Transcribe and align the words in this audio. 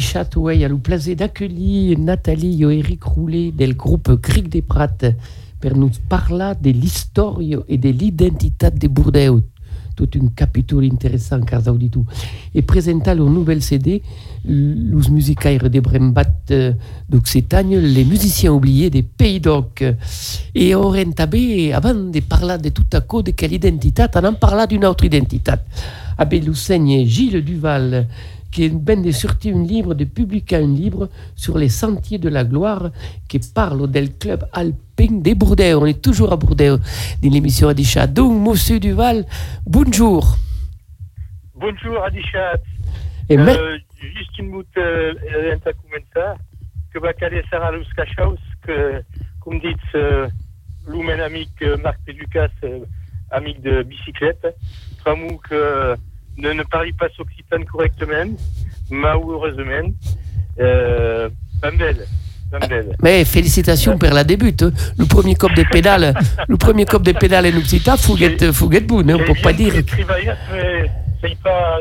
bien 0.00 0.08
oui, 0.12 0.16
a 0.16 0.24
dichat, 0.24 0.36
ouais, 0.36 0.64
a 0.64 0.68
le 0.68 0.78
plaisir 0.78 1.16
d'accueillir 1.16 1.98
Nathalie 1.98 2.62
et 2.62 2.78
Eric 2.78 3.04
Roulet 3.04 3.52
del 3.52 3.76
groupe 3.76 4.20
Cric 4.20 4.48
des 4.48 4.62
Prates 4.62 5.04
pour 5.60 5.76
nous 5.76 5.90
parler 6.08 6.52
de 6.60 6.70
l'histoire 6.70 7.38
et 7.68 7.76
de 7.78 7.88
l'identité 7.90 8.70
de 8.70 8.88
Bordeaux. 8.88 9.42
Tout 9.96 10.08
un 10.16 10.28
capitole 10.34 10.86
intéressant, 10.86 11.40
car 11.42 11.60
du 11.74 11.90
tout. 11.90 12.06
Et 12.54 12.62
présenter 12.62 13.14
leur 13.14 13.28
nouvelle 13.28 13.60
CD, 13.60 14.02
les 14.46 15.10
musicaires 15.10 15.68
de 15.68 15.80
Brembat 15.80 16.24
euh, 16.52 16.72
d'Occitanie, 17.06 17.76
les 17.76 18.04
musiciens 18.06 18.52
oubliés 18.52 18.88
des 18.88 19.02
Pays 19.02 19.40
d'Oc. 19.40 19.84
Et 20.54 20.74
on 20.74 20.94
tabé, 21.12 21.74
avant 21.74 21.92
de 21.92 22.20
parler 22.20 22.56
de 22.56 22.70
tout 22.70 22.86
à 22.94 23.02
coup 23.02 23.22
de 23.22 23.32
quelle 23.32 23.52
identité, 23.52 24.06
on 24.14 24.24
en 24.24 24.32
parla 24.32 24.66
d'une 24.66 24.86
autre 24.86 25.04
identité. 25.04 25.52
Abbé 26.16 26.40
Lousseigne 26.40 27.04
Gilles 27.06 27.44
Duval, 27.44 28.06
qui 28.50 28.64
est 28.64 28.70
de 28.70 29.10
sorti 29.12 29.50
un 29.50 29.62
livre, 29.62 29.94
de 29.94 30.04
publier 30.04 30.44
un 30.52 30.66
livre 30.66 31.08
sur 31.36 31.58
les 31.58 31.68
sentiers 31.68 32.18
de 32.18 32.28
la 32.28 32.44
gloire 32.44 32.90
qui 33.28 33.40
parle 33.54 33.90
du 33.90 34.10
club 34.10 34.44
alpin 34.52 35.20
des 35.20 35.34
Bourdais. 35.34 35.74
On 35.74 35.86
est 35.86 36.02
toujours 36.02 36.32
à 36.32 36.36
Bourdais 36.36 36.70
dans 36.70 36.80
l'émission 37.22 37.68
Adichat. 37.68 38.06
Donc, 38.06 38.48
Monsieur 38.48 38.80
Duval, 38.80 39.24
bonjour. 39.66 40.36
Bonjour 41.54 42.02
Adichat. 42.02 42.58
Et 43.28 43.38
euh, 43.38 43.78
juste 44.00 44.38
une 44.38 44.48
moute 44.48 44.66
euh, 44.76 45.14
que 46.92 46.98
va 46.98 47.12
caler 47.12 47.44
Sarah 47.50 47.70
que, 48.66 49.02
comme 49.40 49.60
dit, 49.60 49.76
euh, 49.94 50.28
l'humain 50.88 51.20
Marc 51.76 51.98
Péducas, 52.04 52.48
euh, 52.64 52.80
amic 53.30 53.60
de 53.62 53.82
bicyclette, 53.82 54.46
que 55.38 55.96
ne, 56.38 56.52
ne 56.52 56.62
parle 56.62 56.92
pas 56.94 57.08
s'occitane 57.16 57.64
correctement, 57.64 58.34
malheureusement. 58.90 59.92
Euh, 60.58 61.28
ben 61.62 61.76
belle. 61.76 62.06
Mais 63.02 63.24
félicitations 63.24 63.96
pour 63.96 64.10
la 64.10 64.24
débute. 64.24 64.62
Hein. 64.62 64.72
Le 64.98 65.04
premier 65.06 65.34
cop 65.36 65.54
des 65.54 65.64
pédales, 65.64 66.14
le 66.48 66.56
premier 66.56 66.84
cop 66.84 67.02
des 67.02 67.14
pédales 67.14 67.46
en 67.54 67.58
Occitane, 67.58 67.96
fouguette, 67.96 68.50
fouguette 68.52 68.86
boune, 68.86 69.10
hein, 69.10 69.18
on 69.20 69.24
peut 69.24 69.40
pas 69.40 69.52
dire. 69.52 69.72
c'est 71.20 71.38
pas, 71.42 71.80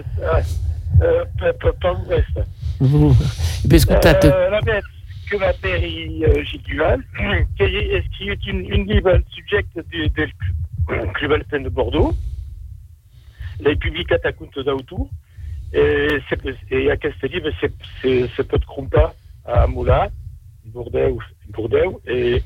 euh, 1.01 1.23
pas, 1.39 1.53
pas, 1.53 1.73
pas 1.73 1.93
l'ouest. 1.93 2.47
Vous, 2.79 3.15
euh, 3.65 4.49
la 4.49 4.61
bête 4.61 4.83
que 5.29 5.37
ma 5.37 5.53
père 5.53 5.79
euh, 5.81 6.43
Gilles 6.43 6.61
Duval, 6.63 7.01
est-ce 7.59 8.17
qu'il 8.17 8.29
est 8.29 8.45
une, 8.47 8.65
une 8.71 9.01
subject 9.35 9.69
du, 9.91 10.09
du 10.09 10.33
Club 11.15 11.31
Alpin 11.33 11.61
de 11.61 11.69
Bordeaux, 11.69 12.15
les 13.59 13.75
publics 13.75 14.11
attaquent 14.11 14.41
d'autour. 14.63 15.09
Et, 15.71 16.07
et 16.71 16.89
à 16.89 16.97
Castelli, 16.97 17.41
c'est 18.01 18.47
peut 18.47 18.57
Krumpa 18.59 19.13
à 19.45 19.67
Moula, 19.67 20.09
Bordeaux, 20.65 21.19
Bordeaux 21.49 22.01
et 22.07 22.41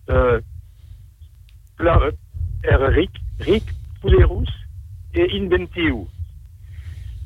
euh, 0.09 0.39
ric, 1.79 3.11
ric, 3.39 3.63
rousse, 4.03 4.49
et 4.49 4.72
inventiu. 5.15 6.07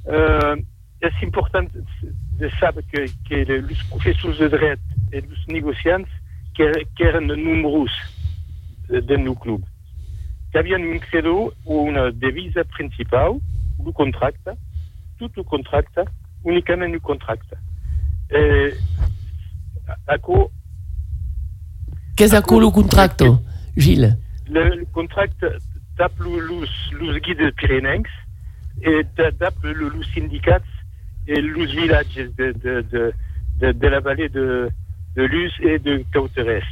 Euh, 0.08 0.56
c'est 1.02 1.26
important 1.26 1.64
de 1.64 2.50
savoir 2.60 2.84
que, 2.92 3.08
que 3.28 3.36
les 3.36 3.76
professeurs 3.90 4.38
de 4.38 4.48
droit 4.48 4.76
et 5.14 5.22
les 5.22 5.54
négociants 5.54 6.06
eren 6.60 7.28
nombreux 7.28 7.88
dans 8.90 9.24
nos 9.24 9.36
clubs? 9.36 9.64
Il 10.54 10.56
y 10.56 10.60
avait 10.60 10.76
un 10.76 10.98
credo 11.00 11.54
ou 11.66 11.90
une 11.90 12.12
devise 12.12 12.60
principale, 12.72 13.34
le 13.86 13.92
contrat, 13.92 14.32
tout 15.20 15.30
le 15.36 15.44
contrat, 15.44 15.82
uniquement 16.46 16.88
le 16.88 17.00
contrat. 17.00 17.36
Et, 18.32 18.74
à 20.08 20.18
quoi? 20.18 20.50
Qu'est-ce 22.16 22.42
que 22.42 22.56
le 22.56 22.70
contrat, 22.70 23.10
Gilles? 23.76 24.18
Le, 24.50 24.78
le 24.78 24.86
contrat 24.86 25.28
d'après 25.98 26.30
les 27.00 27.20
guides 27.20 27.52
pyrénéens 27.56 28.04
et 28.82 29.04
d'après 29.40 29.74
les 29.74 30.04
syndicats 30.14 30.62
et 31.28 31.42
les 31.42 31.66
villages 31.66 32.16
de, 32.38 33.88
la 33.88 34.00
vallée 34.00 34.30
de, 34.30 34.70
Luz 35.16 35.54
et 35.62 35.80
de 35.80 36.04
Cauteres. 36.14 36.64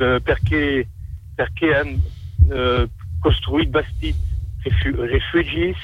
Euh, 0.00 0.18
perché, 0.18 0.88
perché 1.36 1.74
han 1.74 2.00
euh, 2.50 2.86
construit 3.22 3.66
bastit 3.66 4.16
réfugiés, 4.64 5.76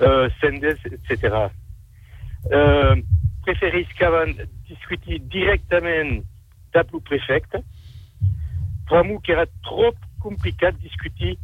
euh, 0.00 0.28
sendes, 0.40 0.76
etc. 0.86 1.48
Euh, 2.50 2.96
préféris 3.42 3.86
qu'avant 3.96 4.32
discuter 4.68 5.18
directement 5.20 6.22
d'après 6.72 6.96
le 6.96 7.00
préfet, 7.00 7.42
vraiment 8.88 9.18
qui 9.18 9.30
era 9.30 9.46
trop 9.62 9.92
compliqué 10.20 10.72
de 10.72 10.78
discuter 10.78 11.38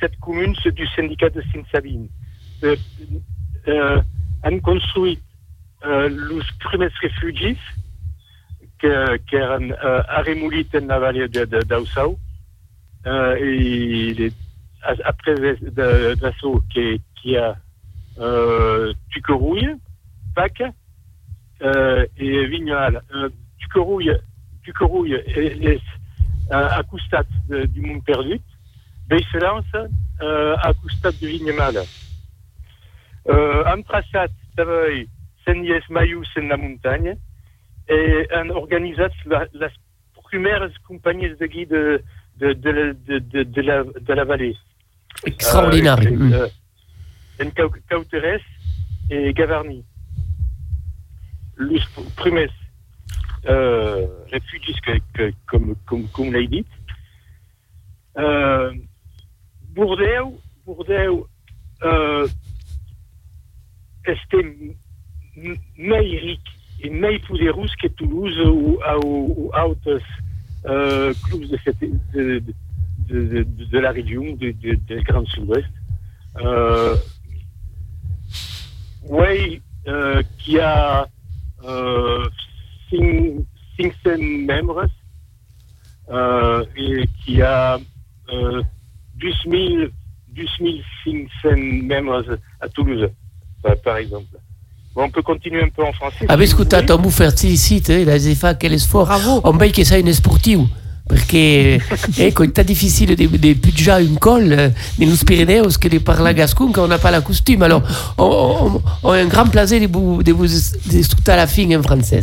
cette 0.00 0.18
commune 0.20 0.54
du 0.64 0.86
syndicat 0.88 1.30
de 1.30 1.42
Sainte-Sabine. 1.52 2.08
Euh, 2.64 2.76
euh, 3.68 4.00
han 4.44 4.60
construit 4.60 5.18
euh, 5.84 6.08
les 6.08 6.42
premiers 6.60 6.88
réfugiés 7.00 7.56
qui 8.80 8.86
euh, 8.86 10.02
arremoulit 10.08 10.66
en 10.74 10.86
la 10.86 10.98
vallée 10.98 11.28
d'Ausau. 11.28 12.18
Euh, 13.06 13.36
et 13.40 14.32
après 15.04 15.34
l'assaut 16.20 16.62
qui, 16.72 17.00
qui 17.20 17.36
a 17.36 17.56
euh, 18.18 18.92
Tucorouille, 19.10 19.76
Pac 20.34 20.62
euh, 21.62 22.06
et 22.16 22.46
Vignal. 22.46 23.02
Euh, 23.14 23.28
Tucorouille, 23.60 25.14
est, 25.14 25.80
à, 26.50 26.78
à 26.78 26.82
Coustat 26.82 27.24
du 27.48 27.80
monde 27.80 28.04
perdu. 28.04 28.40
D'excellence 29.08 29.64
euh, 30.22 30.56
à 30.56 30.72
costat 30.74 31.12
de 31.12 31.26
Vignemal. 31.26 31.76
Euh, 33.28 33.64
en 33.66 33.82
traçat 33.82 34.28
travail 34.56 35.08
Sendies 35.44 35.86
Mayus 35.90 36.28
en 36.36 36.48
la 36.48 36.56
montagne 36.56 37.16
et 37.88 38.26
en 38.34 38.48
organisat 38.50 39.10
la, 39.26 39.46
les 39.52 39.68
premières 40.14 40.68
compagnies 40.86 41.34
de 41.36 41.46
guide 41.46 41.70
de, 41.70 42.02
de, 42.38 42.52
de, 43.06 43.18
de, 43.18 43.42
de, 43.42 43.60
la, 43.62 43.84
de 43.84 44.12
la 44.12 44.24
vallée. 44.24 44.56
Extraordinaire. 45.24 45.98
Euh, 46.00 46.48
Cauteres 47.88 48.40
et 49.10 49.32
Gavarnie. 49.32 49.84
Les 51.58 51.80
premiers 52.16 52.48
euh, 53.46 54.06
réfugiés, 54.30 54.74
que, 54.84 54.92
que, 55.12 55.32
comme, 55.46 55.74
comme, 55.86 56.08
comme 56.08 56.32
l'a 56.32 56.44
dit, 56.46 56.64
euh, 58.18 58.72
Bordeaux, 59.74 60.38
Bordeaux 60.66 61.28
euh, 61.82 62.28
este 64.04 64.36
mai 65.78 66.18
ric 66.18 66.40
et 66.80 66.90
mai 66.90 67.18
poderous 67.20 67.68
que 67.80 67.88
Toulouse 67.88 68.38
ou, 68.40 68.78
ou, 69.04 69.50
autres 69.54 70.00
euh, 70.66 71.14
clubs 71.24 71.48
de, 71.48 71.58
cette, 71.64 71.80
de, 71.80 72.42
de, 73.08 73.42
de, 73.42 73.42
de, 73.42 73.78
la 73.78 73.92
région, 73.92 74.22
de, 74.36 74.50
de, 74.50 74.74
de 74.74 75.00
Grand 75.02 75.24
Sud-Ouest. 75.26 75.68
Euh, 76.40 76.96
oui, 79.04 79.60
euh, 79.88 80.22
qui 80.38 80.58
a 80.58 81.06
euh, 81.64 82.28
500 82.90 84.18
membres 84.20 84.86
euh, 86.10 86.64
et 86.76 87.06
qui 87.24 87.42
a 87.42 87.78
euh, 88.32 88.62
12 89.22 90.82
500 91.04 91.56
membres 91.84 92.24
à 92.60 92.68
Toulouse, 92.68 93.08
par- 93.84 93.96
exemple. 93.96 94.38
Bon, 94.94 95.04
on 95.04 95.10
peut 95.10 95.22
continuer 95.22 95.62
un 95.62 95.68
peu 95.68 95.84
en 95.84 95.92
français. 95.92 96.26
Ah, 96.28 96.36
si 96.38 96.52
vous 96.52 96.64
voulez. 96.64 96.90
un 96.90 96.96
buffet 96.98 97.30
sì, 97.36 97.82
eh, 97.88 98.04
la 98.04 98.18
si 98.18 98.34
fa 98.34 98.56
che 98.56 98.68
le 98.68 98.78
sforzo. 98.78 99.06
Bravo. 99.06 99.48
Un 99.50 99.56
bel 99.56 99.70
che 99.70 99.84
sei 99.84 100.02
un 100.02 100.12
sportivo. 100.12 100.68
Perché 101.06 101.80
ecco, 102.16 102.42
è 102.44 102.64
difficile 102.64 103.14
di, 103.14 103.28
di 103.28 103.54
pigiare 103.56 104.04
un 104.04 104.18
col 104.18 104.50
eh, 104.52 104.74
nello 104.96 105.16
Pirineos 105.24 105.76
che 105.76 105.88
di 105.88 106.00
parla 106.00 106.32
gascon 106.32 106.70
quand 106.70 106.84
on 106.84 106.88
n'a 106.88 106.98
pas 106.98 107.10
la 107.10 107.22
costume. 107.22 107.64
Alors, 107.64 107.82
on, 108.18 108.24
on, 108.24 108.82
on 109.02 109.10
a 109.12 109.18
un 109.18 109.28
grand 109.28 109.48
plaisir 109.50 109.80
de 109.80 109.86
vous, 109.86 110.22
de 110.22 110.32
vous 110.32 110.46
discuter 110.46 111.32
à 111.32 111.36
la 111.36 111.46
fin 111.46 111.68
en 111.76 111.82
français. 111.82 112.20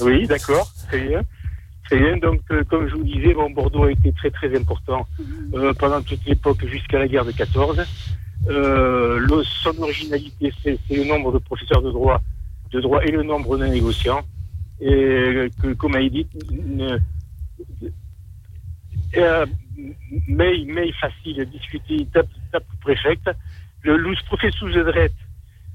Oui, 0.00 0.26
d'accord, 0.26 0.70
très 0.88 1.00
bien. 1.00 1.22
Très 1.86 1.98
bien. 1.98 2.16
Donc, 2.16 2.40
euh, 2.50 2.64
comme 2.64 2.88
je 2.88 2.94
vous 2.96 3.04
disais, 3.04 3.32
bon, 3.34 3.50
Bordeaux 3.50 3.84
a 3.84 3.92
été 3.92 4.12
très 4.12 4.30
très 4.30 4.54
important 4.56 5.06
euh, 5.54 5.72
pendant 5.74 6.02
toute 6.02 6.24
l'époque 6.26 6.64
jusqu'à 6.66 6.98
la 6.98 7.06
guerre 7.08 7.24
de 7.24 7.32
14. 7.32 7.80
Euh, 8.48 9.18
le- 9.18 9.44
son 9.62 9.76
originalité, 9.78 10.52
c'est 10.62 10.78
le 10.90 11.04
nombre 11.04 11.32
de 11.32 11.38
professeurs 11.38 11.82
de 11.82 11.90
droit, 11.90 12.22
de 12.72 12.80
droit 12.80 13.02
et 13.04 13.10
le 13.12 13.22
nombre 13.22 13.56
de 13.56 13.66
négociants. 13.66 14.24
Et 14.80 14.92
euh, 14.92 15.48
que, 15.60 15.74
comme 15.74 15.94
a 15.94 16.00
dit, 16.08 16.26
ne- 16.66 16.98
euh, 19.16 19.46
mais, 20.26 20.64
mais 20.66 20.90
facile 20.92 21.44
discuter 21.46 22.06
tap, 22.12 22.26
tap 22.50 22.64
préfect. 22.80 23.30
Le 23.82 23.96
lus 23.96 24.18
professeur 24.26 24.68
de 24.68 24.82
droit 24.82 25.08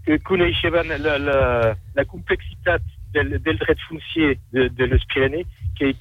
que 0.06 0.18
coneixevan 0.18 0.88
la, 0.90 1.18
la, 1.18 1.76
la 1.96 2.06
complexitat 2.06 2.80
del, 3.14 3.40
del 3.42 3.58
dret 3.58 3.78
foncier 3.88 4.40
de, 4.52 4.68
de 4.68 5.00
Pyrénées, 5.08 5.46
qui, 5.82 5.96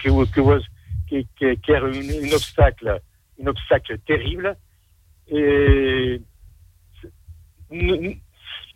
qui, 1.08 1.26
qui, 1.38 1.56
qui, 1.56 1.72
un, 1.74 2.32
obstacle, 2.32 3.00
un 3.42 3.46
obstacle 3.46 3.98
terrible. 4.00 4.56
Et 5.28 6.20
nous, 7.70 8.14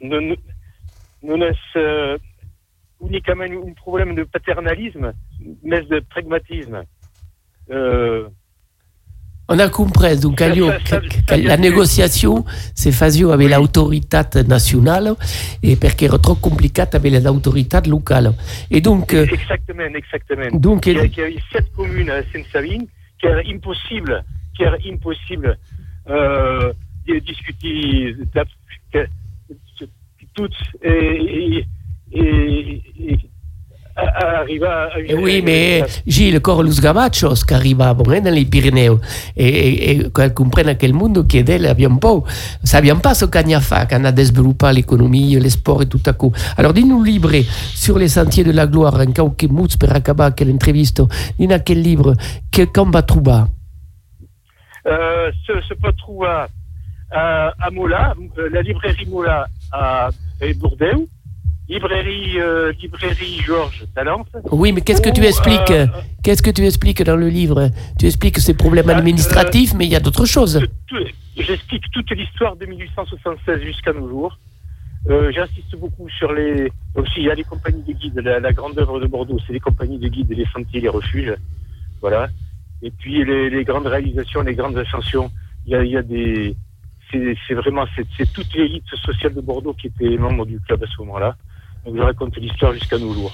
nous, 0.01 0.37
nous, 1.23 1.37
laisse 1.37 1.57
un 3.41 3.73
problème 3.75 4.15
de 4.15 4.25
paternalisme, 4.25 5.13
mais 5.63 5.83
de 5.83 6.01
pragmatisme. 6.01 6.85
Euh, 7.71 8.29
On 9.49 9.59
a 9.59 9.69
compris, 9.69 10.19
donc, 10.19 10.41
ça, 10.41 11.37
la 11.37 11.57
négociation 11.59 12.45
se 12.75 12.91
faisait 12.91 13.31
avec 13.31 13.51
l'autorité 13.51 14.43
nationale 14.49 15.15
et 15.63 15.77
parce 15.77 15.95
qu'era 15.95 16.19
trop 16.19 16.35
compliqué 16.37 16.81
avec 16.81 17.13
les 17.13 17.27
autorités 17.27 17.87
locales. 17.87 18.33
Et 18.71 18.81
donc, 18.81 19.13
euh, 19.13 19.27
exactement, 19.31 19.83
exactement. 19.83 20.59
donc 20.59 20.87
Il 20.87 20.97
y, 20.97 20.99
a, 20.99 21.05
il 21.05 21.17
y 21.17 21.21
avait 21.21 21.43
sept 21.53 21.71
communes 21.77 22.09
à 22.09 22.23
Seine-Savine 22.33 22.87
qui 23.21 23.27
era 23.27 23.41
impossible, 23.47 24.25
qui 24.57 24.63
era 24.63 24.77
impossible 24.87 25.59
euh, 26.09 26.73
de 27.07 27.19
discuter 27.19 28.17
toutes 30.35 30.53
et, 30.83 31.65
et, 32.13 32.83
et, 32.99 33.19
à- 33.97 34.03
à 34.03 34.39
arriver 34.41 34.67
à 34.67 34.99
une 34.99 35.07
Eh 35.09 35.15
oui, 35.15 35.43
mais 35.43 35.85
Gilles, 36.07 36.37
encore 36.39 36.63
los 36.63 36.81
gabachos 36.81 37.45
qui 37.47 37.55
arrivavano 37.55 38.13
eh, 38.13 38.21
dans 38.21 38.35
les 38.35 38.45
Pyrénées 38.45 38.91
et, 39.37 39.47
et, 39.47 39.91
et 40.01 40.11
qu'elles 40.11 40.35
comprennent 40.35 40.77
que 40.77 40.87
le 40.87 40.93
monde 40.93 41.25
chiedeva 41.31 41.71
abbiamo 41.71 41.99
pas, 41.99 42.23
sabiamo 42.65 43.01
pas 43.01 43.15
ce 43.15 43.27
qu'on 43.27 43.53
a 43.55 43.61
fait 43.61 43.87
quand 43.89 44.01
on 44.01 44.05
a 44.05 44.13
développé 44.13 44.73
l'économie, 44.73 45.37
les 45.39 45.51
sports 45.51 45.83
et 45.83 45.87
tout 45.87 46.03
à 46.07 46.13
coup. 46.13 46.33
Alors 46.57 46.73
dis-nous 46.73 47.03
libre 47.05 47.31
sur 47.75 47.97
les 47.99 48.09
sentiers 48.09 48.43
de 48.45 48.53
la 48.53 48.67
gloire, 48.67 48.95
en 49.01 49.13
quelques 49.13 49.51
mots 49.51 49.69
per 49.79 49.91
acabar 49.95 50.35
dis-nous 50.35 51.61
quel 51.61 51.81
livre, 51.81 52.15
va 52.91 53.03
trouver? 53.03 53.43
euh, 54.87 55.31
se, 55.47 55.53
se 55.69 55.75
peut 55.75 55.93
trouver 55.97 56.45
à, 57.11 57.53
à 57.61 57.71
Mola, 57.71 58.15
euh, 58.39 58.49
la 58.53 58.61
librairie 58.63 59.07
Mola 59.07 59.47
à 59.73 60.11
Bordeaux, 60.55 61.07
librairie, 61.69 62.39
euh, 62.41 62.73
librairie 62.81 63.41
Georges 63.45 63.85
Talente. 63.95 64.29
Oui, 64.53 64.73
mais 64.73 64.81
qu'est-ce 64.83 65.01
que 65.03 65.11
tu 65.11 65.25
expliques 65.25 65.71
euh, 65.71 65.87
Qu'est-ce 66.23 66.43
que 66.43 66.51
tu 66.51 66.65
expliques 66.67 67.03
dans 67.03 67.17
le 67.17 67.29
livre 67.29 67.71
Tu 67.99 68.07
expliques 68.07 68.39
ces 68.39 68.55
problèmes 68.55 68.91
Euh, 68.91 68.97
administratifs, 68.97 69.75
mais 69.75 69.87
il 69.87 69.91
y 69.93 69.97
a 69.97 70.01
d'autres 70.01 70.27
choses. 70.27 70.61
J'explique 71.37 71.85
toute 71.93 72.11
l'histoire 72.13 72.57
de 72.57 72.67
1876 72.67 73.61
jusqu'à 73.63 73.93
nos 73.93 74.09
jours. 74.09 74.39
Euh, 75.11 75.31
J'insiste 75.33 75.77
beaucoup 75.77 76.09
sur 76.11 76.33
les. 76.33 76.71
Aussi, 76.95 77.13
il 77.19 77.25
y 77.25 77.31
a 77.31 77.35
les 77.35 77.45
compagnies 77.45 77.83
de 77.83 77.93
guides. 77.93 78.21
La, 78.21 78.41
la 78.41 78.53
grande 78.53 78.79
œuvre 78.79 79.01
de 79.01 79.07
Bordeaux, 79.07 79.39
c'est 79.47 79.53
les 79.53 79.61
compagnies 79.61 79.99
de 79.99 80.09
guides, 80.09 80.31
les 80.31 80.47
sentiers, 80.47 80.81
les 80.81 80.89
refuges. 80.89 81.35
Voilà. 82.01 82.29
Et 82.83 82.91
puis 82.91 83.25
les, 83.25 83.51
les 83.51 83.65
grandes 83.65 83.87
réalisations, 83.87 84.43
les 84.43 84.55
grandes 84.55 84.79
ascensions. 84.79 85.31
Il 85.67 85.73
y 85.73 85.75
a, 85.75 85.83
il 85.85 85.91
y 85.91 85.97
a 85.97 86.03
des. 86.03 86.57
C'est 87.13 87.55
vraiment. 87.55 87.85
C'est 88.17 88.33
toute 88.33 88.53
l'élite 88.55 88.89
sociale 89.05 89.35
de 89.35 89.41
Bordeaux 89.41 89.75
qui 89.75 89.89
était 89.89 90.17
membre 90.17 90.47
du 90.47 90.59
club 90.61 90.83
à 90.83 90.87
ce 90.87 91.01
moment-là. 91.03 91.37
Donc 91.85 91.97
je 91.97 92.03
raconte 92.03 92.37
l'histoire 92.37 92.73
jusqu'à 92.73 92.99
nos 92.99 93.13
jours. 93.13 93.33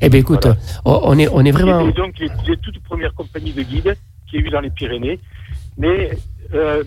Eh 0.00 0.08
bien, 0.08 0.20
écoute, 0.20 0.42
Voilà. 0.44 0.58
on 0.84 1.18
est, 1.18 1.28
on 1.28 1.44
est 1.44 1.50
vraiment. 1.52 1.88
Et 1.88 1.92
donc 1.92 2.18
les, 2.18 2.28
les 2.48 2.56
toutes 2.58 2.78
premières 2.82 3.14
compagnies 3.14 3.52
de 3.52 3.62
guides 3.62 3.96
qu'il 4.28 4.40
y 4.40 4.42
a 4.44 4.46
eu 4.46 4.50
dans 4.50 4.60
les 4.60 4.70
Pyrénées, 4.70 5.18
mais 5.78 6.10
euh, 6.54 6.82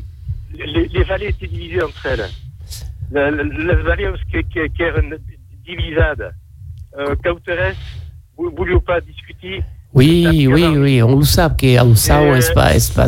les, 0.54 0.88
les 0.88 1.04
vallées 1.04 1.28
étaient 1.28 1.48
divisées 1.48 1.82
entre 1.84 2.06
elles. 2.06 2.26
La, 3.12 3.32
la, 3.32 3.44
la 3.44 3.76
vallée 3.76 4.10
qui, 4.32 4.40
qui, 4.44 4.60
qui 4.76 4.82
era 4.82 5.00
divisada, 5.66 6.32
euh, 6.98 7.16
Cauteres, 7.24 7.74
vous 8.38 8.52
ne 8.52 8.56
vouliez 8.56 8.80
pas 8.86 9.00
discuter. 9.02 9.64
Oui, 9.94 10.48
oui, 10.52 10.66
oui, 10.68 11.02
on 11.02 11.18
le 11.18 11.24
sait 11.24 11.48
que 11.58 11.66
Euh, 11.78 12.36
est 12.36 12.54
pas, 12.54 12.76
est 12.76 12.94
pas, 12.94 13.08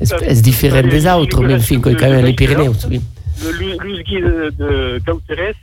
est, 0.00 0.30
est 0.30 0.42
différent 0.42 0.82
des 0.82 1.00
ça- 1.02 1.18
autres, 1.18 1.42
mais 1.42 1.54
enfin, 1.54 1.80
quand 1.80 1.94
même 2.10 2.24
les 2.24 2.34
Pyrénées. 2.34 2.68
Le 3.42 3.52
lu- 3.52 3.76
l'usgui 3.82 4.20
de, 4.20 4.50
de 4.58 5.00
Cauteres 5.06 5.54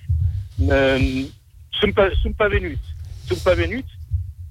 ne 0.60 1.26
sont 1.72 1.92
pas, 1.92 2.14
sont 2.22 2.34
pas 2.34 2.50
venus. 2.50 2.80
Sont 3.28 3.44
pas 3.44 3.56
venus 3.56 3.84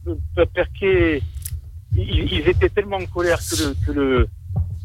euh, 0.07 0.15
parce 0.55 0.69
qu'ils 0.79 1.21
ils 1.95 2.49
étaient 2.49 2.69
tellement 2.69 2.97
en 2.97 3.07
colère 3.07 3.39
que 3.39 3.57
le, 3.63 3.75
que 3.87 3.93
le, 3.93 4.29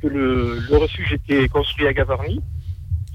que 0.02 0.08
le, 0.08 0.60
le 0.60 0.78
refuge 0.78 1.14
était 1.14 1.48
construit 1.48 1.88
à 1.88 1.94
Gavarnie, 1.94 2.42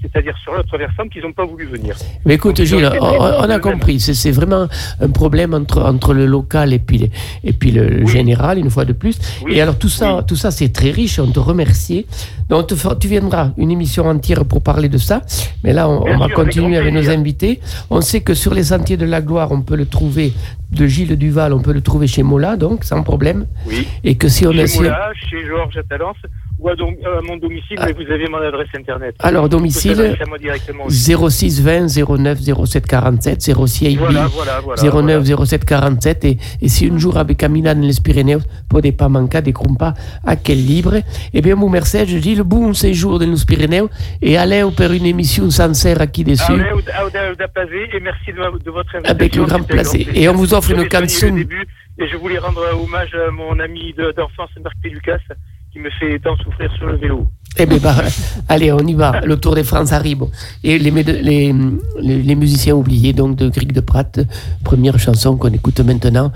c'est-à-dire 0.03 0.37
sur 0.43 0.53
l'autre 0.53 0.77
versant, 0.77 1.07
qu'ils 1.07 1.23
n'ont 1.23 1.33
pas 1.33 1.45
voulu 1.45 1.65
venir. 1.65 1.95
Mais 2.25 2.35
écoute, 2.35 2.57
Donc, 2.57 2.65
Gilles, 2.65 2.89
on, 3.01 3.05
on 3.07 3.49
a 3.49 3.59
compris. 3.59 3.99
C'est 3.99 4.31
vraiment 4.31 4.67
un 5.01 5.09
problème 5.09 5.53
entre, 5.53 5.81
entre 5.81 6.13
le 6.13 6.25
local 6.25 6.73
et 6.73 6.79
puis, 6.79 6.97
le- 6.99 7.07
et 7.43 7.53
puis 7.53 7.71
le 7.71 8.01
Oui. 8.03 8.07
général, 8.07 8.57
une 8.59 8.69
fois 8.69 8.85
de 8.85 8.93
plus. 8.93 9.17
Oui, 9.43 9.53
Et 9.55 9.61
alors, 9.61 9.77
tout 9.79 9.89
ça, 9.89 10.17
oui. 10.17 10.21
tout 10.27 10.35
ça 10.35 10.51
c'est 10.51 10.69
très 10.69 10.91
riche. 10.91 11.19
On 11.19 11.27
te 11.31 11.39
remercie. 11.39 12.05
Donc, 12.49 12.67
te 12.67 12.73
tu 12.99 13.07
viendras 13.07 13.51
une 13.57 13.71
émission 13.71 14.05
entière 14.05 14.45
pour 14.45 14.61
parler 14.61 14.89
de 14.89 14.97
ça. 14.97 15.21
Mais 15.63 15.73
là, 15.73 15.87
on, 15.89 16.03
on 16.05 16.17
va 16.17 16.27
sûr, 16.27 16.35
continuer 16.35 16.77
avec 16.77 16.93
nos 16.93 17.09
invités. 17.09 17.59
On 17.89 18.01
sait 18.01 18.21
que 18.21 18.33
sur 18.33 18.53
les 18.53 18.63
sentiers 18.65 18.97
de 18.97 19.05
la 19.05 19.21
gloire, 19.21 19.51
on 19.51 19.61
peut 19.61 19.75
le 19.77 19.85
trouver 19.85 20.33
de 20.71 20.85
Gilles 20.87 21.15
Duval, 21.17 21.53
on 21.53 21.59
peut 21.61 21.71
le 21.73 21.81
trouver 21.81 22.07
chez 22.07 22.23
Mola, 22.23 22.57
donc 22.57 22.83
sans 22.83 23.01
problème. 23.03 23.45
Oui. 23.67 23.87
Et 24.03 24.15
que 24.15 24.27
si 24.27 24.45
on 24.47 24.51
Chez 24.51 24.59
est. 24.61 24.67
si- 24.67 24.77
Moula, 24.79 25.11
chez 25.29 25.45
Georges 25.45 25.77
à 25.77 25.83
Talence, 25.83 26.17
ou 26.59 26.69
à, 26.69 26.75
dom- 26.75 26.95
à 27.05 27.21
mon 27.21 27.37
domicile, 27.37 27.77
Ah. 27.79 27.87
mais 27.87 27.93
vous 27.93 28.09
avez 28.11 28.27
mon 28.27 28.37
adresse 28.37 28.69
internet. 28.75 29.15
Alors, 29.19 29.43
Vous 29.43 29.49
domicile, 29.49 29.95
s'adresser 29.95 30.21
à 30.21 30.25
moi 30.25 30.37
directement 30.37 30.85
aussi. 30.85 31.13
06 31.13 31.61
20 31.61 31.87
09 32.17 32.39
07 32.65 32.85
47 32.87 33.41
06 33.41 33.97
Voilà, 33.97 34.27
voilà, 34.27 34.59
voilà. 34.61 34.81
09 34.81 35.23
07 35.45 35.65
47 35.65 36.25
et, 36.25 36.37
et 36.61 36.69
si 36.69 36.87
un 36.89 36.97
jour 36.97 37.17
avec 37.17 37.37
Camina 37.37 37.73
dans 37.75 37.81
les 37.81 37.93
Pyrénées 38.03 38.37
potete 38.69 38.95
pas 38.97 39.09
manquer 39.09 39.41
de 39.41 39.51
crumpa 39.51 39.93
à 40.25 40.35
quel 40.35 40.63
libre 40.65 40.95
eh 41.33 41.41
bien 41.41 41.55
mon 41.55 41.69
merci 41.69 42.05
je 42.07 42.17
dis 42.17 42.35
le 42.35 42.43
bon 42.43 42.73
séjour 42.73 43.19
dans 43.19 43.25
les 43.29 43.45
Pyrénées 43.45 43.83
et 44.21 44.37
allez 44.37 44.63
pour 44.75 44.91
une 44.91 45.05
émission 45.05 45.49
sincère 45.49 46.01
aquí 46.01 46.23
dessus 46.23 46.43
Allez, 46.53 46.71
au- 46.71 46.77
au- 46.77 47.31
au 47.31 47.35
Dapavé, 47.35 47.89
et 47.93 47.99
merci 47.99 48.31
de, 48.31 48.63
de 48.63 48.71
votre 48.71 48.95
invitation. 48.95 49.15
Avec 49.15 49.35
le 49.35 49.43
grand 49.45 49.63
plaisir. 49.63 50.07
Et 50.13 50.29
on 50.29 50.33
vous 50.33 50.53
offre 50.53 50.71
une 50.71 50.87
canson. 50.87 51.33
début, 51.35 51.65
et 51.99 52.07
je 52.07 52.15
voulais 52.17 52.37
rendre 52.37 52.61
hommage 52.81 53.13
à 53.15 53.31
mon 53.31 53.59
ami 53.59 53.93
de- 53.97 54.11
d'enfance, 54.15 54.49
Marc 54.63 54.75
Pélucas, 54.81 55.17
qui 55.73 55.79
me 55.79 55.89
fait 55.89 56.19
tant 56.19 56.37
souffrir 56.37 56.71
sur 56.77 56.85
le 56.85 56.97
vélo. 56.97 57.27
eh 57.57 57.65
bien 57.65 57.79
bah, 57.79 57.95
allez 58.47 58.71
on 58.71 58.79
y 58.79 58.93
va 58.93 59.21
le 59.21 59.37
Tour 59.37 59.55
de 59.55 59.63
France 59.63 59.91
arrive 59.91 60.25
et 60.63 60.77
les, 60.77 62.35
musiciens 62.35 62.75
oubliés 62.75 63.13
donc 63.13 63.35
de 63.35 63.49
Grieg 63.49 63.71
de 63.71 63.81
Prat 63.81 64.11
première 64.63 64.99
chanson 64.99 65.35
qu'on 65.35 65.51
écoute 65.51 65.79
maintenant 65.79 66.31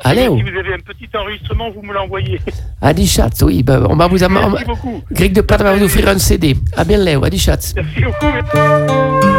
allez 0.00 0.22
Et 0.22 0.28
oh, 0.28 0.36
Si 0.38 0.42
vous 0.42 0.58
avez 0.58 0.74
un 0.74 0.78
petit 0.78 1.08
enregistrement, 1.14 1.70
vous 1.70 1.82
me 1.82 1.92
l'envoyez. 1.92 2.40
Adi 2.80 3.06
Schatz 3.06 3.42
oui 3.42 3.62
bah, 3.62 3.86
on 3.88 3.96
va 3.96 4.08
vous 4.08 4.18
Merci 4.18 4.64
beaucoup. 4.64 5.02
Grieg 5.10 5.34
de 5.34 5.42
Prat 5.42 5.58
va 5.58 5.74
vous 5.74 5.84
offrir 5.84 6.08
un 6.08 6.18
CD 6.18 6.56
à 6.74 6.84
bien 6.84 6.98
Léo 6.98 7.24
Adi 7.24 7.38
Schatz 7.38 7.74
Merci 7.76 8.04
beaucoup. 8.04 9.37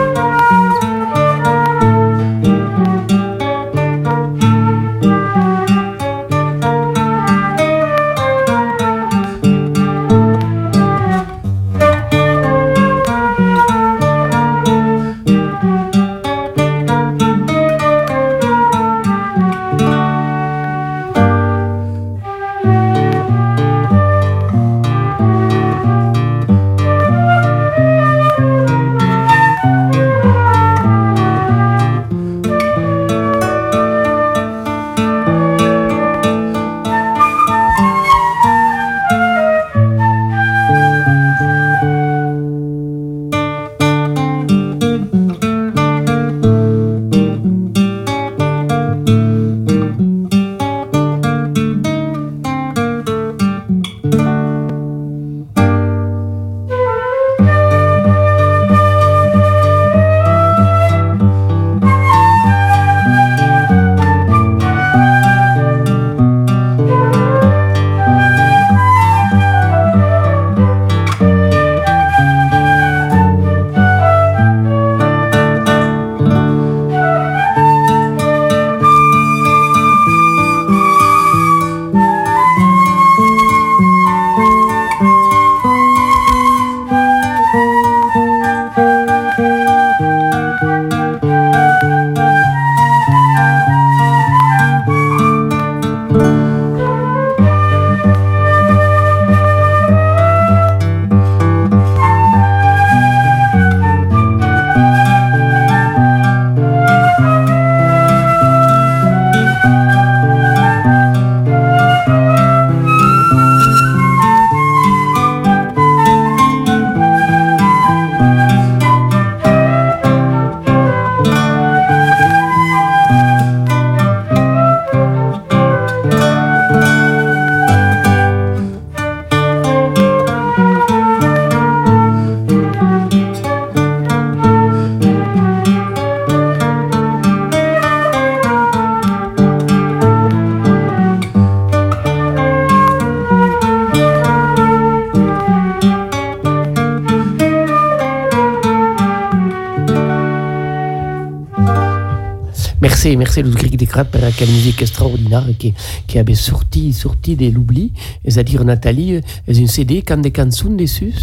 Merci, 153.40 153.44
merci 153.44 153.44
le 153.44 153.50
Grieg 153.52 153.78
Descrat 153.78 154.06
pour 154.06 154.22
la 154.22 154.30
musique 154.48 154.82
extraordinaire 154.82 155.46
qui, 155.58 155.74
qui 156.08 156.20
avait 156.20 156.36
sorti, 156.36 156.94
sorti 156.94 157.36
de 157.36 157.50
l'oubli. 157.50 157.94
C'est-à-dire, 158.26 158.64
Nathalie, 158.66 159.22
c'est 159.48 159.58
une 159.58 159.68
CD 159.68 160.02
quand 160.02 160.18
des 160.18 160.34
chansons 160.36 160.72
dessus 160.72 161.14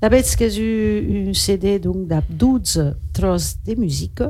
D'abord, 0.00 0.20
que 0.38 0.58
eu 0.58 1.28
un 1.28 1.34
CD 1.34 1.78
donc 1.78 2.08
de 2.08 2.16
12 2.30 2.94
tros 3.12 3.56
de 3.66 3.74
musique, 3.74 4.22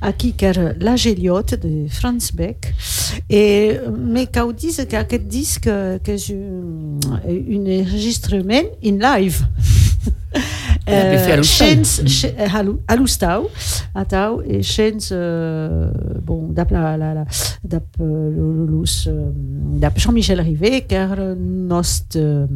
aquí 0.00 0.34
que 0.34 0.46
era 0.46 0.72
La 0.78 0.94
Géliote 0.94 1.56
de 1.56 1.88
Franz 1.88 2.32
Beck, 2.32 2.72
et 3.28 3.76
mais 3.98 4.28
quand 4.32 4.52
dit 4.52 4.76
qu'aquest 4.88 5.26
disque 5.26 5.64
que 5.64 6.12
és 6.12 6.30
un, 6.30 7.00
enregistrement 7.66 8.70
in 8.84 8.98
live? 8.98 9.44
Uh, 10.88 11.42
Chens, 11.42 12.00
a 12.86 12.94
l'Oustau, 12.94 13.50
a 13.92 14.04
Tau, 14.04 14.40
et 14.46 14.62
Chens, 14.62 15.10
d'ap 16.56 16.72
la, 16.72 16.96
la, 16.96 17.12
la, 17.14 17.24
d'ap 17.64 18.00
uh, 18.00 18.66
l'us, 18.66 19.08
d'ap 19.78 19.98
Jean-Michel 19.98 20.40
Rivet, 20.40 20.86
car 20.88 21.16
nost, 21.36 22.16
uh, 22.16 22.48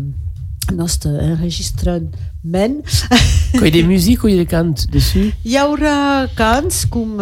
nost 0.75 1.07
enregistrement. 1.07 2.11
Quand 3.53 3.65
il 3.65 3.65
y 3.65 3.67
a 3.67 3.71
des 3.71 3.83
musiques 3.83 4.25
ou 4.25 4.29
il 4.29 4.37
y 4.37 4.39
a 4.39 4.45
des 4.45 4.47
cants 4.47 4.87
dessus? 4.91 5.33
Il 5.45 5.53
y 5.53 5.61
aura 5.61 6.27
cants 6.37 6.87
comme 6.89 7.21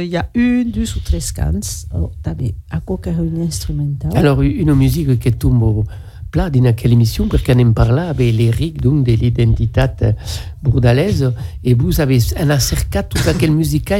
il 0.00 0.08
y 0.08 0.16
a 0.16 0.30
une, 0.34 0.70
deux 0.70 0.96
ou 0.96 1.00
trois 1.00 1.20
cants. 1.36 1.86
Oh, 1.94 2.10
també, 2.22 2.54
a 2.70 2.80
qualque 2.80 3.08
un 3.08 3.42
instrumental? 3.42 4.16
Alors, 4.16 4.40
une 4.42 4.74
musique 4.74 5.18
qui 5.18 5.32
tombe 5.32 5.84
plat 6.30 6.50
dans 6.50 6.72
quelle 6.74 6.92
émission 6.92 7.26
en 7.26 7.72
parle 7.72 7.98
avec 8.00 8.34
l'Éric 8.34 8.80
donc 8.80 9.04
de 9.04 9.12
l'identité 9.12 10.14
bourdalaise 10.62 11.32
et 11.64 11.74
vous 11.74 12.00
avez 12.00 12.18
un 12.36 12.50
acercat 12.50 13.02
toute 13.02 13.24
laquelle 13.24 13.52
musique 13.52 13.92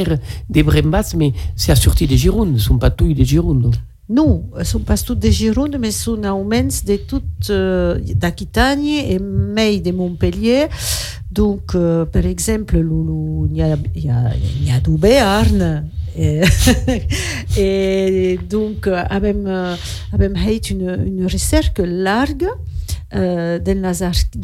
des 0.49 0.63
brembas 0.63 1.15
mais 1.17 1.33
c'est 1.57 1.73
assorti 1.73 2.07
des 2.07 2.17
Girondes 2.17 2.53
ne 2.53 2.59
sont 2.59 2.79
pas 2.79 2.91
tous 2.91 3.13
des 3.15 3.25
Girondes 3.25 3.75
Non, 4.09 4.45
ne 4.57 4.65
sont 4.65 4.81
pas 4.81 4.97
toutes 4.97 5.19
des 5.19 5.33
Girondes, 5.33 5.77
mais 5.79 5.91
sont 5.91 6.23
auments 6.25 6.77
de 6.87 6.97
toutes 6.97 7.51
euh, 7.51 7.99
d'Aquitagne 8.15 8.87
et 8.87 9.19
mais 9.19 9.81
de 9.81 9.93
Montpellier. 9.93 10.69
Donc, 11.31 11.75
euh, 11.75 12.07
par 12.07 12.25
exemple, 12.25 12.77
il 12.79 13.57
y 13.57 13.63
a, 13.63 13.75
a, 13.75 14.35
y 14.65 14.71
a 14.71 14.81
du 14.81 14.97
Béarn. 14.97 15.85
Et, 16.17 16.43
et 17.57 18.39
donc, 18.49 18.87
avem, 18.87 19.47
avem 20.13 20.37
fait 20.37 20.71
une, 20.71 20.89
une 21.07 21.25
recherche 21.25 21.73
large 21.79 22.47
euh, 23.15 23.59
dans 23.59 23.83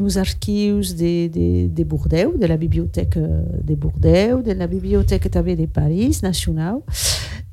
les 0.01 0.19
archives 0.19 0.97
de, 0.97 1.29
de, 1.29 1.69
de 1.69 1.85
Bordeaux, 1.85 2.37
de 2.37 2.47
la 2.47 2.57
bibliothèque 2.57 3.19
de 3.19 3.75
Bordeaux, 3.75 4.43
de 4.43 4.53
la 4.53 4.67
bibliothèque 4.67 5.31
de 5.31 5.67
Paris, 5.67 6.21
nacional, 6.23 6.83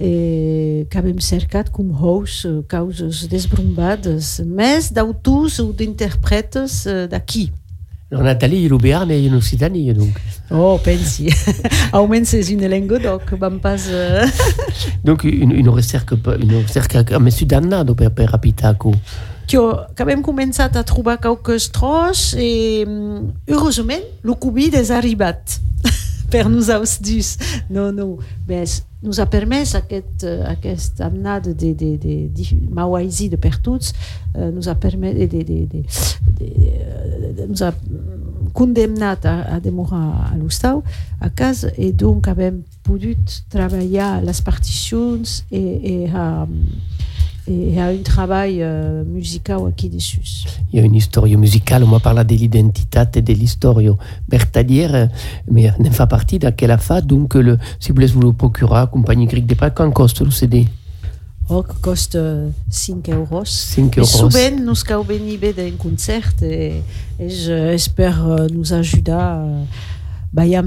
e 0.02 0.88
que 0.90 0.98
avem 0.98 1.20
cercat 1.22 1.70
com 1.70 1.92
hous 1.94 2.44
causes 2.68 3.28
desbrombades, 3.28 4.40
més 4.46 4.90
d'autors 4.90 5.60
ou 5.60 5.72
d'interprètes 5.74 6.88
d'aquí. 7.10 7.52
Il 8.12 8.28
est 8.28 8.44
et 8.44 9.24
il 9.24 9.34
Occitanie, 9.34 9.94
donc. 9.94 10.20
Oh, 10.50 10.78
pensi. 10.84 11.30
Almenys 11.94 12.26
c'est 12.26 12.50
une 12.50 12.68
langue 12.68 13.02
donc, 13.02 13.32
vam 13.40 13.60
pas... 13.60 13.78
Uh... 13.78 14.28
donc, 15.04 15.24
une, 15.24 15.70
recerca, 15.70 16.16
une 16.42 16.56
recerca 16.62 17.04
per, 17.96 18.12
per 18.12 18.34
començat 20.24 20.76
a 20.80 20.84
trobar 20.88 21.18
qualques 21.24 21.70
tros 21.72 22.34
i, 22.40 22.84
heureusament, 23.50 24.06
el 24.24 24.36
Covid 24.40 24.76
és 24.80 24.92
arribat 24.96 25.58
per 26.32 26.46
nosaltres. 26.52 27.38
No, 27.72 27.90
no. 27.96 28.18
Bes, 28.48 28.82
nous 29.02 29.20
a 29.20 29.26
permès 29.26 29.74
aquest, 29.76 30.26
aquest 30.46 31.02
anat 31.02 31.50
de, 31.50 31.74
de, 31.74 31.96
de, 31.98 32.16
de 32.30 32.60
mauaisi 32.70 33.32
de 33.32 33.40
per 33.42 33.56
tots, 33.64 33.96
nous 34.38 34.70
a 34.70 34.76
permès 34.78 35.18
de, 35.18 35.28
de, 35.28 35.44
de, 35.44 35.60
de, 35.66 35.82
de, 36.38 37.34
de, 37.34 37.48
nous 37.48 37.64
a 37.66 37.74
condemnat 38.54 39.26
a, 39.26 39.36
a 39.56 39.60
demorar 39.60 40.32
a 40.32 40.36
l'hostal 40.38 40.84
a 41.20 41.30
casa 41.30 41.72
i 41.78 41.92
donc 41.92 42.28
avem 42.28 42.62
pogut 42.86 43.42
treballar 43.52 44.20
les 44.26 44.42
particions 44.44 45.42
i, 45.50 45.62
i 45.62 45.96
a, 46.12 46.46
et 47.48 47.80
a 47.80 47.88
un 47.88 47.98
travail 48.04 48.62
euh, 48.62 49.04
musical 49.04 49.62
aquí 49.68 49.90
dessus. 49.90 50.22
Il 50.72 50.80
y 50.80 50.82
a 50.82 50.86
une 50.86 50.96
histoire 50.96 51.26
musicale, 51.26 51.84
on 51.84 51.88
m'a 51.88 52.00
parlé 52.00 52.24
de 52.24 52.36
l'identité 52.36 53.00
et 53.16 53.22
de 53.22 53.34
l'histoire 53.34 53.78
bertalière, 54.28 55.10
mais 55.50 55.72
ne 55.80 55.90
fait 55.90 56.08
partie 56.08 56.40
de 56.40 56.50
quelle 56.52 56.78
fa, 56.78 57.02
donc 57.02 57.36
le, 57.36 57.58
si 57.80 57.90
vous 57.90 57.96
voulez 57.96 58.08
vous 58.08 58.22
le 58.22 58.34
procurer, 58.34 58.86
compagnie 58.92 59.26
grecque 59.26 59.48
de 59.48 59.56
pas, 59.56 59.70
quand 59.72 59.92
coste 59.92 60.22
le 60.22 60.32
CD 60.32 60.68
Oh, 61.50 61.66
coste 61.82 62.18
5 62.70 63.10
euros. 63.10 63.44
5 63.44 63.98
euros. 63.98 64.08
Souvent, 64.08 64.56
nous 64.64 64.74
avons 64.90 65.04
béni 65.04 65.38
d'un 65.38 65.72
concert 65.78 66.32
et, 66.42 66.76
et 67.20 67.30
j'espère 67.30 68.26
nous 68.54 68.74
aider 68.74 69.18
Bayat 70.34 70.64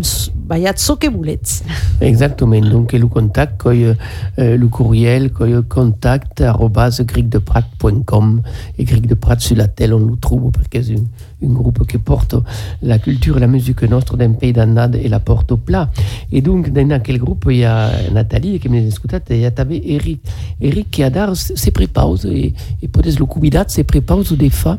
que 1.00 1.08
boulets. 1.08 1.62
Exactement. 2.02 2.60
Donc, 2.60 2.92
le 2.92 3.06
contact, 3.06 3.64
euh, 3.66 3.94
le 4.36 4.68
courriel, 4.68 5.30
contact, 5.68 6.42
arrobas, 6.42 7.00
gricdeprat.com. 7.02 8.42
Et 8.78 8.84
Gric 8.84 9.06
de 9.06 9.14
Prat, 9.14 9.38
sur 9.38 9.56
on 9.56 9.98
le 9.98 10.16
trouve 10.16 10.52
parce 10.52 10.68
que 10.68 10.82
c'est 10.82 10.96
un, 10.96 11.48
groupe 11.48 11.86
qui 11.86 11.96
porte 11.96 12.34
la 12.82 12.98
culture 12.98 13.38
et 13.38 13.40
la 13.40 13.46
musique 13.46 13.82
notre 13.84 14.18
d'un 14.18 14.32
pays 14.32 14.52
d'annade 14.52 14.96
et 14.96 15.08
la 15.08 15.18
porte 15.20 15.52
au 15.52 15.56
plat. 15.56 15.90
Et 16.30 16.42
donc, 16.42 16.70
dans 16.70 17.02
quel 17.02 17.16
groupe, 17.16 17.46
il 17.48 17.58
y 17.58 17.64
a 17.64 17.90
Nathalie 18.12 18.60
qui 18.60 18.68
m'a 18.68 18.76
écouté, 18.76 19.16
il 19.30 19.40
y 19.40 19.46
a 19.46 19.52
Eric. 19.70 20.20
Eric 20.60 20.90
qui 20.90 21.02
adore 21.02 21.36
ses 21.36 21.70
prépauses 21.70 22.26
et, 22.26 22.52
et 22.82 22.88
peut-être 22.88 23.18
le 23.18 23.24
cubidat, 23.24 23.64
ses 23.68 23.84
prépauses 23.84 24.32
des 24.32 24.50
fa 24.50 24.78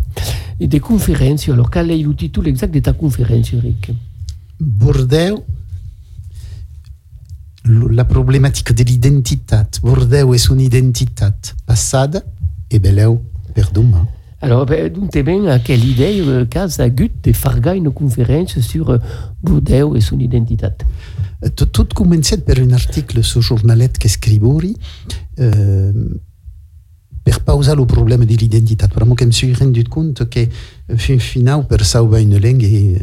et 0.59 0.67
des 0.67 0.79
conférences. 0.79 1.49
Alors, 1.49 1.71
quel 1.71 1.89
est 1.89 1.97
le 1.97 2.13
titre 2.13 2.45
exact 2.45 2.71
de 2.71 2.79
ta 2.81 2.93
conférence, 2.93 3.51
Eric? 3.51 3.91
Bordeaux, 4.59 5.43
la 7.65 8.05
problématique 8.05 8.73
de 8.73 8.83
l'identité. 8.83 9.57
Bordeaux 9.81 10.33
est 10.33 10.49
une 10.49 10.61
identité 10.61 11.25
passée 11.65 12.19
et 12.71 12.79
Beleu 12.79 13.19
per 13.53 13.65
demain. 13.73 14.07
Alors, 14.41 14.65
ben, 14.65 14.91
donc, 14.91 15.11
tu 15.11 15.23
bien 15.23 15.45
à 15.47 15.59
quelle 15.59 15.83
idée, 15.83 16.21
euh, 16.21 16.45
Casa 16.45 16.89
Gut, 16.89 17.11
de 17.23 17.31
faire 17.31 17.73
une 17.73 17.91
conférence 17.91 18.59
sur 18.59 18.91
euh, 18.91 18.97
Bordeaux 19.41 19.95
et 19.95 20.01
son 20.01 20.19
identité 20.19 20.67
Tout, 21.55 21.65
tout 21.65 21.87
commençait 21.95 22.37
par 22.37 22.59
un 22.59 22.71
article 22.71 23.23
sur 23.23 23.41
journalet 23.41 23.89
que 23.89 24.07
scrivori 24.07 24.77
euh, 25.39 25.91
per 27.23 27.39
pauser 27.43 27.75
le 27.75 27.85
problème 27.85 28.25
de 28.25 28.35
l'identité. 28.35 28.85
Vraiment, 28.93 29.15
je 29.19 29.25
me 29.25 29.31
suis 29.31 29.53
rendu 29.53 29.83
compte 29.85 30.29
que, 30.29 30.41
fin 30.95 31.17
final, 31.17 31.65
per 31.67 31.83
sauver 31.83 32.21
une 32.21 32.37
langue, 32.37 32.99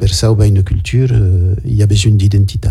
per 0.00 0.12
sauver 0.14 0.48
une 0.48 0.62
culture, 0.62 1.10
euh, 1.12 1.54
il 1.64 1.74
y 1.74 1.82
a 1.82 1.86
besoin 1.86 2.12
d'identité. 2.12 2.70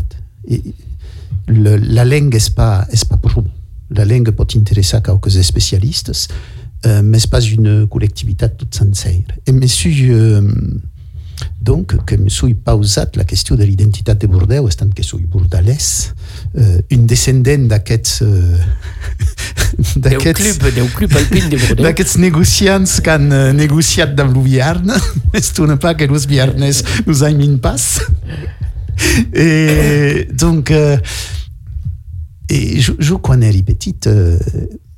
La 1.47 2.05
langue 2.05 2.33
n'est 2.33 2.55
pas, 2.55 2.87
est 2.91 3.05
pas 3.07 3.17
pour 3.17 3.43
La 3.91 4.05
langue 4.05 4.31
peut 4.31 4.47
intéresser 4.55 4.97
quelques 5.01 5.43
spécialistes, 5.43 6.29
euh, 6.85 7.01
mais 7.03 7.19
ce 7.19 7.27
pas 7.27 7.41
une 7.41 7.87
collectivité 7.87 8.47
toute 8.57 8.81
entière. 8.81 9.23
Et 9.47 9.51
monsieur, 9.51 9.91
euh, 10.11 10.41
donc, 11.61 11.95
que 12.05 12.15
je 12.23 12.29
suis 12.29 12.53
pausé 12.53 13.01
la 13.15 13.23
question 13.23 13.55
de 13.55 13.63
l'identité 13.63 14.13
de 14.13 14.27
Bordeaux, 14.27 14.69
étant 14.69 14.89
que 14.89 15.01
je 15.01 15.07
suis 15.07 15.25
bourdalais, 15.25 15.73
euh, 15.73 16.13
une 16.89 17.05
descendante 17.05 17.67
d'aquests... 17.67 18.21
Euh, 18.23 18.57
d'aquests 19.95 20.57
club 20.95 21.13
alpin 21.15 21.47
de 21.47 21.57
Bordeaux. 21.57 21.83
d'aquests 21.83 22.17
négociants 22.17 23.01
qui 23.03 23.09
han 23.09 23.53
negociat 23.53 24.07
dans 24.07 24.27
l'Uviarn, 24.27 24.91
est 25.33 25.75
pas 25.79 25.93
que 25.93 26.05
los 26.05 26.25
viernes 26.27 26.71
nous 27.05 27.23
aim 27.23 27.39
in 27.39 27.57
pas. 27.57 27.99
et 29.33 30.27
donc, 30.33 30.71
euh, 30.71 30.97
et 32.49 32.79
je, 32.81 32.93
je 32.97 33.13
quan 33.13 33.41
eri 33.41 33.63
petit, 33.63 33.95
euh, 34.07 34.37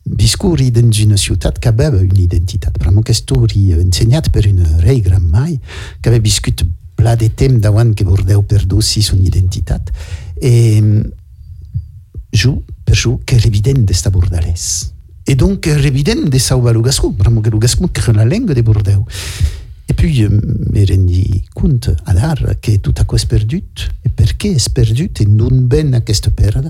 viscuri 0.09 0.71
dans 0.71 0.91
une 0.91 1.17
ciutat 1.17 1.51
qui 1.51 1.67
avait 1.67 1.89
une 2.03 2.17
identité. 2.17 2.67
Vraiment, 2.79 3.01
que 3.01 3.13
story 3.13 3.73
enseignat 3.75 4.23
per 4.31 4.47
une 4.47 4.63
rei 4.79 5.01
gran 5.01 5.19
mai, 5.19 5.59
qui 6.01 6.09
avait 6.09 6.19
viscut 6.19 6.55
pla 6.95 7.15
de 7.15 7.27
temps 7.27 7.59
davant 7.59 7.93
que 7.93 8.03
Bordeaux 8.03 8.43
perdussi 8.43 9.01
son 9.01 9.17
identité. 9.17 9.75
Et 10.41 10.81
je, 12.33 12.49
per 12.85 12.95
je, 12.95 13.09
que 13.25 13.35
era 13.35 13.47
evident 13.47 13.85
d'esta 13.85 14.09
bordalès. 14.09 14.93
Et 15.27 15.35
donc, 15.35 15.67
era 15.67 15.79
evident 15.79 16.29
de 16.29 16.71
le 16.73 16.81
gascon, 16.81 17.15
vraiment 17.17 17.41
gascon 17.41 17.87
que 17.87 18.11
la 18.11 18.25
langue 18.25 18.53
de 18.53 18.61
Bordeaux. 18.61 19.05
Et 19.87 19.93
puis, 19.93 20.27
me 20.27 20.85
rendi 20.85 21.43
compte 21.53 21.89
à 22.05 22.13
l'art 22.13 22.55
que 22.61 22.77
tout 22.77 22.93
à 22.97 23.03
quoi 23.03 23.19
est 23.19 23.25
perdu, 23.27 23.63
et 24.05 24.09
pourquoi 24.09 24.49
est 24.49 24.73
perdu, 24.73 25.11
et 25.19 25.25
non 25.25 25.49
ben 25.51 25.93
aquesta 25.93 26.31
perda? 26.31 26.69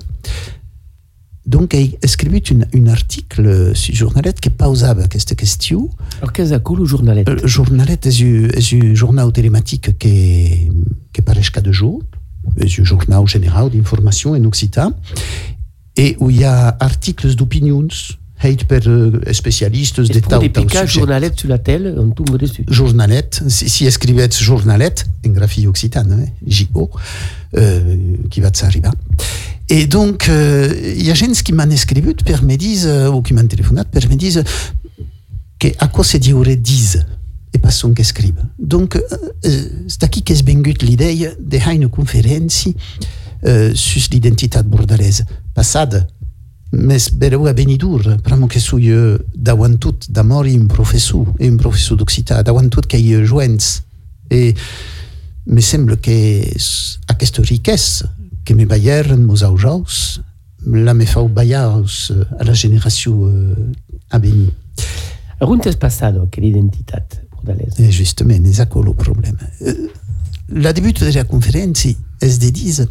Donc, 1.46 1.74
j'ai 1.74 1.98
écrit 2.04 2.58
un, 2.74 2.88
article 2.88 3.76
sur 3.76 3.96
Journalet 3.96 4.34
qui 4.34 4.50
pausava 4.50 5.04
cette 5.12 5.36
question. 5.36 5.90
Alors, 6.20 6.34
qu'est-ce 6.34 6.54
que 6.56 6.74
le 6.74 6.86
Journalet 6.86 7.24
Le 7.26 7.48
Journalet 7.48 8.00
est 8.04 8.74
un 8.74 8.94
journal 8.94 9.32
télématique 9.32 9.98
qui, 9.98 10.70
qui 11.12 11.22
paraît 11.22 11.42
chaque 11.42 11.64
deux 11.64 11.72
jours. 11.72 12.04
Un 12.60 12.68
journal 12.68 13.28
général 13.28 13.70
d'information 13.70 14.32
en 14.32 14.44
occitan. 14.46 14.94
et 15.98 16.16
où 16.20 16.30
il 16.30 16.40
y 16.40 16.44
a 16.44 16.76
articles 16.80 17.36
d'opinions 17.36 17.88
faits 18.38 18.64
par 18.66 18.80
euh, 18.88 19.22
spécialistes 19.34 20.00
Es 20.00 20.14
de 20.14 20.20
tal 20.20 20.52
tal 20.52 20.88
sujet. 20.88 21.00
journalettes 21.00 21.40
sur 21.40 21.50
la 21.50 21.60
telle, 21.60 21.96
on 21.98 22.10
tombe 22.10 22.38
dessus. 22.38 22.66
Journalet, 22.68 23.30
si, 23.48 23.70
si 23.70 23.86
escrivez 23.86 24.30
journalet, 24.32 24.96
en 25.26 25.30
graphie 25.30 25.68
occitane, 25.68 26.12
hein, 26.12 26.26
J-O, 26.46 26.90
euh, 27.58 28.16
qui 28.32 28.42
va 28.42 28.50
de 28.50 28.58
s'arriver. 28.58 28.90
Et 29.70 29.86
donc, 29.86 30.28
euh, 30.28 30.74
il 30.98 31.06
y 31.06 31.12
a 31.12 31.14
gens 31.14 31.32
qui 31.46 31.54
m'ont 31.54 31.70
écrit 31.70 32.02
per 32.02 32.42
me 32.44 32.56
disent, 32.56 32.88
euh, 32.88 33.12
ou 33.12 33.22
qui 33.22 33.34
m'ont 33.34 33.46
téléphoné 33.46 33.84
per 33.92 34.08
me 34.10 34.16
disent, 34.16 34.44
que 35.60 35.68
à 35.80 35.88
quoi 35.88 36.04
se 36.04 36.18
dirait 36.18 36.56
disent? 36.56 37.06
Et 37.62 37.68
pas 37.68 37.72
son 37.72 37.94
qu'escrivent. 37.94 38.44
Donc, 38.58 38.96
euh, 38.96 39.02
euh, 39.46 39.70
c'est 39.88 40.04
aquí 40.04 40.22
qu'est 40.24 40.42
vengut 40.44 40.74
l'idée 40.82 41.32
de 41.40 41.58
faire 41.60 41.74
une 41.74 41.90
conférence 41.90 42.68
euh, 43.46 43.72
sur 43.76 44.02
l'identité 44.12 44.62
bordelaise. 44.64 45.26
Passade, 45.54 46.08
mes 46.72 47.10
bereu 47.14 47.48
a 47.48 47.54
Benidur, 47.54 48.18
pramo 48.24 48.48
que 48.48 48.60
sui 48.60 48.90
uh, 48.92 49.18
davant 49.36 49.76
tot 49.78 50.08
d'amori 50.10 50.56
un 50.56 50.68
professor, 50.68 51.26
e 51.40 51.48
un 51.50 51.58
professor 51.58 51.98
d'occità, 51.98 52.42
davant 52.44 52.70
tot 52.70 52.88
que 52.88 52.98
hi 52.98 53.26
joents. 53.26 53.84
E 54.30 54.54
me 55.46 55.62
sembla 55.62 55.98
que 55.98 56.48
s- 56.56 56.98
aquesta 57.08 57.42
riquesa 57.44 58.10
que 58.46 58.56
me 58.56 58.66
baieren 58.66 59.26
mos 59.26 59.44
aujaus, 59.44 60.22
la 60.66 60.94
me 60.94 61.06
fau 61.06 61.28
baiaus 61.28 62.10
uh, 62.12 62.24
a 62.40 62.44
la 62.46 62.54
generació 62.54 63.12
uh, 63.28 63.72
a 64.10 64.18
venir. 64.20 64.54
Runt 65.42 65.68
passado 65.80 66.30
que 66.32 66.40
l'identitat 66.40 67.21
bordalesa. 67.42 67.82
E 67.82 67.92
justament, 67.92 68.46
és 68.48 68.62
aquell 68.64 68.88
el 68.88 68.96
problema. 68.96 69.50
Eh, 69.60 69.90
La 70.54 70.74
debut 70.74 70.92
de 71.00 71.12
la 71.14 71.26
és 72.20 72.38
de 72.38 72.52
dir 72.52 72.88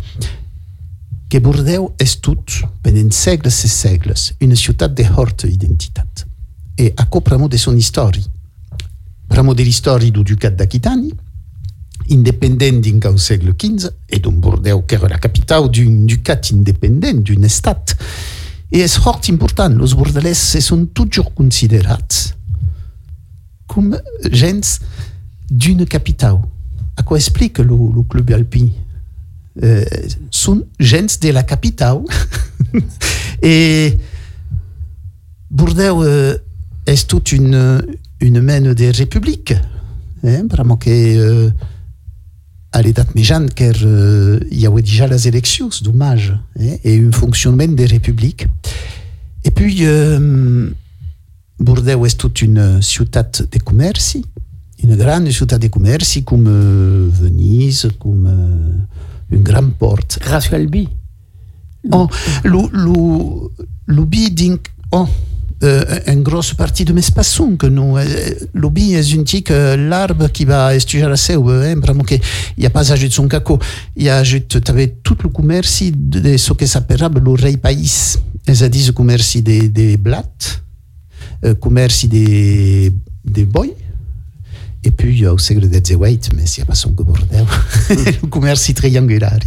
que 1.28 1.40
Bordeaux 1.40 1.92
és 1.98 2.16
tot, 2.18 2.42
pendent 2.82 3.12
segles 3.12 3.64
i 3.64 3.68
segles, 3.68 4.32
una 4.40 4.56
ciutat 4.56 4.94
de 4.94 5.04
forta 5.04 5.46
identitat. 5.46 6.24
E 6.74 6.92
aquò 6.96 7.20
pramo 7.20 7.48
de 7.48 7.58
son 7.58 7.76
història. 7.76 8.24
Pramo 9.28 9.52
de 9.52 9.62
l'història 9.62 10.10
du 10.10 10.22
ducat 10.22 10.56
d'Aquitani, 10.56 11.12
independent 12.08 12.80
din 12.80 12.98
au 13.04 13.18
segle 13.18 13.52
XV, 13.52 13.92
e 14.08 14.18
d'un 14.18 14.40
Bordeaux 14.40 14.82
que 14.86 14.96
era 14.96 15.08
la 15.08 15.18
capital 15.18 15.68
d'un 15.68 16.06
ducat 16.06 16.50
independent, 16.50 17.22
d'un 17.22 17.44
estat. 17.44 17.94
E 18.72 18.80
és 18.80 18.96
fort 18.96 19.28
important, 19.28 19.78
els 19.78 19.94
bordelès 19.94 20.38
se 20.38 20.60
són 20.60 20.88
toujours 20.94 21.34
considerats 21.34 22.39
com 23.70 23.96
gens 24.33 24.80
d'une 25.48 25.87
capitale. 25.87 26.40
À 26.96 27.02
quoi 27.02 27.18
explique 27.18 27.59
le, 27.59 28.02
club 28.09 28.30
alpin? 28.33 28.68
Euh, 29.62 29.85
Sont 30.30 30.64
gens 30.78 31.18
de 31.22 31.30
la 31.30 31.44
capitale. 31.44 32.00
Et 33.42 33.96
Bordeaux 35.50 36.02
euh, 36.02 36.37
est 36.87 37.06
toute 37.06 37.33
une, 37.33 37.83
une 38.20 38.40
mène 38.40 38.74
des 38.74 38.90
républiques. 38.90 39.54
Hein, 40.24 40.42
vraiment 40.50 40.76
que 40.76 40.90
euh, 40.90 41.50
à 42.72 42.83
l'état 42.83 43.04
méjane, 43.14 43.50
car 43.50 43.74
euh, 43.85 44.40
il 44.50 44.61
y 44.61 44.66
avait 44.66 44.83
déjà 44.83 45.06
les 45.06 45.28
élections, 45.28 45.70
c'est 45.70 45.85
dommage, 45.85 46.37
hein, 46.59 46.76
et 46.85 47.00
un 47.00 47.12
fonctionnement 47.12 47.68
des 47.68 47.87
républiques. 47.87 48.46
Et 49.44 49.50
puis, 49.50 49.78
euh, 49.83 50.70
Bordeaux 51.61 52.07
est 52.07 52.16
toute 52.16 52.40
une 52.40 52.81
ciutat 52.81 53.31
de 53.53 53.59
commerce, 53.59 54.16
une 54.83 54.96
grande 54.96 55.29
ciutat 55.31 55.59
de 55.59 55.68
commerce 55.68 56.18
comme 56.25 56.46
euh, 56.49 57.09
Venise, 57.12 57.88
comme 57.99 58.27
euh, 58.27 59.37
une 59.37 59.42
grande 59.42 59.75
porte. 59.75 60.18
Grâce 60.23 60.51
Albi. 60.53 60.88
Oh, 61.92 62.09
bi 62.44 64.29
oh, 64.92 65.09
euh, 65.62 66.01
une 66.07 66.23
grosse 66.23 66.55
partie 66.55 66.87
de 66.87 66.94
mes 66.94 67.03
passons 67.14 67.57
que 67.57 67.66
nous, 67.66 67.96
le 67.96 68.68
bi 68.70 68.94
est 68.94 69.12
une 69.12 69.25
tique 69.25 69.51
l'arbre 69.51 70.29
qui 70.29 70.46
va 70.46 70.75
estudier 70.75 71.07
la 71.07 71.16
seu, 71.16 71.46
hein, 71.49 71.75
il 72.57 72.62
y 72.62 72.66
a 72.66 72.70
pas 72.70 72.90
ajouté 72.92 73.14
son 73.14 73.29
caco, 73.29 73.59
il 73.96 74.05
y 74.05 74.09
a 74.09 74.16
ajouté, 74.16 74.61
t'avais 74.61 74.88
tout 75.03 75.16
le 75.23 75.29
commerce 75.29 75.83
de, 75.94 76.37
ce 76.38 76.53
que 76.55 76.64
s'appellera 76.64 77.09
le 77.09 77.31
rei 77.33 77.57
pays, 77.57 78.16
c'est-à-dire 78.46 78.87
le 78.88 78.92
commerce 78.92 79.37
des, 79.38 79.68
des 79.68 79.96
blattes, 79.96 80.62
commerce 81.61 82.05
des, 82.07 82.92
des 83.24 83.44
bois, 83.44 83.66
et 84.83 84.90
puis 84.90 85.26
au 85.26 85.37
segle 85.37 85.68
XVIII, 85.68 86.20
mais 86.35 86.46
s'il 86.46 86.62
n'y 86.62 86.66
a 86.66 86.66
pas 86.66 86.74
son 86.74 86.90
Bordeaux, 86.90 87.14
le 87.90 88.26
commerce 88.29 88.72
triangulaire. 88.74 89.38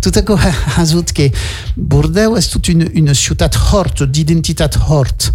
Tout 0.00 0.10
à 0.14 0.22
coup, 0.22 0.36
ajoute 0.76 1.12
que 1.12 1.22
Bordeaux 1.76 2.36
est 2.36 2.50
toute 2.50 2.68
une, 2.68 2.88
une 2.94 3.14
ciutat 3.14 3.50
forte, 3.50 4.02
d'identité 4.02 4.64
forte. 4.84 5.32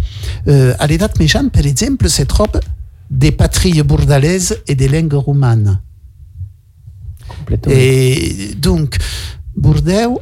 Euh, 0.48 0.74
à 0.78 0.86
l'état 0.86 1.08
méjane, 1.18 1.50
par 1.50 1.64
exemple, 1.64 2.10
se 2.10 2.22
trouve 2.24 2.60
des 3.10 3.32
patries 3.32 3.82
bordalaises 3.82 4.58
et 4.66 4.74
des 4.74 4.88
langues 4.88 5.14
romanes. 5.14 5.80
Complètement. 7.26 7.72
Et 7.74 8.54
donc, 8.58 8.98
Bordeaux 9.56 10.20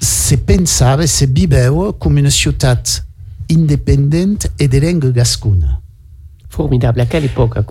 se 0.00 0.36
pensava, 0.36 1.08
se 1.08 1.24
viveu 1.24 1.92
comme 1.98 2.18
une 2.18 2.30
ciutat 2.30 2.82
indépendante 3.50 4.48
et 4.58 4.68
de 4.68 4.78
langue 4.78 5.12
gascone. 5.12 5.78
Formidable. 6.48 7.00
À 7.00 7.06
quelle 7.06 7.24
époque, 7.24 7.56
à 7.56 7.64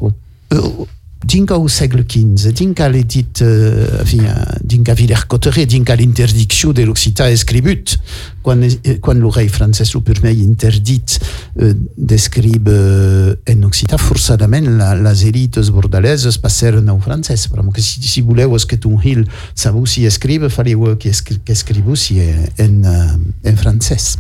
Euh, 0.52 0.86
dinca 1.26 1.58
au 1.58 1.68
segle 1.68 2.06
XV, 2.08 2.54
dinca 2.54 2.90
l'edit, 2.90 3.28
euh, 3.42 3.88
enfin, 4.02 4.24
dinca 4.64 4.94
Villers-Cotterêts, 4.94 5.66
dinca 5.66 5.96
l'interdiction 5.96 6.72
de 6.72 6.84
l'occitan 6.84 7.26
escribut, 7.26 8.00
quan, 8.42 8.62
eh, 8.64 9.00
quan 9.00 9.20
le 9.20 9.28
rei 9.28 9.50
francès 9.50 9.94
le 9.94 10.02
primer 10.02 10.32
interdit 10.42 11.20
euh, 11.62 11.74
d'escriure 11.98 12.62
euh, 12.68 13.36
en 13.50 13.64
occitan, 13.64 13.98
forçadament 13.98 14.78
la, 14.78 14.96
les 14.96 15.28
élites 15.28 15.60
bordaleses 15.70 16.38
passeren 16.38 16.90
au 16.90 17.00
francès. 17.00 17.48
Però 17.50 17.64
que 17.70 17.82
si, 17.82 18.02
si 18.02 18.22
és 18.22 18.66
que 18.66 18.88
un 18.88 18.98
hil 19.04 19.26
sabeu 19.56 19.86
si 19.86 20.06
escrive, 20.06 20.50
fareu 20.50 20.96
que, 20.98 21.10
escri 21.10 21.40
que 21.44 21.52
escriveu 21.52 21.96
si 21.96 22.22
en, 22.22 22.84
euh, 22.86 23.18
en 23.44 23.58
francès. 23.58 24.18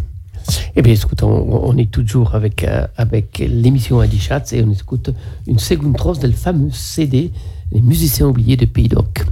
Eh 0.76 0.82
bien, 0.82 0.94
écoute, 0.94 1.24
on, 1.24 1.78
est 1.78 1.92
toujours 1.92 2.36
avec, 2.36 2.64
euh, 2.64 2.86
avec 2.98 3.40
l'émission 3.40 4.00
Adichat 4.00 4.44
et 4.52 4.64
on 4.64 4.72
écoute 4.72 5.12
une 5.48 5.60
seconde 5.60 5.98
trosse 5.98 6.20
del 6.20 6.34
fameux 6.34 6.72
CD 6.72 7.32
Les 7.72 7.82
musiciens 7.82 8.28
oubliés 8.28 8.58
de 8.58 8.66
Pays 8.66 8.88
d'Oc. 8.88 9.26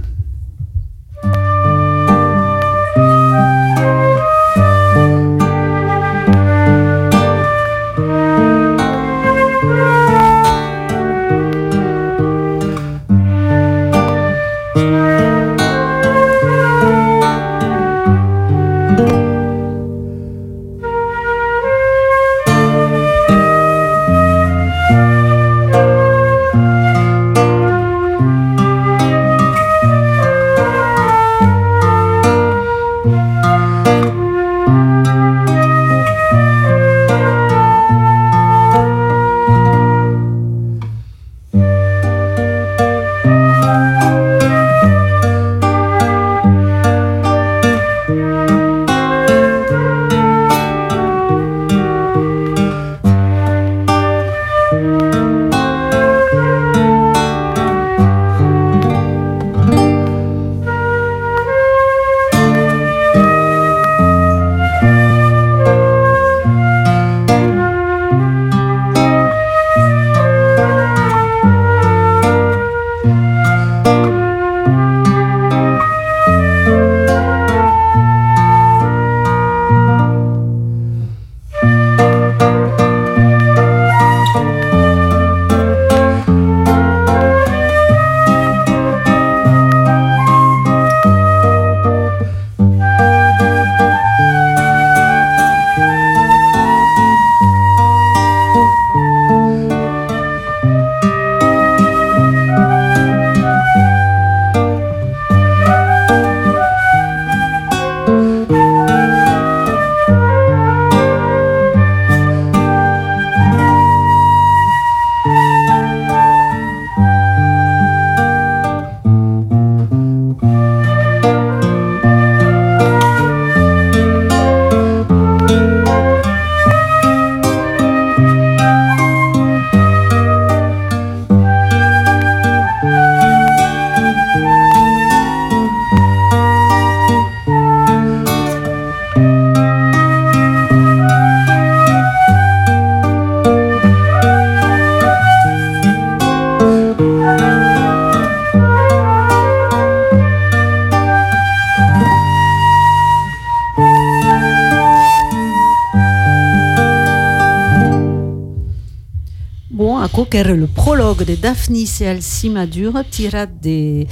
Qui 160.44 160.48
le 160.52 160.66
prologue 160.66 161.24
de 161.24 161.34
Daphnis 161.34 161.90
et 162.00 162.06
Alcimadure, 162.06 163.02
tiré 163.10 163.46
de, 163.60 164.06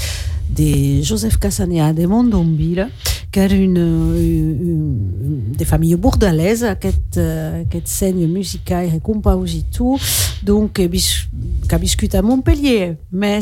de 0.50 1.02
Joseph 1.02 1.36
Casanea 1.38 1.92
de 1.92 2.06
Mondombile, 2.06 2.88
qui 3.30 3.38
est 3.38 3.52
une, 3.52 3.76
une, 3.76 5.52
des 5.56 5.64
familles 5.64 5.94
bourdalaises, 5.94 6.66
qui 6.80 6.88
est, 6.88 7.68
qui 7.70 7.76
enseigne 7.78 8.26
musique 8.26 8.72
et 8.72 8.98
compositure, 9.00 9.98
donc 10.42 10.72
qui 10.72 11.74
a 11.74 11.78
viscut 11.78 12.10
à 12.14 12.22
Montpellier, 12.22 12.96
mais 13.12 13.40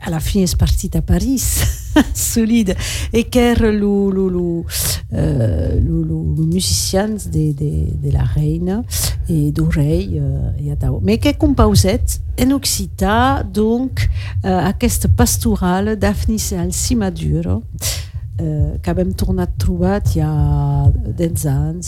à 0.00 0.10
la 0.10 0.20
fin 0.20 0.40
est 0.40 0.56
parti 0.56 0.90
à 0.94 1.02
Paris, 1.02 1.42
solide, 2.14 2.76
et 3.12 3.24
qui 3.24 3.38
est 3.38 3.58
le, 3.58 3.70
le, 3.72 4.28
le, 4.28 4.62
euh, 5.14 5.80
le, 5.80 6.44
musicien 6.44 7.08
de, 7.08 7.52
de, 7.52 8.12
la 8.12 8.24
reine 8.24 8.84
et 9.28 9.50
d'oreille 9.52 10.20
euh, 10.20 10.50
et 10.62 10.72
Atao. 10.72 11.00
Mais 11.02 11.18
qui 11.18 11.34
composait 11.34 12.17
en 12.40 12.50
Occità, 12.52 13.42
donc, 13.42 14.08
euh, 14.44 14.58
aquesta 14.58 15.08
pastorale 15.08 15.96
Daphnis 15.96 16.50
et 16.52 16.56
Alcimaduro, 16.56 17.62
euh, 18.40 18.76
qu'avem 18.82 19.12
tornat 19.14 19.46
trobat 19.46 20.00
il 20.14 20.18
y 20.18 20.20
a 20.20 20.92
10 21.18 21.46
ans. 21.46 21.80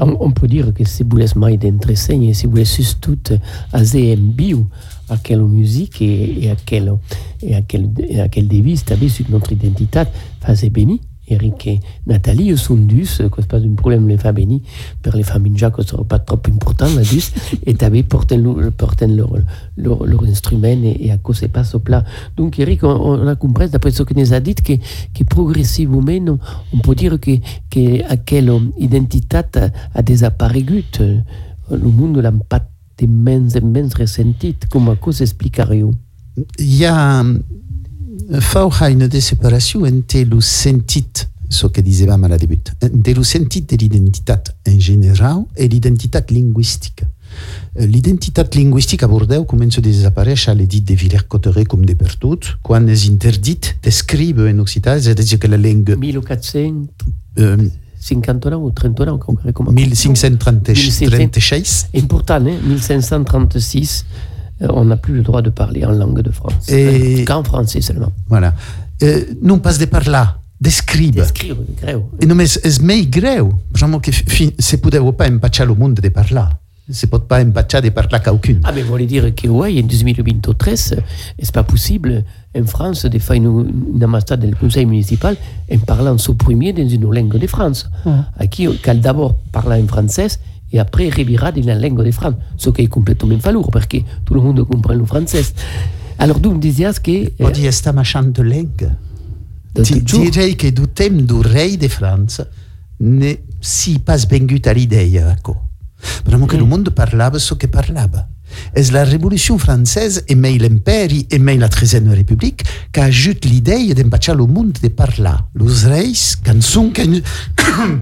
On, 0.00 0.16
on 0.20 0.30
peut 0.32 0.48
dire 0.48 0.74
que 0.74 0.84
si 0.84 1.02
vous 1.02 1.10
voulez 1.10 1.26
mai 1.36 1.56
d'entresegner, 1.56 2.34
si 2.34 2.46
vous 2.46 2.52
voulez 2.52 2.64
tout 3.00 3.18
à 3.72 3.84
ZM 3.84 4.32
à 5.08 5.16
quelle 5.16 5.42
musique 5.42 6.02
et, 6.02 6.44
et 6.44 6.50
à 6.50 6.56
quelle 6.56 6.92
et 7.40 7.54
à 7.54 7.62
quelle 7.62 7.88
et 8.10 8.28
notre 9.30 9.52
identité, 9.52 10.02
faisait 10.40 10.70
béni. 10.70 11.00
Eric 11.32 11.66
et 11.66 11.80
Nathalie 12.06 12.56
sont 12.56 12.76
dus, 12.76 13.18
que 13.30 13.40
c'est 13.40 13.48
pas 13.48 13.58
un 13.58 13.74
problème 13.74 14.08
les 14.08 14.18
femmes 14.18 14.36
bénies, 14.36 14.62
pour 15.02 15.14
les 15.14 15.22
familles 15.22 15.52
déjà 15.52 15.70
que 15.70 15.82
ce 15.82 15.88
sera 15.88 16.04
pas 16.04 16.18
trop 16.18 16.40
important 16.48 16.86
là 16.94 17.02
dus, 17.02 17.32
et 17.66 17.74
t'avais 17.74 18.02
porté 18.02 18.36
leur, 18.36 18.72
porté 18.72 19.06
leur, 19.06 19.32
leur, 19.76 20.04
leur 20.06 20.24
instrument 20.24 20.82
et, 20.84 21.06
et 21.06 21.10
à 21.10 21.18
cause 21.18 21.38
c'est 21.38 21.48
pas 21.48 21.64
au 21.74 21.78
plat. 21.78 22.04
Donc 22.36 22.58
Eric, 22.58 22.84
on, 22.84 22.88
on 22.88 23.26
a 23.26 23.36
compris 23.36 23.68
d'après 23.68 23.90
ce 23.90 24.02
que 24.02 24.14
nous 24.14 24.32
a 24.32 24.40
dit 24.40 24.54
que, 24.54 24.74
que 25.14 25.24
progressivement, 25.24 26.02
on, 26.08 26.38
on 26.74 26.78
peut 26.78 26.94
dire 26.94 27.18
que, 27.20 27.32
que 27.70 28.04
à 28.10 28.16
quelle 28.16 28.52
identité 28.78 29.38
a, 29.38 29.44
a 29.94 30.02
disparu, 30.02 30.64
le 31.70 31.88
monde 31.88 32.18
l'a 32.18 32.32
pas 32.32 32.62
immens, 33.02 33.56
immens 33.56 33.94
ressentit, 33.98 34.68
com 34.70 34.90
a 34.90 34.96
cos 34.96 35.20
explicariu. 35.20 35.92
Hi 36.58 36.84
ha 36.86 37.24
fa 38.40 38.88
une 38.88 39.20
separació 39.20 39.86
entre 39.86 40.24
lo 40.24 40.40
sentit 40.40 41.28
ce 41.48 41.70
que 41.70 41.82
dicevamo 41.82 42.24
alla 42.24 42.36
debut, 42.36 42.74
entre 42.80 43.12
lo 43.12 43.22
sentit 43.22 43.68
de 43.68 43.76
l'identitat 43.76 44.54
en 44.62 44.80
general 44.80 45.46
e 45.54 45.66
l'identitat 45.66 46.30
linguistica. 46.30 47.06
L'identitat 47.74 48.54
linguistica 48.54 49.06
a 49.06 49.08
Bordeaux 49.08 49.46
comença 49.46 49.80
a 49.80 49.82
desaparèixer 49.82 50.50
a 50.50 50.54
l'edit 50.54 50.84
de 50.84 50.94
Villers-Cotterêts 50.94 51.68
com 51.68 51.84
de 51.84 51.96
per 51.96 52.16
tot, 52.16 52.56
quan 52.62 52.88
és 52.88 53.04
interdit 53.08 53.74
d'escriure 53.84 54.50
en 54.50 54.60
occità, 54.60 54.96
és 54.96 55.08
a 55.08 55.14
dir 55.14 55.38
que 55.38 55.48
la 55.48 55.60
llengua... 55.60 55.96
1400... 55.96 56.88
Euh, 57.38 57.70
50 58.02 58.56
ou 58.56 58.72
30 58.72 59.12
ans, 59.12 59.18
com, 59.18 59.36
com, 59.54 59.70
1536. 59.70 61.86
Important, 61.94 62.48
hein? 62.50 62.58
1536, 62.66 64.02
euh, 64.02 64.31
on 64.70 64.84
n'a 64.84 64.96
plus 64.96 65.14
le 65.14 65.22
droit 65.22 65.42
de 65.42 65.50
parler 65.50 65.84
en 65.84 65.92
langue 65.92 66.22
de 66.22 66.30
France. 66.30 66.68
Et... 66.68 67.24
Qu'en 67.24 67.42
français 67.44 67.80
seulement. 67.80 68.12
Voilà. 68.28 68.54
Euh, 69.02 69.24
non 69.42 69.58
pas 69.58 69.74
de 69.74 69.84
parlar, 69.86 70.38
d'escriure. 70.60 71.12
D'escriure, 71.12 71.58
greu. 71.80 72.02
E 72.22 72.26
només 72.26 72.58
és 72.62 72.80
més 72.80 73.06
greu, 73.10 73.50
vraiment 73.74 74.00
que 74.00 74.12
fi, 74.12 74.52
se 74.58 74.78
podeu 74.78 75.10
pas 75.18 75.30
empatxar 75.30 75.66
el 75.66 75.74
món 75.78 75.96
de 75.98 76.10
parlar. 76.14 76.52
Se 76.92 77.08
pot 77.10 77.24
pas 77.26 77.42
empatxar 77.42 77.82
de 77.82 77.90
parlar 77.90 78.22
qualcun. 78.22 78.60
Ah, 78.62 78.72
mais 78.72 78.82
voulez 78.82 79.06
dire 79.06 79.34
que, 79.34 79.48
ouais, 79.48 79.80
en 79.82 79.86
2023, 79.86 80.76
c'est 80.76 81.52
pas 81.52 81.62
possible 81.62 82.24
en 82.54 82.64
France 82.66 83.06
de 83.06 83.18
faire 83.18 83.36
une, 83.36 83.94
une 83.94 84.04
ambassade 84.04 84.44
du 84.44 84.54
conseil 84.54 84.86
municipal 84.86 85.36
en 85.72 85.78
parlant 85.78 86.18
son 86.18 86.34
premier 86.34 86.72
dans 86.72 86.88
une 86.88 87.10
langue 87.10 87.38
de 87.38 87.46
France? 87.46 87.88
Mm. 88.04 88.46
Qui, 88.50 88.68
qu'elle 88.78 89.00
d'abord 89.00 89.36
parle 89.50 89.72
en 89.72 89.86
français 89.86 90.28
et 90.72 90.78
après 90.78 91.08
revira 91.10 91.52
dans 91.52 91.64
la 91.66 91.74
langue 91.74 92.02
de 92.04 92.10
France. 92.10 92.34
Ce 92.56 92.70
qui 92.70 92.82
est 92.82 92.88
complètement 92.88 93.38
falour 93.38 93.70
parce 93.70 93.86
que 93.86 93.98
tout 94.24 94.34
le 94.34 94.40
monde 94.40 94.64
comprend 94.64 94.94
le 94.94 95.04
français. 95.04 95.44
Alors, 96.18 96.40
tu 96.40 96.48
me 96.48 96.58
disais 96.58 96.90
que. 97.02 97.10
Eh, 97.10 97.44
Oggi 97.44 97.70
sta 97.72 97.92
marchando 97.92 98.42
langue. 98.42 98.90
de 99.74 99.82
toujours, 99.82 100.24
direi 100.30 100.54
che 100.54 100.70
du 100.70 100.86
temps 100.92 101.22
du 101.26 101.40
rei 101.40 101.76
de 101.78 101.88
França 101.88 102.46
ne 102.98 103.38
si 103.58 103.98
pas 103.98 104.26
vengut 104.26 104.66
a 104.66 104.72
l'idea, 104.72 105.30
ecco. 105.32 105.68
Però 106.24 106.44
che 106.44 106.56
Mm. 106.56 106.60
il 106.60 106.66
mondo 106.66 106.90
parlava 106.90 107.38
so 107.38 107.56
che 107.56 107.68
parlava. 107.68 108.28
És 108.74 108.90
la 108.94 109.04
Revolució 109.08 109.58
Francesa 109.60 110.22
e 110.26 110.36
mai 110.36 110.58
l'imperi 110.58 111.26
e 111.30 111.38
mai 111.38 111.58
la 111.60 111.68
Tresena 111.72 112.14
República 112.14 112.66
que 112.92 113.04
ajut 113.04 113.46
l'idea 113.48 113.94
d'empatxar 113.94 114.36
el 114.36 114.46
món 114.48 114.72
de 114.80 114.90
parlar. 114.90 115.38
Los 115.54 115.84
reis, 115.88 116.36
cançons 116.42 116.92
que... 116.96 117.06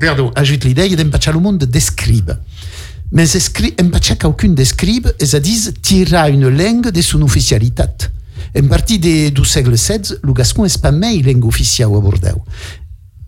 Perdó, 0.00 0.30
ajut 0.36 0.64
l'idea 0.64 0.96
d'empatxar 0.96 1.34
el 1.34 1.42
món 1.44 1.60
d'escriure. 1.60 2.38
Mais 3.10 3.34
escri... 3.34 3.72
empatxar 3.78 4.18
qualcun 4.22 4.54
d'escriure, 4.54 5.16
és 5.18 5.34
a 5.34 5.40
dir, 5.42 5.58
tirar 5.82 6.28
una 6.30 6.50
langue 6.50 6.92
de 6.94 7.02
son 7.02 7.24
oficialitat. 7.26 8.10
En 8.54 8.68
partir 8.68 8.98
de, 8.98 9.30
du 9.30 9.44
segle 9.44 9.76
XVI, 9.76 10.18
el 10.22 10.34
gascon 10.34 10.66
és 10.66 10.78
pas 10.78 10.94
mai 10.94 11.22
langue 11.22 11.46
oficial 11.46 11.94
a 11.94 12.02
Bordeaux. 12.02 12.42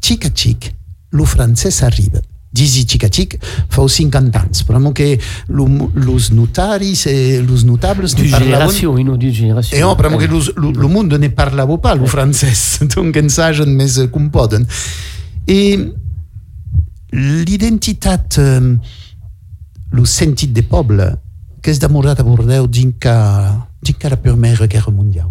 Xic 0.03 0.27
a 0.27 0.31
xic, 0.35 0.71
lo 1.13 1.27
francès 1.27 1.83
arriba. 1.83 2.23
Disi 2.53 2.85
xic 2.85 3.05
a 3.05 3.09
xic, 3.09 3.39
fa 3.73 3.83
50 3.89 4.37
anys, 4.37 4.63
però 4.69 4.93
que 4.93 5.19
lo, 5.49 5.65
los 5.95 6.31
notaris 6.31 7.07
e 7.07 7.41
los 7.41 7.65
notables 7.65 8.13
parlaven... 8.13 8.45
génération, 8.45 8.99
une 8.99 9.17
d'une 9.17 9.33
génération. 9.33 9.79
E 9.79 9.83
oh, 9.83 9.97
però 9.97 10.19
que 10.19 10.29
los, 10.29 10.53
lo, 10.57 10.71
lo 10.71 10.89
monde 10.89 11.17
ne 11.17 11.31
parlava 11.31 11.79
pas 11.79 11.97
lo 11.97 12.05
francès, 12.05 12.81
donc 12.95 13.17
en 13.17 13.31
sagen 13.31 13.81
eh, 13.81 14.11
com 14.11 14.29
poden. 14.29 14.67
E 15.49 15.95
l'identitat, 17.13 18.37
eh, 18.37 18.77
lo 19.93 20.05
sentit 20.05 20.53
de 20.53 20.63
poble, 20.63 21.09
que 21.63 21.73
és 21.73 21.81
demorat 21.81 22.21
a 22.21 22.25
Bordeaux 22.27 22.69
dinca, 22.69 23.67
dinca 23.81 24.11
la 24.13 24.21
Primera 24.21 24.67
Guerra 24.67 24.93
Mundial. 24.93 25.31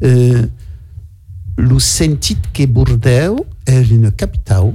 Eh, 0.00 0.48
lo 1.62 1.78
sentit 1.78 2.50
que 2.50 2.66
Bordeaux 2.66 3.46
és 3.70 3.92
una 3.94 4.10
capital 4.10 4.72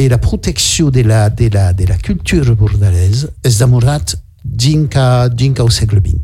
et 0.00 0.08
la 0.08 0.16
protection 0.16 0.88
de 0.88 1.02
la, 1.02 1.28
de 1.28 1.50
la, 1.52 1.74
de 1.74 1.84
la 1.84 1.98
culture 1.98 2.54
bordelaise 2.56 3.28
és 3.44 3.58
demorat 3.60 4.14
dinca, 4.42 5.28
dinca 5.28 5.60
au 5.60 5.68
segle 5.68 6.00
XX. 6.00 6.16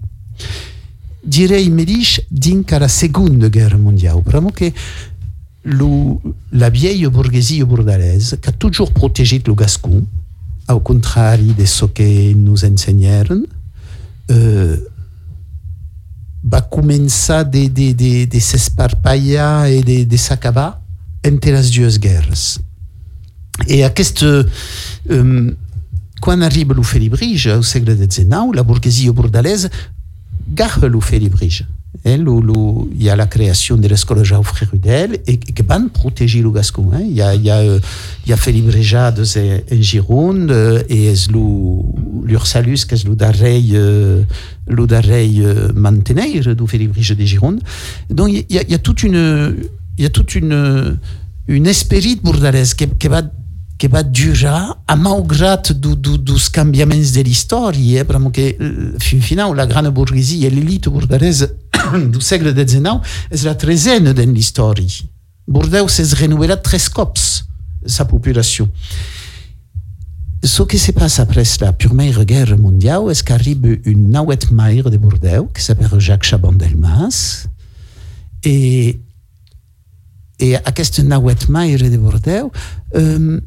Direi 1.21 1.69
mateix 1.69 2.23
dinca 2.31 2.79
la 2.81 2.89
Segunda 2.89 3.51
Guerra 3.53 3.77
Mundial, 3.77 4.23
però 4.25 4.41
que 4.49 4.73
lo, 5.65 6.23
la 6.53 6.71
vieille 6.71 7.11
bourgeoisie 7.11 7.65
bordelaise 7.65 8.39
qui 8.41 8.49
a 8.49 8.53
toujours 8.53 8.93
protégé 8.93 9.43
le 9.47 9.53
gascon, 9.53 10.07
au 10.69 10.81
contrari 10.81 11.53
de 11.53 11.67
ce 11.67 11.85
que 11.85 12.33
nous 12.33 12.65
enseignèrent, 12.65 13.37
euh, 14.31 14.77
va 16.43 16.63
començar 16.63 17.45
de, 17.45 17.67
de, 17.69 17.93
de, 17.93 18.25
de 18.25 18.41
s'esparpallar 18.41 19.69
i 19.69 19.83
de, 19.83 20.05
de 20.05 20.17
entre 21.27 21.51
les 21.51 21.71
dues 21.71 21.99
guerres. 23.59 23.77
I 23.77 23.83
aquest, 23.85 24.23
um, 25.09 25.55
quan 26.21 26.43
arriba 26.43 26.75
l'Oferibrige, 26.75 27.53
al 27.53 27.65
segle 27.65 27.97
XIX, 27.97 28.55
la 28.55 28.63
burguesia 28.63 29.13
bordalesa 29.13 29.71
agafa 30.53 30.87
l'Oferibrige. 30.87 31.67
Eh, 32.03 32.17
lo, 32.17 32.41
lo, 32.41 32.89
hi 32.93 33.09
ha 33.09 33.17
la 33.17 33.27
creació 33.29 33.77
de 33.81 33.89
l'escola 33.89 34.25
Jaume 34.27 34.67
Rudel 34.69 35.15
i 35.27 35.37
que 35.41 35.65
van 35.67 35.89
protegir 35.91 36.43
el 36.45 36.53
gascon. 36.53 36.93
Eh? 36.99 37.05
Hi 37.09 37.23
ha, 37.25 37.31
hi 37.35 37.51
ha, 37.51 37.57
eh, 37.65 37.81
hi 38.27 38.35
ha 38.35 38.37
felibrejades 38.37 39.37
eh, 39.41 39.63
en 39.73 39.83
Gironde 39.83 40.85
i 40.93 41.07
és 41.11 41.27
l'Ursalus, 41.33 42.87
eh, 42.91 43.01
el 44.67 44.87
darrer 44.87 45.25
eh, 45.25 45.73
mantener 45.75 46.55
du 46.55 46.67
felibrige 46.67 47.17
de 47.17 47.27
Gironde. 47.27 47.65
Donc 48.11 48.29
hi 48.29 48.59
ha, 48.59 48.63
hi 48.69 48.75
ha 48.75 48.79
toute 48.79 49.03
une, 49.05 49.57
hi 49.97 50.05
ha 50.05 50.11
toute 50.11 50.37
une, 50.37 50.99
une 51.49 51.67
esperit 51.67 52.23
bordalès 52.23 52.75
que, 52.75 52.85
que 52.85 53.09
va 53.09 53.23
que 53.79 53.89
va 53.89 54.03
durar 54.03 54.79
a 54.87 54.97
malgrat 54.97 55.73
du, 55.73 55.95
du, 55.97 56.17
dos 56.19 56.49
canviaments 56.49 57.13
de 57.13 57.23
l'història, 57.23 58.01
eh? 58.01 58.05
però 58.09 58.21
que 58.33 58.49
eh, 58.57 59.01
fin 59.01 59.43
la 59.55 59.67
gran 59.67 59.91
burguesia 59.93 60.49
i 60.49 60.55
l'elit 60.55 60.89
bordalesa 60.89 61.49
du 62.13 62.21
segle 62.21 62.55
XIX 62.57 63.01
és 63.31 63.45
la 63.45 63.55
tresena 63.55 64.13
de 64.13 64.25
l'història. 64.25 65.05
Bordeaux 65.47 65.89
s'és 65.89 66.15
renovelat 66.19 66.63
tres 66.63 66.89
cops 66.89 67.45
sa 67.87 68.05
populació. 68.05 68.67
Ce 70.43 70.63
que 70.63 70.79
se 70.79 70.93
passe 70.93 71.19
après 71.21 71.45
la 71.61 71.73
Première 71.73 72.25
Guerre 72.25 72.59
mondiale 72.59 73.11
és 73.11 73.23
qu'arribe 73.23 73.81
un 73.87 74.11
nauet 74.13 74.51
maire 74.51 74.91
de 74.91 74.97
Bordeaux 74.97 75.51
qui 75.55 75.63
s'appelle 75.63 75.99
Jacques 75.99 76.25
Chaban-Delmas 76.25 77.47
et 78.45 79.01
et 80.39 80.55
aquest 80.57 80.99
nauet 81.03 81.49
maire 81.49 81.91
de 81.91 81.97
Bordeaux 81.97 82.53
euh, 82.95 83.41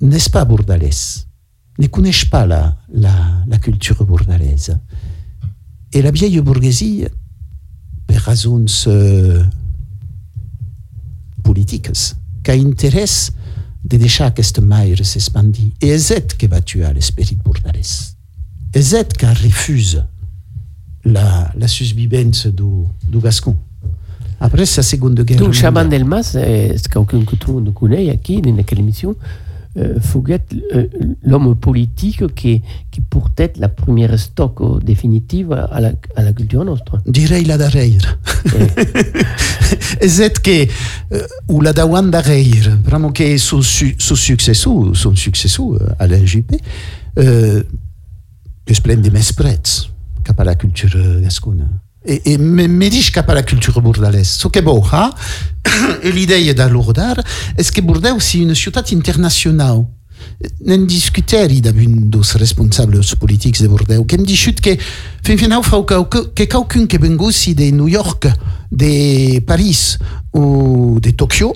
n'est 0.00 0.30
pas 0.30 0.44
bordalès? 0.44 1.26
ne 1.78 1.86
connaissent 1.88 2.24
pas 2.24 2.46
la, 2.46 2.76
la, 2.92 3.12
la 3.46 3.58
culture 3.58 4.04
bordelaise. 4.04 4.78
Et 5.92 6.02
la 6.02 6.10
vieille 6.10 6.40
bourgeoisie, 6.40 7.06
per 8.06 8.18
raisons 8.18 8.64
euh, 8.86 9.42
politiques, 11.42 11.90
qui 12.42 12.50
intéresse 12.50 13.32
de 13.84 13.96
deixar 13.96 14.28
aquest 14.28 14.60
maire 14.60 15.04
s'expandir. 15.04 15.70
Et 15.80 15.90
ell 15.90 16.26
que 16.38 16.46
va 16.46 16.60
tuer 16.60 16.92
l'esperit 16.92 17.38
bordelès. 17.44 18.16
És 18.74 18.92
ell 18.94 19.06
qui 19.06 19.26
refuse 19.26 20.02
la, 21.04 21.52
la 21.54 21.68
subvivència 21.68 22.50
du, 22.50 22.86
du 23.06 23.20
Gascon. 23.20 23.56
Après 24.40 24.66
la 24.76 24.82
Seconde 24.82 25.22
Guerre 25.24 25.38
Donc, 25.38 25.54
Chaman 25.54 25.84
mondiale. 25.84 26.02
Delmas, 26.02 26.32
euh, 26.34 26.72
c'est 26.76 26.88
quelqu'un 26.88 27.24
que 27.24 27.36
tout 27.36 27.48
le 27.48 27.54
monde 27.54 27.72
connaît 27.72 28.04
ici, 28.04 28.42
dans 28.42 28.62
quelle 28.64 28.80
émission, 28.80 29.16
euh, 29.76 30.00
Fouguet, 30.00 30.44
euh, 30.74 30.86
l'homme 31.22 31.54
politique 31.56 32.34
qui, 32.34 32.62
qui 32.90 33.00
porte 33.00 33.38
être 33.40 33.58
la 33.58 33.68
première 33.68 34.18
stock 34.18 34.60
euh, 34.60 34.78
définitive 34.80 35.52
à 35.52 35.80
la, 35.80 35.92
à 36.16 36.22
la 36.22 36.32
culture 36.32 36.64
nostra. 36.64 37.00
Direi 37.06 37.44
la 37.44 37.58
darrere. 37.58 38.16
és 40.00 40.20
ell 40.20 40.38
que, 40.42 40.66
ou 41.48 41.60
la 41.60 41.72
dawan 41.72 42.10
darrere, 42.10 42.76
vraiment 42.84 43.12
que 43.12 43.36
son, 43.38 43.62
son 43.62 44.16
successor, 44.16 44.94
son 44.96 45.16
successor, 45.16 45.78
euh, 45.80 45.94
Alain 45.98 46.24
Juppé, 46.24 46.60
euh, 47.18 47.62
es 48.66 48.80
plen 48.80 49.02
de 49.02 49.10
mesprets 49.10 49.86
cap 50.26 50.40
a 50.40 50.44
la 50.44 50.56
culture 50.56 51.20
gascona. 51.22 51.68
E, 52.06 52.22
e 52.24 52.38
me, 52.38 52.68
me 52.68 52.88
dic 52.88 53.10
cap 53.10 53.28
a 53.30 53.34
la 53.34 53.42
culture 53.42 53.82
bordalès. 53.82 54.36
So 54.38 54.48
que 54.48 54.62
bo, 54.62 54.78
ha? 54.92 55.10
e 56.02 56.10
l'idea 56.10 56.54
de 56.54 56.68
l'ordar 56.70 57.18
és 57.58 57.70
que 57.70 57.82
Bordeaux 57.82 58.22
sia 58.22 58.44
una 58.44 58.54
ciutat 58.54 58.92
internacional. 58.94 59.84
N'hem 60.64 60.86
discuteri 60.86 61.60
d'algun 61.60 62.08
dos 62.12 62.34
responsables 62.38 63.14
politics 63.18 63.60
de 63.60 63.68
Bordeaux, 63.68 64.06
que 64.06 64.16
hem 64.16 64.24
dit 64.24 64.60
que 64.60 64.78
fin 65.24 65.36
final 65.36 65.64
fa 65.64 65.82
que 65.84 66.46
qualcun 66.46 66.86
que 66.86 66.98
vengossi 66.98 67.54
de 67.54 67.70
New 67.72 67.88
York, 67.88 68.28
de 68.70 69.40
Paris 69.46 69.98
ou 70.32 71.00
de 71.00 71.12
Tokyo, 71.12 71.54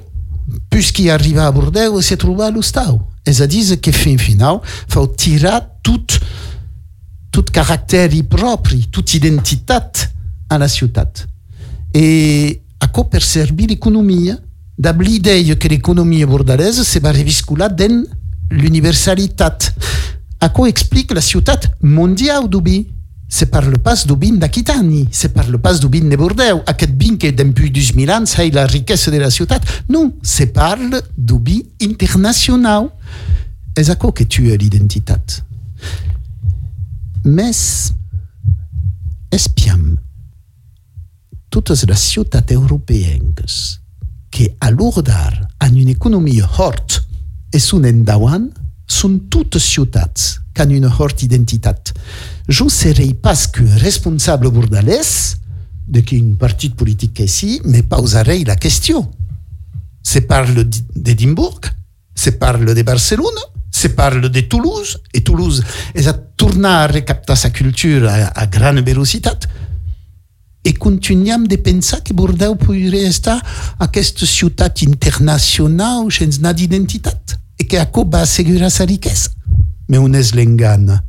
puisqu'il 0.69 1.11
arriva 1.11 1.47
a 1.47 1.51
Bordeaux 1.51 2.03
se 2.03 2.17
troba 2.17 2.47
a 2.47 2.51
l'hostal. 2.51 2.99
És 3.25 3.41
a 3.41 3.47
dir, 3.47 3.79
que 3.81 3.93
fin 3.93 4.19
final 4.19 4.61
fa 4.65 5.07
tirar 5.17 5.61
tot, 5.83 6.19
tot 7.31 7.51
caracteri 7.51 8.25
propri, 8.25 8.89
tot 8.91 9.15
identitat 9.15 10.09
a 10.51 10.59
la 10.59 10.69
ciutat. 10.69 11.27
E 11.91 12.63
acò 12.79 13.07
per 13.07 13.23
servir 13.23 13.69
l'economia, 13.69 14.37
dab 14.75 15.01
l'idea 15.01 15.57
que 15.57 15.69
l'economia 15.69 16.27
bordalesa 16.27 16.83
se 16.83 17.01
va 17.01 17.13
reviscular 17.13 17.73
den 17.73 18.03
l'universalitat. 18.51 19.75
Acò 20.39 20.67
explica 20.67 21.15
la 21.15 21.21
ciutat 21.21 21.77
mondial 21.81 22.49
d'Ubi. 22.49 22.99
Se 23.31 23.47
parle 23.47 23.79
pas 23.79 24.07
d'Ubin 24.07 24.39
d'Aquitani, 24.43 25.07
se 25.13 25.29
parle 25.29 25.61
pas 25.61 25.79
d'Ubin 25.79 26.09
de 26.09 26.17
Bordeaux, 26.17 26.65
aquest 26.67 26.91
vin 26.99 27.17
que 27.17 27.31
depuis 27.31 27.71
2000 27.71 28.11
ans 28.11 28.27
c'est 28.27 28.51
la 28.51 28.67
riquesa 28.67 29.13
de 29.13 29.19
la 29.19 29.31
ciutat. 29.31 29.61
Non, 29.89 30.15
se 30.21 30.49
parle 30.51 31.01
d'Ubi 31.17 31.63
internacional. 31.79 32.91
És 33.79 33.89
acò 33.89 34.11
que 34.11 34.27
tua 34.27 34.57
l'identitat. 34.59 35.45
Mes 37.23 37.93
espiam 39.31 39.95
totes 41.51 41.85
les 41.85 42.01
ciutats 42.01 42.55
européennes 42.55 43.81
que 44.31 44.55
a 44.61 44.71
l'ordar 44.71 45.35
han 45.59 45.75
una 45.75 45.91
economia 45.91 46.47
hort 46.47 47.01
e 47.51 47.59
són 47.59 47.85
endavant 47.89 48.47
són 48.87 49.19
totes 49.31 49.67
ciutats 49.67 50.37
que 50.55 50.63
han 50.63 50.73
una 50.75 50.91
hort 50.91 51.23
identitat. 51.27 51.93
Jo 52.47 52.69
serei 52.71 53.13
pas 53.15 53.47
que 53.51 53.67
responsable 53.83 54.51
bordalès 54.55 55.37
de 55.91 56.03
quin 56.07 56.37
partit 56.39 56.77
politic 56.79 57.17
que 57.19 57.27
sí, 57.29 57.59
me 57.67 57.83
pausarei 57.83 58.45
la 58.47 58.57
qüestió. 58.57 59.03
Se 60.03 60.23
parle 60.23 60.65
d'Edimbourg, 60.71 61.67
se 62.15 62.33
parle 62.39 62.75
de 62.75 62.85
Barcelona, 62.87 63.43
se 63.71 63.91
parle 63.91 64.29
de 64.31 64.43
Toulouse, 64.43 64.99
et 65.13 65.25
Toulouse 65.25 65.63
és 65.95 66.07
a 66.07 66.15
tornar 66.15 66.77
a 66.83 66.91
recaptar 66.91 67.37
sa 67.37 67.51
cultura 67.55 68.15
a, 68.15 68.31
a 68.43 68.47
gran 68.47 68.83
velocitat, 68.87 69.49
e 70.65 70.73
continuem 70.73 71.45
de 71.45 71.57
pensar 71.57 72.01
que 72.01 72.13
Bordeaux 72.13 72.57
podria 72.57 73.09
estar 73.09 73.41
aquesta 73.79 74.27
ciutat 74.27 74.83
internacional 74.83 76.11
sense 76.11 76.41
d'identitat 76.41 77.39
e 77.59 77.65
que 77.65 77.79
això 77.79 78.05
va 78.05 78.23
assegurar 78.23 78.71
sa 78.71 78.85
riquesa. 78.85 79.31
Mais 79.89 79.99
on 79.99 80.15
és 80.15 80.33
l'engana. 80.33 81.05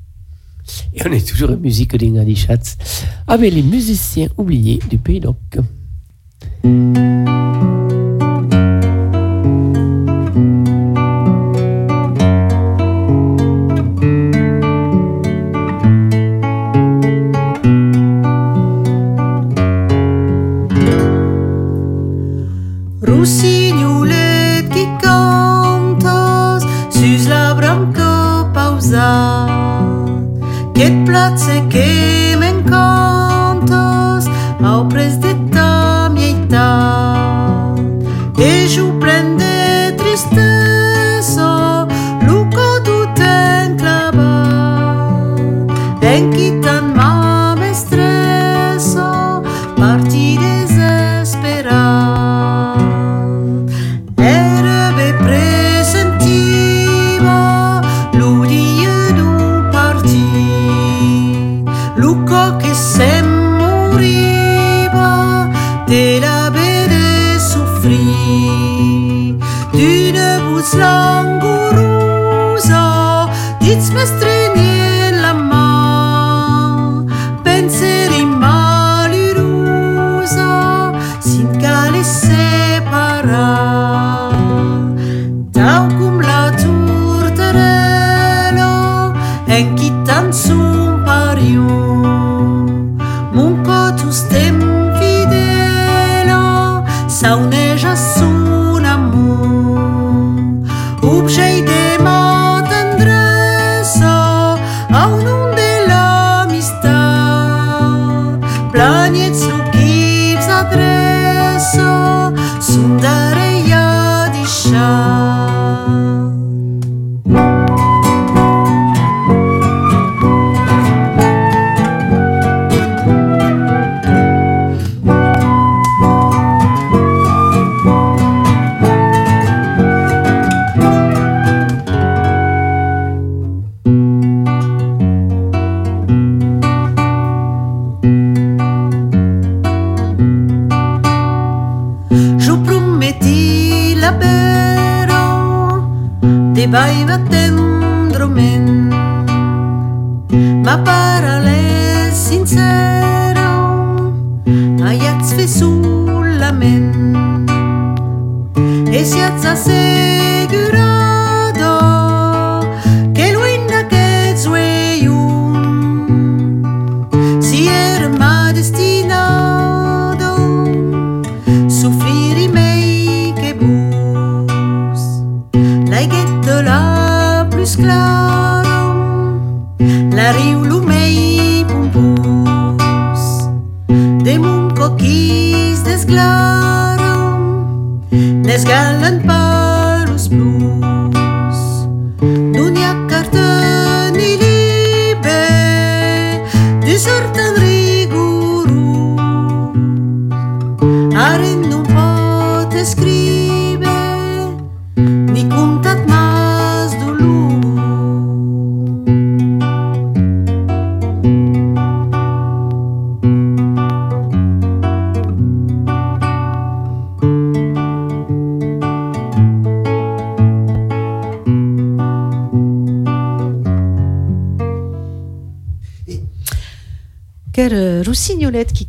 Et 0.94 1.06
on 1.06 1.12
est 1.12 1.28
toujours 1.28 1.52
en 1.52 1.58
musique 1.58 1.96
d'Ingadi 1.96 2.36
Schatz 2.36 2.78
avec 3.28 3.54
les 3.54 3.64
musiciens 3.64 4.30
oubliés 4.38 4.80
du 4.90 4.98
Pays 4.98 5.20
d'Oc. 5.20 5.60
Que 31.22 31.48
et 31.50 31.62
platze 31.70 32.11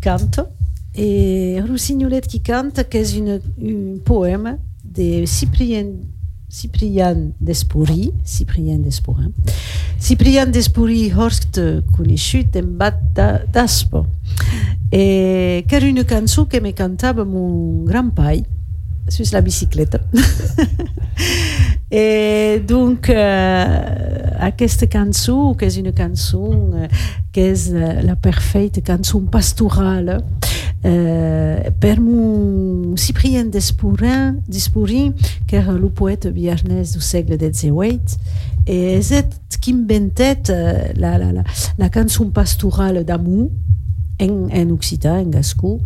cante. 0.03 0.41
Et 0.95 1.59
Rossignolette 1.67 2.27
qui 2.27 2.41
cante, 2.43 2.87
qui 2.91 2.97
est 2.99 3.17
une, 3.17 3.41
un 3.63 3.99
poème 4.05 4.59
de 4.85 5.25
Cyprien, 5.25 5.87
Cyprien 6.49 7.17
Despoury. 7.41 8.13
Cyprien 8.25 8.79
Despourin. 8.79 9.31
Cyprien 9.99 10.47
Despoury, 10.47 11.11
Horst 11.17 11.59
conosciut 11.97 12.51
en 12.57 12.63
bat 12.77 12.95
da- 13.15 13.41
d'Aspo. 13.51 14.05
Et 14.93 15.65
qui 15.67 15.75
est 15.75 15.89
une 15.89 16.07
chanson 16.07 16.45
que 16.45 16.59
me 16.61 16.73
cantava 16.73 17.25
mon 17.25 17.85
grand-père 17.85 18.43
sur 19.09 19.25
la 19.33 19.41
bicyclette. 19.41 19.97
Et 21.91 22.63
donc, 22.67 23.09
euh, 23.09 24.22
aquesta 24.39 24.87
cançó, 24.87 25.55
que 25.59 25.67
és 25.67 25.79
una 25.81 25.93
cançó 25.97 26.45
eh, 26.79 26.89
que 27.33 27.49
és 27.53 27.69
eh, 27.73 28.01
la 28.07 28.17
perfecta 28.17 28.83
cançó 28.85 29.21
pastorale, 29.33 30.19
eh, 30.85 31.71
per 31.81 31.99
mon 32.01 32.95
Cyprien 32.97 33.51
Despurin, 33.51 34.41
Despurin, 34.47 35.15
que 35.47 35.57
era 35.57 35.73
el 35.73 35.89
poeta 35.91 36.31
viarnès 36.31 36.95
du 36.97 37.01
segle 37.01 37.39
XVIII, 37.41 38.19
e 38.67 38.79
és 38.99 39.11
qui 39.63 39.71
inventet 39.71 40.51
eh, 40.51 40.93
la, 40.99 41.17
la, 41.19 41.33
la, 41.33 41.45
la 41.79 41.91
cançó 41.91 42.27
pastorale 42.35 43.05
d'amour 43.07 43.51
en, 44.23 44.49
en 44.51 44.73
occità, 44.73 45.19
en 45.21 45.31
gascó, 45.31 45.81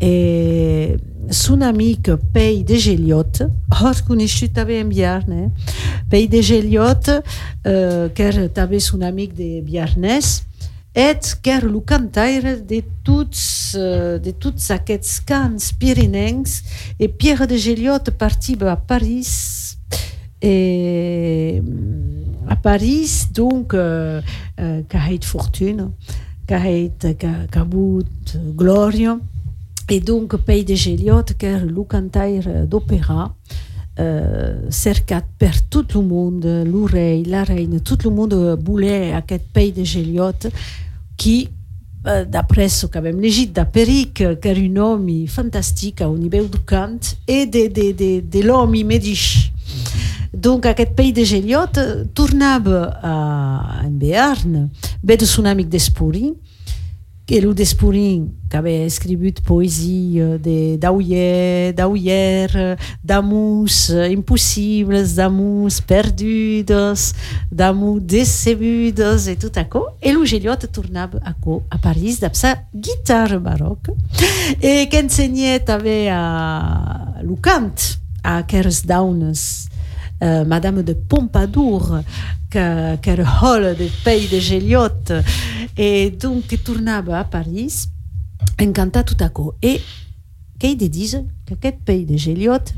e 0.00 0.96
son 1.30 1.62
amic 1.62 2.10
Pei 2.32 2.62
de 2.64 2.78
Geliot, 2.80 3.42
hor 3.80 4.02
conegut 4.06 4.54
també 4.56 4.78
en 4.80 4.92
Biarne, 4.92 5.48
Pei 6.08 6.28
de 6.30 6.42
Geliot, 6.44 7.10
eh, 7.18 8.08
que 8.14 8.28
era 8.30 8.46
també 8.54 8.80
son 8.80 9.04
amic 9.04 9.34
de 9.36 9.58
Biarnès, 9.66 10.44
et 10.98 11.34
que 11.42 11.52
era 11.52 11.68
el 11.68 11.76
cantaire 11.84 12.56
de 12.64 12.82
tots, 13.04 13.74
eh, 13.76 14.16
de 14.24 14.32
tots 14.32 14.70
aquests 14.74 15.20
cants 15.28 15.72
pirinencs, 15.78 16.62
e 16.98 17.08
Pierre 17.08 17.46
de 17.46 17.58
Geliot 17.58 18.12
partiva 18.18 18.72
a 18.72 18.76
París, 18.76 19.76
et 20.40 21.62
à 22.48 22.56
Paris, 22.56 23.28
donc, 23.34 23.74
euh, 23.74 24.22
euh, 24.60 24.82
qu'a 24.88 25.00
qu'a 26.48 26.60
qu'a, 27.14 27.46
qu'a 27.50 27.60
avut 27.60 28.36
glòria, 28.56 29.18
et 29.90 30.00
donc 30.00 30.36
Pays 30.36 30.64
de 30.64 30.74
Geliot, 30.74 31.34
que 31.38 31.46
era 31.46 31.62
el 31.62 31.74
cantaire 31.88 32.66
d'opéra, 32.66 33.34
euh, 33.98 34.70
cercat 34.70 35.24
per 35.38 35.54
tot 35.70 35.94
el 35.96 36.04
món, 36.08 36.40
el 36.44 36.72
rei, 36.88 37.22
la 37.24 37.44
reina, 37.44 37.80
tot 37.80 38.04
el 38.04 38.12
món 38.16 38.32
voler 38.64 39.14
aquest 39.16 39.44
Pays 39.52 39.72
de 39.76 39.84
Geliot, 39.84 40.48
qui, 41.16 41.48
eh, 42.06 42.24
d'après 42.24 42.68
ce 42.68 42.86
llegit 42.86 43.52
de 43.52 43.64
Peric, 43.64 44.14
que 44.40 44.48
era 44.48 44.60
un 44.60 44.78
home 44.78 45.26
fantàstic 45.26 46.00
a 46.00 46.08
un 46.08 46.18
nivell 46.18 46.48
du 46.48 46.58
cant, 46.64 47.16
et 47.26 47.46
de, 47.46 47.68
de, 47.68 47.92
de, 47.92 48.20
de 48.20 48.42
l'home 48.42 48.84
medix. 48.84 49.50
Donc 50.32 50.66
aquest 50.66 50.92
Pays 50.94 51.12
de 51.12 51.24
Geliot 51.24 51.78
tornava 52.14 52.84
a, 53.02 53.14
en 53.84 53.94
Bearn, 53.98 54.68
ve 55.02 55.16
de 55.16 55.26
son 55.26 55.48
amic 55.48 55.68
d'Espuri, 55.72 56.34
que 57.28 57.42
lo 57.42 57.52
d'Espurin, 57.52 58.30
que 58.48 58.56
havia 58.56 58.86
escrit 58.86 59.42
poesia 59.44 60.38
de 60.38 60.78
d'Auyer, 60.80 61.74
d'Auyer, 61.76 62.48
d'amors 63.04 63.90
impossibles, 64.08 65.14
d'amors 65.14 65.82
perdudes, 65.82 67.12
d'amors 67.52 68.00
decebudes, 68.00 69.28
et 69.28 69.36
tout 69.36 69.52
à 69.56 69.64
coup. 69.64 69.84
Et 70.00 70.12
lo 70.12 70.24
Geliot 70.24 70.56
tornava 70.72 71.20
a, 71.22 71.34
co, 71.34 71.62
a 71.68 71.76
París 71.76 72.22
amb 72.24 72.34
sa 72.34 72.56
guitarra 72.72 73.38
baroque 73.38 73.92
et 74.62 74.88
que 74.88 74.96
enseignait 74.96 75.60
també 75.60 76.08
a 76.08 77.20
lo 78.22 78.24
cant 78.24 78.24
a 78.24 78.38
aqueres 78.38 78.86
daunes 78.86 79.68
euh, 80.20 80.44
Madame 80.44 80.82
de 80.82 80.94
Pompadour, 80.94 82.02
que, 82.50 82.98
que 83.00 83.10
hall 83.42 83.76
del 83.76 83.90
pays 84.04 84.30
de 84.30 84.40
Geliot, 84.40 85.12
et 85.76 86.10
donc 86.10 86.46
que 86.46 86.58
tornava 86.58 87.20
a 87.20 87.24
París, 87.24 87.88
encantat 88.58 89.06
tot 89.06 89.22
a 89.22 89.30
co. 89.30 89.54
Et 89.62 89.80
de 90.58 90.88
dir 90.88 91.24
que 91.46 91.54
aquest 91.54 91.78
pays 91.84 92.06
de 92.06 92.18
Geliot, 92.18 92.74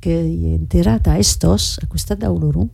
que 0.00 0.10
hi 0.12 0.52
ha 0.52 0.56
enterrat 0.56 1.08
a 1.08 1.18
Estos, 1.18 1.78
a 1.82 1.86
costat 1.86 2.20
d'Auloron, 2.20 2.70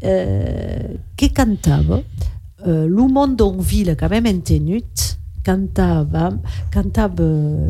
eh, 0.00 0.96
que 1.16 1.30
cantava 1.30 1.98
eh, 2.00 2.86
lo 2.86 3.08
món 3.08 3.34
d'Onville 3.36 3.96
que 3.96 4.04
havem 4.04 4.26
entenut, 4.30 4.86
cantava, 4.86 5.19
cantava 5.44 6.30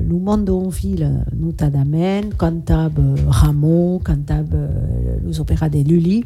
lo 0.02 0.18
món 0.18 0.44
d'Onville 0.44 1.26
notadament, 1.36 2.34
cantava 2.38 3.02
Ramon, 3.40 4.00
cantava 4.04 4.66
los 5.22 5.40
opéras 5.40 5.70
de 5.70 5.84
Lully, 5.84 6.24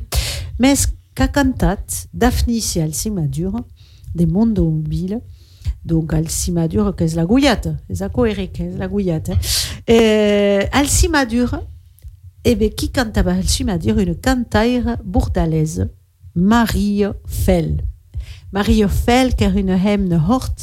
mais 0.59 0.86
qu'a 1.14 1.28
cantat 1.28 2.09
Daphnis 2.12 2.74
i 2.76 2.80
Alcimadure 2.80 3.64
de 4.14 4.26
món 4.26 4.55
d'Onville, 4.55 5.20
donc 5.84 6.14
Alcimadure, 6.14 6.95
que 6.97 7.05
és 7.05 7.14
la 7.14 7.26
és 7.88 8.03
a 8.03 8.11
Eric, 8.26 8.62
la 8.78 8.88
Guyata. 8.88 9.34
Eh, 9.86 10.68
Alcimadure, 10.72 11.61
eh 12.45 12.55
bien, 12.55 12.70
qui 12.70 12.90
cantava 12.90 13.32
Alcimadure? 13.32 14.01
Une 14.01 14.14
cantaire 14.14 14.99
bordalaise, 15.05 15.88
Marie 16.34 17.05
Fell. 17.26 17.84
Qui 18.62 19.44
est 19.44 19.61
une 19.61 19.78
hymne 19.84 20.22
hort 20.28 20.55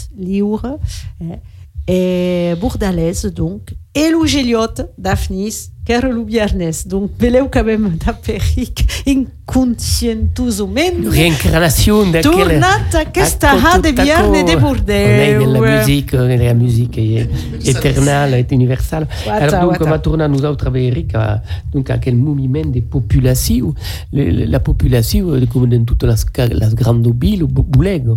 eh, 1.21 1.39
et 1.87 2.55
bordalaise, 2.55 3.25
donc, 3.25 3.73
et 3.93 4.09
Lou 4.09 4.25
Geliot, 4.25 4.67
Daphnis, 4.97 5.69
qui 5.85 5.91
est 5.91 6.01
le 6.01 6.23
Biarnès. 6.23 6.87
Donc, 6.87 7.11
veleu 7.19 7.43
quand 7.51 7.63
même 7.65 7.97
da 8.05 8.13
Peric, 8.13 8.85
inconscientosament, 9.05 11.09
Reincarnation 11.09 12.05
d'aquella... 12.11 12.31
tornat 12.31 12.93
a 12.93 12.99
aquesta 13.01 13.51
ha 13.51 13.79
de 13.79 13.91
Biarne 13.91 14.45
de 14.45 14.55
Bordeaux. 14.55 15.53
La 15.53 15.59
musique, 15.79 16.11
la 16.13 16.53
musique 16.53 16.97
est 16.97 17.27
éternelle, 17.65 18.33
est 18.35 18.51
universelle. 18.51 19.07
Wata, 19.27 19.43
Alors 19.43 19.61
donc, 19.63 19.71
wata. 19.71 19.85
on 19.85 19.89
va 19.89 19.99
tourner 19.99 20.27
nous 20.27 20.45
autres 20.45 20.67
avec 20.67 20.83
Eric 20.83 21.15
à, 21.15 21.41
donc, 21.73 21.89
à 21.89 21.97
quel 21.97 22.15
mouvement 22.15 22.65
des 22.65 22.81
populations. 22.81 23.73
Le- 24.13 24.29
le- 24.29 24.45
la 24.45 24.59
population, 24.59 25.29
euh, 25.31 25.45
comme 25.51 25.67
dans 25.67 25.83
toutes 25.83 26.03
les, 26.03 26.45
les 26.47 26.75
grandes 26.75 27.13
villes, 27.21 27.43
boulegues. 27.43 28.15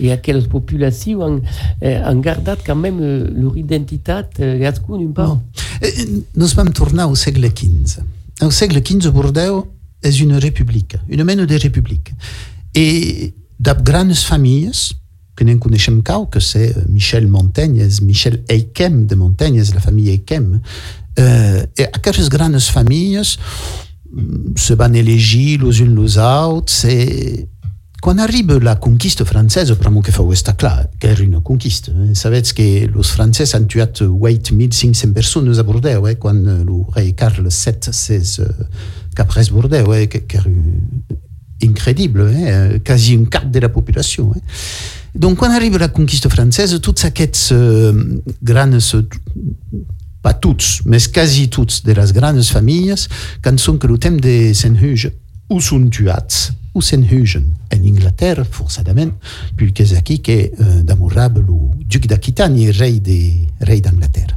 Et 0.00 0.10
à 0.10 0.16
quelles 0.16 0.48
populations 0.48 1.20
ont, 1.22 1.42
euh, 1.82 2.12
ont 2.12 2.20
gardé 2.20 2.54
quand 2.66 2.76
même 2.76 2.98
euh, 3.00 3.30
leur 3.34 3.56
identité 3.56 4.22
euh, 4.40 4.72
Nous 6.36 6.46
vam 6.54 6.72
tornar 6.72 7.10
au 7.10 7.14
segle 7.14 7.48
XV. 7.52 8.02
Au 8.42 8.50
segle 8.50 8.82
XV, 8.82 9.10
Bordeaux 9.10 9.68
és 10.02 10.20
una 10.20 10.38
república, 10.38 10.98
una 11.08 11.24
mena 11.24 11.46
de 11.46 11.56
república. 11.56 12.12
I 12.74 13.32
de 13.58 13.72
grans 13.82 14.24
famílies 14.24 14.94
que 15.36 15.44
nous 15.44 15.58
connaissons 15.58 16.02
que 16.30 16.40
c'est 16.40 16.74
Michel 16.88 17.26
Montaigne, 17.26 17.88
Michel 18.02 18.42
Eikem 18.48 19.06
de 19.06 19.14
Montaigne, 19.14 19.62
la 19.72 19.80
famille 19.80 20.10
Eikem. 20.10 20.60
Et 21.16 21.84
à 21.84 21.98
quelques 21.98 22.28
grandes 22.28 22.58
familles, 22.60 23.38
se 24.56 24.74
van 24.74 24.94
elegir 24.94 25.60
los 25.60 25.80
uns 25.80 25.94
los 25.94 26.18
autres, 26.18 26.72
c'est 26.72 27.48
quan 28.04 28.18
arriba 28.20 28.58
la 28.60 28.78
conquista 28.78 29.24
francesa, 29.24 29.78
pramo 29.80 30.02
que 30.02 30.12
fau 30.12 30.30
estar 30.30 30.58
clar 30.58 30.90
que 31.00 31.08
era 31.08 31.24
una 31.24 31.40
conquista. 31.40 31.90
Eh? 31.90 32.14
Sabets 32.14 32.52
que 32.52 32.86
los 32.92 33.10
francesos 33.10 33.54
han 33.54 33.64
tuat 33.66 34.02
8.500 34.02 35.14
persones 35.14 35.58
a 35.58 35.62
Bordeaux, 35.62 36.10
eh? 36.10 36.18
quan 36.20 36.42
el 36.44 36.68
rei 36.92 37.14
Carles 37.14 37.56
VII 37.64 38.44
capres 39.14 39.48
Bordeaux, 39.48 39.94
eh? 39.96 40.08
que 40.08 40.36
era 40.36 40.50
incredible, 41.60 42.26
eh? 42.28 42.82
quasi 42.84 43.16
un 43.16 43.24
quart 43.24 43.48
de 43.48 43.62
la 43.64 43.70
populació. 43.72 44.34
Eh? 44.36 44.42
Donc, 45.14 45.38
quan 45.38 45.56
arriba 45.56 45.80
la 45.80 45.88
conquista 45.88 46.28
francesa, 46.28 46.82
tots 46.84 47.06
aquests 47.08 47.54
uh, 47.56 47.94
grans 48.42 48.98
pas 50.20 50.34
tous, 50.34 50.82
mais 50.84 51.08
quasi 51.08 51.48
toutes 51.48 51.86
de 51.86 51.94
les 51.96 52.12
grandes 52.12 52.44
familles, 52.52 53.08
quand 53.40 53.58
sont 53.58 53.78
que 53.78 53.86
le 53.86 53.96
thème 53.96 54.20
de 54.20 54.52
Saint-Huge, 54.52 55.10
ou 55.48 55.62
sont 55.62 55.88
tuats, 55.88 56.52
ou 56.74 56.82
Saint-Hugen, 56.82 57.44
en 57.72 57.88
Angleterre, 57.88 58.44
forcément, 58.50 59.10
puisque 59.56 59.86
c'est 59.86 60.02
qui 60.02 60.20
est 60.26 60.52
euh, 60.60 60.82
d'amourable 60.82 61.40
le 61.40 61.84
duc 61.84 62.06
d'Aquitaine, 62.06 62.56
rei 62.70 63.80
d'Angleterre. 63.80 64.36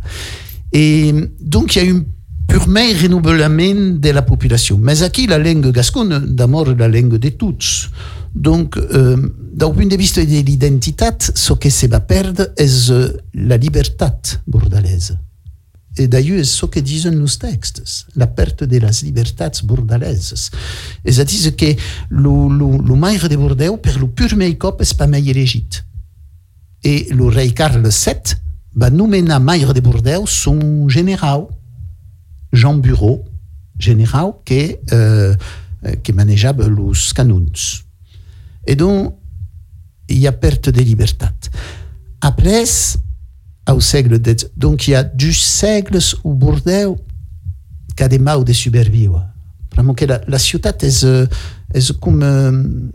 Et 0.71 1.13
donc, 1.41 1.75
il 1.75 1.83
y 1.83 1.89
a 1.89 1.93
un 1.93 2.03
purement 2.47 2.79
renouvellement 3.01 3.97
de 3.99 4.09
la 4.09 4.21
population. 4.21 4.77
Mais 4.81 5.01
ici, 5.01 5.27
la 5.27 5.37
langue 5.37 5.71
gasconne, 5.71 6.27
d'abord, 6.27 6.73
la 6.75 6.87
langue 6.87 7.17
de 7.17 7.29
tous. 7.29 7.89
Donc, 8.33 8.77
euh, 8.77 9.17
d'un 9.53 9.71
point 9.71 9.87
de 9.87 9.97
vue 9.97 10.25
de 10.25 10.41
l'identité, 10.45 11.09
ce 11.33 11.53
que 11.53 11.69
se 11.69 11.87
va 11.87 11.99
perdre 11.99 12.49
est 12.55 12.91
euh, 12.91 13.17
la 13.33 13.57
liberté 13.57 14.05
bordelaise. 14.45 15.17
Et 15.97 16.07
d'ailleurs, 16.07 16.45
c'est 16.45 16.51
ce 16.61 16.65
que 16.65 16.79
disent 16.79 17.07
nos 17.07 17.27
textes, 17.27 18.05
la 18.15 18.27
perte 18.27 18.63
de 18.63 18.77
las 18.77 19.01
libertats 19.03 19.51
bordalaises. 19.63 20.51
Et 21.03 21.11
ça 21.11 21.23
dit 21.23 21.55
que 21.55 21.75
le, 22.09 22.95
maire 22.95 23.27
de 23.27 23.35
Bordeaux, 23.35 23.77
per 23.77 23.97
le 23.99 24.07
pur 24.07 24.35
make-up, 24.35 24.79
n'est 24.79 24.97
pas 24.97 25.07
mai 25.07 25.27
élegit. 25.27 25.67
Et 26.83 27.07
le 27.11 27.25
rei 27.25 27.51
Carles 27.51 27.89
VII 27.89 28.35
va 28.75 28.89
nommer 28.91 29.23
maire 29.23 29.73
de 29.73 29.79
Bordeaux 29.79 30.27
son 30.27 30.87
général, 30.87 31.47
Jean 32.53 32.75
Bureau, 32.75 33.25
général 33.79 34.33
qui, 34.45 34.75
euh, 34.91 35.35
qui 36.03 36.13
manageable 36.13 36.63
les 36.63 37.13
canons. 37.15 37.45
Et 38.67 38.75
donc, 38.75 39.15
il 40.09 40.19
y 40.19 40.27
a 40.27 40.31
perte 40.31 40.69
de 40.69 40.81
libertat. 40.81 41.33
Après, 42.21 42.65
au 43.73 43.81
siècle 43.81 44.19
XVIII. 44.19 44.49
Donc 44.55 44.87
il 44.87 44.91
y 44.91 44.95
a 44.95 45.03
du 45.03 45.33
siècle 45.33 45.97
où 46.23 46.33
Bordeaux 46.33 46.97
a 47.99 48.07
des 48.07 48.19
maux 48.19 48.43
de 48.43 48.53
survivre. 48.53 49.25
Vraiment 49.73 49.93
que 49.93 50.05
la, 50.05 50.21
la 50.27 50.39
ciutat 50.39 50.75
est, 50.81 51.05
est 51.73 51.99
comme, 51.99 52.91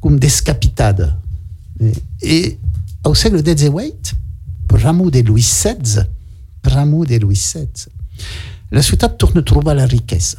comme 0.00 0.18
descapitada. 0.18 1.18
Et 2.20 2.58
au 3.04 3.14
siècle 3.14 3.42
XVIII, 3.42 3.94
pramo 4.68 5.10
de 5.10 5.20
Louis 5.20 5.42
XVI, 5.42 6.04
de 7.04 7.16
Louis 7.16 7.34
XVI, 7.34 7.68
la 8.70 8.82
ciutat 8.82 9.08
tourne 9.08 9.38
a 9.38 9.42
trouver 9.42 9.74
la 9.74 9.86
richesse. 9.86 10.36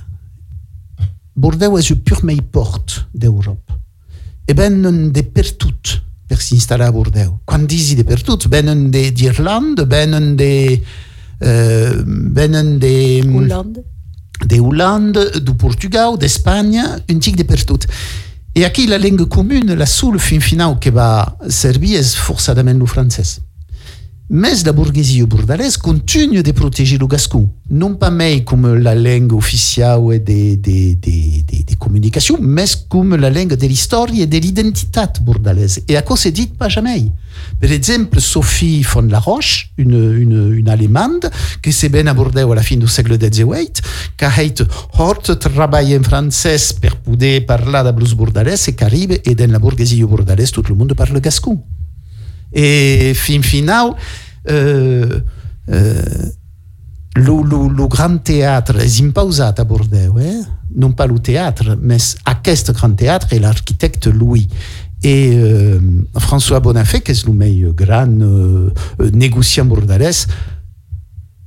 Bordeaux 1.35 1.77
est 1.77 1.89
le 1.89 1.95
pur 1.95 2.21
port 2.51 2.83
d'Europe. 3.13 3.71
Et 4.47 4.53
ben, 4.53 5.11
de 5.11 5.21
per 5.21 5.57
tout 5.57 5.73
per 6.27 6.39
s'installer 6.41 6.87
a 6.87 6.91
Bordeaux. 6.91 7.39
Quan 7.45 7.65
disi 7.69 7.95
de 7.95 8.05
per 8.07 8.21
tots, 8.23 8.49
venen 8.51 8.89
d'Irlanda, 8.91 9.85
venen 9.89 10.35
de... 10.39 10.51
Uh, 11.43 12.03
venen 12.35 12.77
de... 12.79 12.95
Hollande. 13.27 13.83
De 14.43 14.59
Hollande, 14.59 15.39
du 15.43 15.55
Portugal, 15.55 16.17
d'Espanya, 16.19 16.97
un 17.11 17.19
tic 17.23 17.37
de 17.39 17.45
per 17.47 17.61
tot. 17.67 17.87
E 18.53 18.65
aquí 18.65 18.87
la 18.87 18.99
langue 18.99 19.27
comune, 19.27 19.75
la 19.75 19.85
seule 19.85 20.19
fin 20.19 20.41
final 20.41 20.77
que 20.79 20.91
va 20.91 21.37
servir 21.49 21.95
és 21.97 22.13
forçadament 22.13 22.79
el 22.79 22.89
francès. 22.89 23.39
Mais 24.35 24.63
la 24.65 24.71
bourgeoisie 24.71 25.21
bordelaise 25.27 25.77
continue 25.77 26.41
de 26.41 26.51
protéger 26.53 26.97
le 26.97 27.05
gascon. 27.05 27.51
Non 27.69 27.93
pas 27.93 28.09
mais 28.09 28.43
comme 28.43 28.73
la 28.73 28.95
langue 28.95 29.31
officielle 29.33 30.23
des, 30.25 30.55
des, 30.57 30.95
des, 30.95 31.75
communications, 31.77 32.39
mais 32.41 32.65
comme 32.89 33.15
la 33.15 33.29
langue 33.29 33.53
de 33.53 33.67
l'histoire 33.67 34.07
et 34.11 34.25
de 34.25 34.37
l'identité 34.39 35.01
bordelaise. 35.21 35.83
Et 35.87 35.95
à 35.97 36.01
quoi 36.01 36.17
c'est 36.17 36.31
dit 36.31 36.47
pas 36.47 36.67
jamais. 36.67 37.11
Par 37.61 37.71
exemple, 37.71 38.19
Sophie 38.19 38.81
von 38.81 39.03
la 39.03 39.19
Roche, 39.19 39.69
une, 39.77 40.51
une, 40.57 40.67
Allemande, 40.67 41.29
qui 41.61 41.71
s'est 41.71 41.89
bien 41.89 42.11
Bordeaux 42.15 42.53
à 42.53 42.55
la 42.55 42.63
fin 42.63 42.77
du 42.77 42.87
siècle 42.87 43.15
XVIII, 43.15 43.71
qui 44.17 44.25
a 44.25 44.41
été 44.41 44.63
hort 44.97 45.21
travail 45.21 45.95
en 45.95 46.01
français 46.01 46.57
pour 46.81 46.95
pouvoir 46.95 47.45
parler 47.45 47.83
de 47.85 47.91
blues 47.91 48.15
bordelais, 48.15 48.55
et 48.67 48.73
qui 48.73 48.83
arrive, 48.83 49.19
et 49.25 49.35
dans 49.35 49.51
la 49.51 49.59
bourgeoisie 49.59 50.03
bordelaise, 50.03 50.49
tout 50.49 50.63
le 50.67 50.73
monde 50.73 50.95
parle 50.95 51.21
gascon. 51.21 51.61
Et 52.53 53.13
fin 53.15 53.41
final, 53.41 53.91
euh, 54.49 55.19
euh, 55.69 56.03
le, 57.15 57.87
grand 57.87 58.17
théâtre 58.17 58.79
est 58.79 59.01
imposat 59.01 59.53
à 59.57 59.63
Bordeaux, 59.63 60.19
non 60.75 60.91
pas 60.91 61.07
le 61.07 61.19
théâtre, 61.19 61.77
mais 61.81 61.97
aquest 62.25 62.71
grand 62.71 62.93
théâtre 62.93 63.33
est 63.33 63.39
l'architecte 63.39 64.07
Louis. 64.07 64.47
Et 65.01 65.31
euh, 65.35 65.79
François 66.17 66.59
Bonafé, 66.59 67.01
qui 67.01 67.11
est 67.11 67.25
le 67.25 67.33
meilleur 67.33 67.73
grand 67.73 68.07
négociant 69.13 69.65
bordelais, 69.65 70.27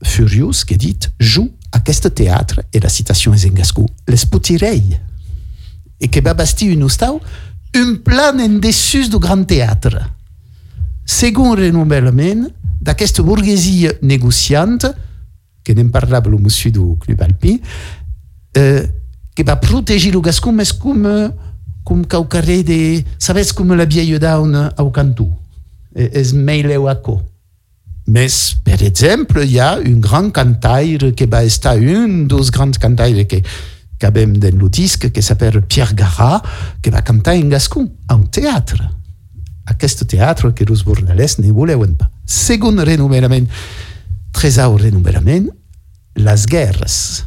furieux, 0.02 0.50
qui 0.66 0.76
dit 0.76 0.98
joue 1.18 1.50
à 1.72 1.78
aquest 1.78 2.14
théâtre, 2.14 2.60
et 2.72 2.80
la 2.80 2.88
citation 2.88 3.32
est 3.34 3.46
en 3.46 3.86
les 4.08 4.26
potireilles, 4.30 5.00
et 6.00 6.08
qui 6.08 6.20
va 6.20 6.34
bâtir 6.34 6.72
une 6.72 6.86
un 7.74 7.94
plan 7.96 8.58
dessus 8.60 9.08
du 9.08 9.18
grand 9.18 9.44
théâtre. 9.44 9.98
Second 11.06 11.54
renouvellement 11.54 12.50
d'aquesta 12.80 13.22
bourgeoisie 13.22 13.88
négociante, 14.02 14.86
que 15.64 15.72
n'en 15.72 15.88
parlava 15.88 16.28
le 16.28 16.38
monsieur 16.38 16.70
du 16.70 16.98
Club 17.00 17.22
Alpí, 17.22 17.60
eh, 18.56 18.82
que 19.34 19.42
va 19.42 19.56
protéger 19.56 20.10
le 20.10 20.20
gascon, 20.20 20.52
mais 20.52 20.64
comme, 20.80 21.32
comme 21.84 22.04
au 22.12 22.24
carré 22.24 22.62
de... 22.62 23.02
Sabes 23.18 23.52
com 23.52 23.74
la 23.74 23.84
vieille 23.84 24.18
down 24.18 24.70
au 24.76 24.90
cantó? 24.90 25.30
És 25.96 26.34
meileu 26.34 26.88
a 26.88 26.94
co. 27.00 27.22
Mais, 28.06 28.54
per 28.62 28.82
exemple, 28.82 29.42
il 29.44 29.52
y 29.52 29.58
a 29.58 29.78
un 29.78 29.98
grand 29.98 30.30
cantaire 30.30 31.14
qui 31.16 31.26
va 31.26 31.42
estar 31.42 31.76
un 31.76 32.26
dos 32.26 32.50
grands 32.50 32.78
cantaires 32.78 33.26
que 33.26 33.42
acabem 33.98 34.36
disque, 34.70 35.10
qui 35.10 35.22
s'appelle 35.22 35.62
Pierre 35.62 35.94
Garat, 35.94 36.42
qui 36.82 36.90
va 36.90 37.00
cantar 37.00 37.34
en 37.34 37.48
gascon, 37.48 37.90
en 38.08 38.22
théâtre. 38.24 38.76
Aquest 39.66 40.04
théâtre 40.06 40.52
que 40.54 40.66
els 40.68 40.84
bordelers 40.86 41.38
ne 41.42 41.52
voleuen 41.52 41.94
pas. 41.98 42.10
Segon 42.26 42.78
renouvellement, 42.84 43.48
tresau 44.32 44.76
renouvellement, 44.76 45.50
les 46.16 46.46
guerres. 46.46 47.26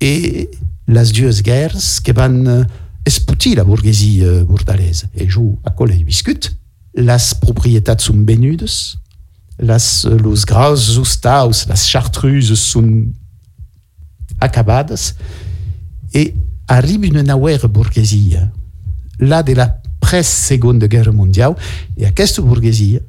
Et 0.00 0.50
les 0.86 1.12
dues 1.12 1.42
guerres 1.42 2.00
que 2.04 2.12
van 2.12 2.66
esputir 3.06 3.56
la 3.56 3.64
bourgeoisie 3.64 4.44
bordelaise. 4.44 5.08
Et 5.14 5.28
jo 5.28 5.54
a 5.64 5.72
col·le 5.76 5.96
biscut, 6.04 6.50
les 6.94 7.30
proprietats 7.40 8.06
són 8.08 8.24
venudes, 8.26 8.96
les, 9.58 9.86
los 10.22 10.44
graus 10.46 10.88
hostaus, 10.98 11.64
les 11.70 11.86
chartruses 11.88 12.60
són 12.72 13.14
acabades, 14.42 15.12
et 16.14 16.34
arriba 16.68 17.10
una 17.10 17.24
nova 17.26 17.68
bourgeoisie, 17.68 18.42
la 19.18 19.42
de 19.42 19.54
la 19.54 19.68
pré-seconde 20.04 20.84
guerre 20.84 21.12
mondiale, 21.12 21.54
et 21.96 22.04
aquesta 22.04 22.42
bourgeoisie 22.42 23.00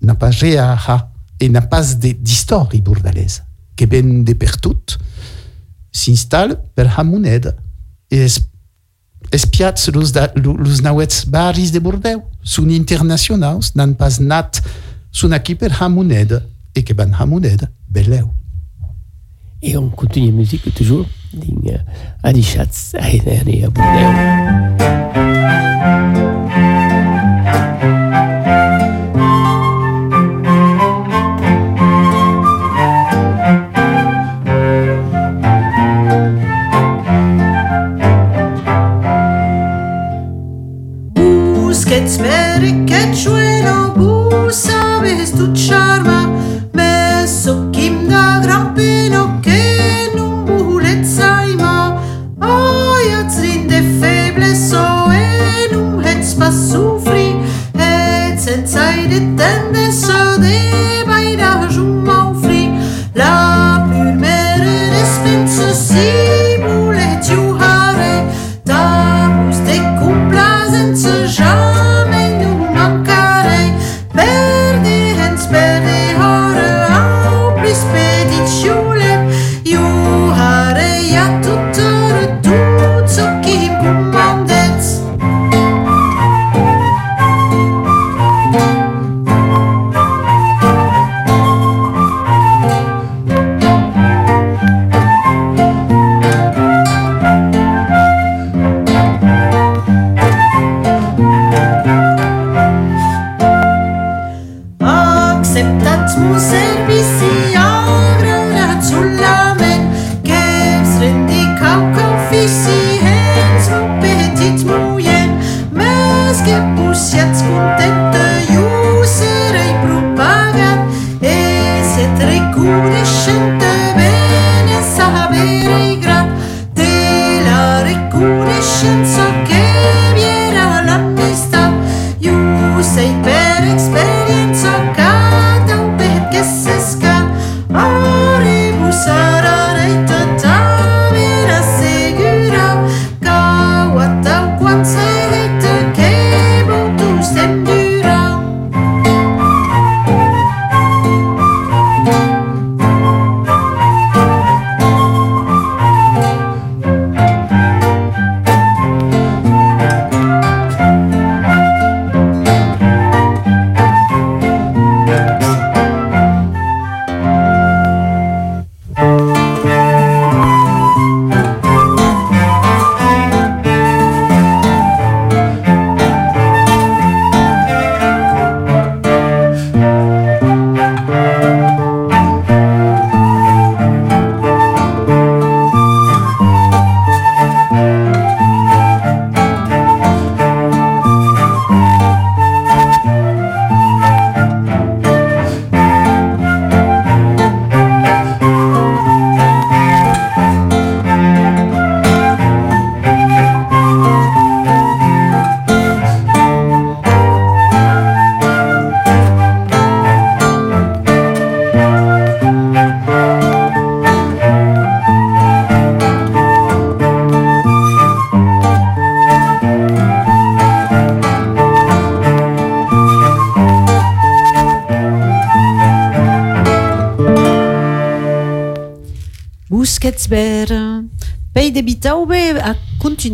n'a 0.00 0.14
pas 0.14 0.30
réaha 0.30 1.12
et 1.40 1.48
n'a 1.48 1.60
pas 1.60 1.82
d'histoire 1.94 2.68
bordelaise, 2.82 3.44
que 3.76 3.84
ben 3.84 4.24
de 4.24 4.32
per 4.32 4.56
tout 4.62 4.96
s'installe 5.92 6.56
per 6.74 6.88
ha 6.96 7.04
moneda 7.04 7.52
et 8.10 8.24
es, 8.24 8.38
espiats 9.30 9.90
los, 9.92 10.12
da, 10.12 10.30
los 10.36 10.80
nauets 10.80 11.26
baris 11.28 11.70
de 11.70 11.80
Bordeaux, 11.84 12.24
són 12.42 12.70
internacionals, 12.72 13.74
n'han 13.76 13.92
pas 13.98 14.16
nat, 14.20 14.62
són 15.12 15.36
aquí 15.36 15.54
per 15.54 15.74
ha 15.76 15.90
moneda, 15.92 16.40
et 16.72 16.86
que 16.86 16.96
ben 16.96 17.12
ha 17.12 17.26
moneda, 17.26 17.68
beleu. 17.88 18.30
Et 19.60 19.76
on 19.76 19.90
continue 19.90 20.30
la 20.30 20.36
musique 20.36 20.72
toujours, 20.72 21.04
din 21.34 21.76
Adichatz, 22.22 22.94
a 22.94 23.04
à 23.04 23.70
Bordeaux. 23.70 25.07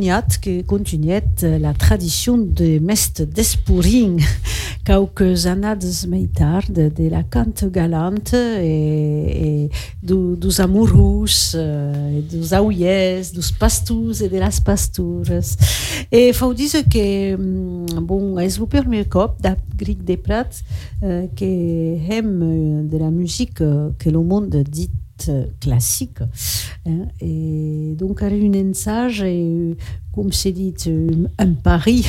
Continuat, 0.05 0.39
que 0.41 0.63
continuat 0.63 1.43
eh, 1.43 1.59
la 1.59 1.73
tradition 1.73 2.37
de 2.37 2.79
mest 2.79 3.23
d'espouring 3.23 4.21
quelques 4.85 5.47
années 5.47 6.07
més 6.09 6.29
tard 6.29 6.69
de 6.69 7.09
la 7.09 7.23
cante 7.23 7.65
galante 7.71 8.35
et, 8.35 9.65
et 9.65 9.71
du, 10.03 10.37
dos 10.37 10.61
amourous, 10.61 11.55
eh, 11.55 12.23
dos 12.31 12.53
auiers, 12.53 13.33
dos 13.33 13.51
pastors 13.59 14.21
et 14.21 14.29
de 14.29 14.39
las 14.39 14.61
pastures. 14.61 15.57
Et 16.13 16.33
faut 16.35 16.53
dire 16.53 16.85
que, 16.85 17.37
mm, 17.37 18.05
bon, 18.05 18.39
és 18.39 18.59
el 18.59 18.67
primer 18.67 19.07
cop 19.09 19.41
de 19.41 19.55
Gric 19.77 20.05
de 20.05 20.17
Prat 20.17 20.53
eh, 21.03 21.31
que 21.35 21.49
hem 22.11 22.43
eh, 22.43 22.83
de 22.91 22.99
la 22.99 23.11
musique 23.11 23.63
eh, 23.63 23.93
que 23.99 24.11
le 24.11 24.21
monde 24.21 24.63
dit 24.69 24.91
euh, 24.93 25.04
classique. 25.61 26.21
hein. 26.87 27.07
Et 27.21 27.95
donc, 27.99 28.21
elle 28.23 28.33
a 28.33 28.37
une 28.37 28.71
ensage 28.71 29.23
et, 29.23 29.43
euh, 29.43 29.75
comme 30.13 30.33
c'est 30.33 30.53
dit, 30.53 30.75
euh, 30.87 31.29
un 31.39 31.53
pari, 31.55 32.07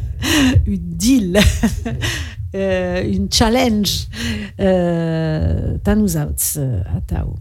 une 0.66 0.76
deal, 0.96 1.38
euh, 2.54 3.10
une 3.10 3.28
challenge. 3.30 4.08
Euh, 4.60 5.78
nous 5.96 6.16
euh, 6.16 6.82
à 6.96 7.00
Tao. 7.00 7.34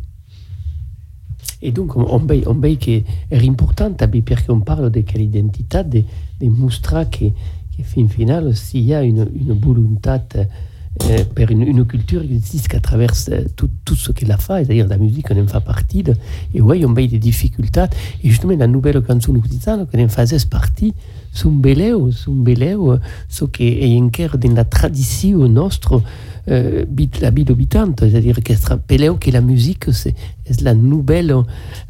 Et 1.62 1.72
donc, 1.72 1.96
on, 1.96 2.18
veut, 2.18 2.42
on 2.48 2.56
veut 2.56 2.76
que 2.76 3.04
est 3.30 3.48
important 3.48 3.94
també 3.94 4.22
perché 4.22 4.46
on 4.50 4.62
parle 4.62 4.90
de 4.90 5.02
quelle 5.02 5.22
identité, 5.22 5.84
de, 5.84 6.04
de 6.40 6.50
mostrar 6.50 7.08
que, 7.10 7.26
que 7.78 7.84
fin 7.84 8.08
final, 8.08 8.56
s'il 8.56 8.82
y 8.82 8.96
a 8.96 9.04
une, 9.04 9.30
une 9.36 9.54
volonté 9.54 10.48
une, 11.50 11.62
une 11.64 11.86
culture 11.86 12.22
qui 12.22 12.36
existe 12.36 12.68
qu'à 12.68 12.80
travers 12.80 13.14
euh, 13.30 13.44
tout, 13.56 13.70
tout 13.86 13.96
ce 13.96 14.12
qu'elle 14.12 14.32
a 14.32 14.38
fait, 14.38 14.66
c'est-à-dire 14.66 14.88
la 14.88 14.98
musique, 14.98 15.28
on 15.32 15.44
en 15.44 15.48
fait 15.48 15.60
partie, 15.64 16.04
de, 16.04 16.14
et 16.54 16.62
ouais, 16.62 16.84
on 16.86 16.94
veut 16.94 17.08
des 17.08 17.20
difficultés, 17.20 17.86
et 18.24 18.30
justement, 18.30 18.56
la 18.58 18.68
nouvelle 18.68 19.02
chanson 19.06 19.36
occitane, 19.36 19.88
qu'on 19.88 20.04
en 20.04 20.08
faisait 20.08 20.38
partie, 20.50 20.94
beleu, 21.46 22.12
son 22.12 22.34
beleu, 22.34 23.00
ce 23.30 23.46
qui 23.46 23.68
est 23.68 24.02
encore 24.02 24.38
dans 24.38 24.54
la 24.54 24.66
tradition 24.66 25.48
nostre, 25.48 26.02
euh, 26.50 26.86
la 27.22 27.30
vie 27.30 27.46
habitante, 27.48 28.00
c'est-à-dire 28.00 28.40
que 28.44 28.56
se 28.56 28.66
rappeleu 28.66 29.16
que 29.16 29.30
la 29.32 29.42
musique 29.42 29.86
c'est 29.94 30.16
la 30.62 30.74
nouvelle 30.74 31.36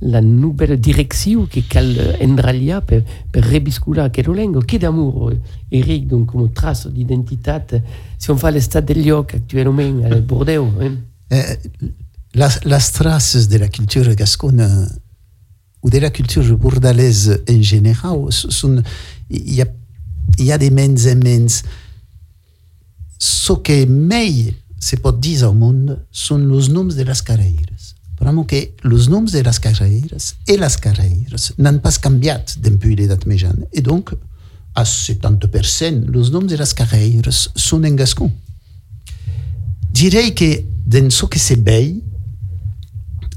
la 0.02 0.22
nouvelle 0.22 0.80
direction 0.80 1.48
que 1.48 1.62
cal 1.62 2.18
endralia 2.22 2.82
per, 2.82 3.04
per 3.32 3.44
rebiscular 3.44 4.06
aquello 4.06 4.34
lengo 4.34 4.62
che 4.62 4.78
d'amour 4.78 5.32
Eric 5.72 6.08
donc 6.08 6.32
comme 6.32 6.52
trace 6.52 6.88
d'identité 6.88 7.82
si 8.18 8.30
on 8.30 8.38
fait 8.38 8.52
l'état 8.52 8.82
del 8.82 9.06
lloc 9.06 9.34
actuellement 9.34 10.04
à 10.04 10.16
Bordeaux 10.16 10.70
hein. 10.82 10.98
Las 12.34 12.92
traces 12.94 13.48
de 13.48 13.58
la 13.58 13.68
culture 13.68 14.14
gasconne 14.16 14.88
ou 15.82 15.90
de 15.90 15.98
la 15.98 16.10
culture 16.10 16.58
bordalaise 16.58 17.42
en 17.50 17.62
général 17.62 18.20
sont 18.30 18.84
il 19.30 19.54
y 19.56 19.62
a 19.62 19.66
il 20.38 20.46
y 20.46 20.52
a 20.52 20.58
des 20.58 20.68
et 20.68 21.48
ce 23.22 23.54
que 23.54 23.86
mai 23.86 24.56
se 24.82 24.98
pot 24.98 25.20
dir 25.22 25.44
au 25.46 25.54
monde 25.54 26.00
són 26.10 26.48
els 26.50 26.72
noms 26.74 26.96
de 26.98 27.06
les 27.06 27.22
carreres. 27.22 27.94
Vraiment 28.18 28.46
que 28.50 28.74
els 28.86 29.10
noms 29.10 29.30
de 29.30 29.44
les 29.46 29.60
carreres 29.62 30.32
et 30.48 30.58
les 30.58 30.78
carreres 30.82 31.52
n'han 31.58 31.78
pas 31.82 32.00
canviat 32.02 32.58
depuis 32.66 32.96
l'edat 32.98 33.28
mitjana. 33.30 33.70
Et 33.74 33.82
donc, 33.82 34.16
à 34.74 34.84
70%, 34.84 36.10
els 36.10 36.32
noms 36.34 36.50
de 36.50 36.58
les 36.58 36.74
carreres 36.74 37.48
són 37.56 37.86
en 37.86 37.98
gascon. 37.98 38.34
Direi 39.94 40.34
que 40.34 40.64
dans 40.88 41.10
ce 41.12 41.26
que 41.26 41.38
c'est 41.38 41.62
vell, 41.62 42.02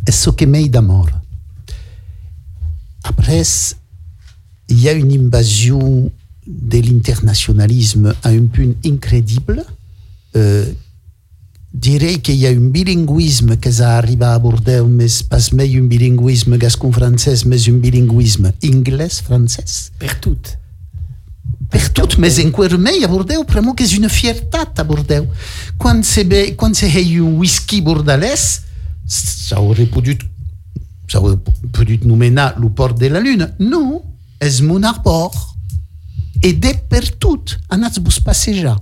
est 0.06 0.12
ce 0.12 0.30
que 0.30 0.46
m'est 0.46 0.68
d'amour. 0.68 1.10
Après, 3.02 3.42
il 4.68 4.80
y 4.80 4.88
a 4.88 4.92
une 4.92 5.12
invasion 5.12 6.10
de 6.46 6.78
l'internationalisme 6.78 8.14
à 8.22 8.30
un 8.30 8.46
point 8.46 8.74
incroyable. 8.84 9.64
Euh, 10.36 10.66
dirais 11.72 12.18
qu'il 12.20 12.36
y 12.36 12.46
a 12.46 12.50
un 12.50 12.70
bilinguisme 12.70 13.56
qui 13.56 13.82
arrive 13.82 14.22
à 14.22 14.38
Bordeaux, 14.38 14.86
mais 14.86 15.06
pas 15.28 15.38
mais 15.52 15.74
un 15.76 15.82
bilinguisme 15.82 16.56
gascon-français, 16.56 17.44
mais 17.46 17.68
un 17.68 17.78
bilinguisme 17.78 18.52
anglais-français. 18.62 19.90
per 19.98 20.20
tout 20.20 20.38
Per 21.70 21.88
tot, 21.90 22.18
mais 22.18 22.38
encara 22.38 22.78
més 22.78 23.02
a 23.02 23.08
Bordeaux, 23.08 23.42
vraiment 23.48 23.74
que 23.74 23.82
és 23.82 23.96
una 23.98 24.08
fiertat 24.08 24.78
a 24.78 24.84
Bordeaux. 24.84 25.26
Quan 25.78 26.04
se, 26.06 26.22
ve, 26.22 26.54
quan 26.54 26.74
se 26.74 26.86
hay 26.86 27.16
un 27.18 27.38
whisky 27.40 27.80
bordalès, 27.80 28.62
ça 29.06 29.60
aurait 29.60 29.86
pu, 29.86 30.16
ça 31.08 31.20
aurait 31.20 31.38
pu 31.72 31.98
nomenar 32.04 32.58
le 32.60 32.70
port 32.70 32.94
de 32.94 33.06
la 33.06 33.18
Lune. 33.18 33.50
Non, 33.58 34.02
és 34.40 34.60
mon 34.62 34.84
arbor. 34.84 35.53
Et 36.44 36.52
de 36.60 36.74
per 36.90 37.06
tot, 37.16 37.56
anats-vos 37.72 38.20
passejar 38.20 38.76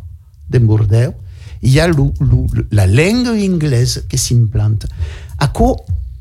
de 0.51 0.59
Bordeaux, 0.59 1.15
ha 1.63 1.87
lo, 1.87 2.13
lo, 2.19 2.47
la 2.71 2.87
llengua 2.87 3.37
anglaise 3.39 4.03
que 4.11 4.19
s'implanta. 4.19 4.89
Aquò 5.39 5.77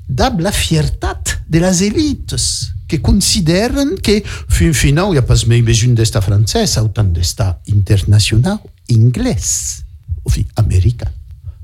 dab 0.06 0.39
la 0.39 0.52
fiertat 0.52 1.39
de 1.50 1.60
les 1.64 1.82
élites 1.82 2.74
que 2.88 3.02
consideren 3.02 3.96
que 4.04 4.20
fin 4.52 4.76
final 4.76 5.16
hi 5.16 5.22
ha 5.22 5.26
pas 5.26 5.46
mai 5.48 5.64
besoin 5.66 5.96
d'estar 5.96 6.22
francès, 6.22 6.76
autant 6.78 7.10
d'estar 7.16 7.56
internacional, 7.72 8.60
anglès, 8.92 9.82
o 10.22 10.30
fi, 10.30 10.46
americà, 10.62 11.10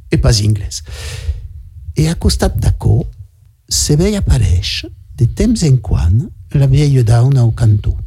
e 0.09 0.17
pas 0.17 0.41
anglès. 0.41 0.81
E 1.93 2.07
a 2.07 2.15
costat 2.15 2.57
d'aquò, 2.57 3.01
se 3.67 3.97
veia 3.99 4.23
apareix 4.23 4.87
de 5.19 5.27
temps 5.27 5.67
en 5.67 5.77
quan 5.83 6.23
la 6.55 6.71
vieille 6.71 7.03
dauna 7.03 7.43
au 7.43 7.51
cantó. 7.51 7.97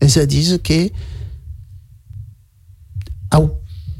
És 0.00 0.16
a 0.16 0.26
dir 0.26 0.62
que 0.62 0.90
au 3.36 3.50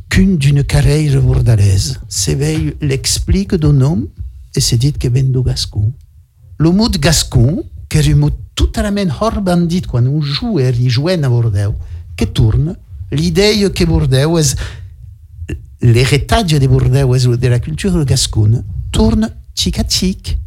qu'une 0.08 0.36
d'une 0.38 0.64
carrière 0.64 1.20
bordalaise. 1.22 2.00
S'éveille 2.08 2.74
l'explique 2.80 3.54
d'un 3.54 3.80
homme 3.80 4.08
et 4.54 4.60
c'est 4.60 4.76
dit 4.76 4.92
que 4.92 5.08
vient 5.08 5.22
du 5.22 5.42
gascon. 5.42 5.92
Le 6.58 6.70
mot 6.70 6.88
de 6.88 6.98
gascon, 6.98 7.64
que 7.88 7.98
est 7.98 8.12
un 8.12 8.16
mot 8.16 8.30
tout 8.54 8.72
à 8.74 8.82
la 8.82 8.90
main 8.90 9.08
hors 9.20 9.40
bandit 9.40 9.82
quand 9.82 10.04
on 10.06 10.20
joue 10.20 10.58
et 10.58 10.70
rejoue 10.70 11.08
à 11.08 11.16
Bordeaux, 11.16 11.74
que 12.16 12.24
tourne 12.24 12.76
l'idée 13.12 13.70
que 13.74 13.84
Bordeaux 13.84 14.38
est 14.38 14.56
l'héritage 15.80 16.46
de 16.46 16.66
Bordeaux 16.66 17.14
et 17.14 17.36
de 17.36 17.48
la 17.48 17.60
culture 17.60 18.04
gasconne 18.04 18.64
tourne 18.90 19.30
tic 19.54 19.78
à 19.78 19.84
tic 19.84 20.38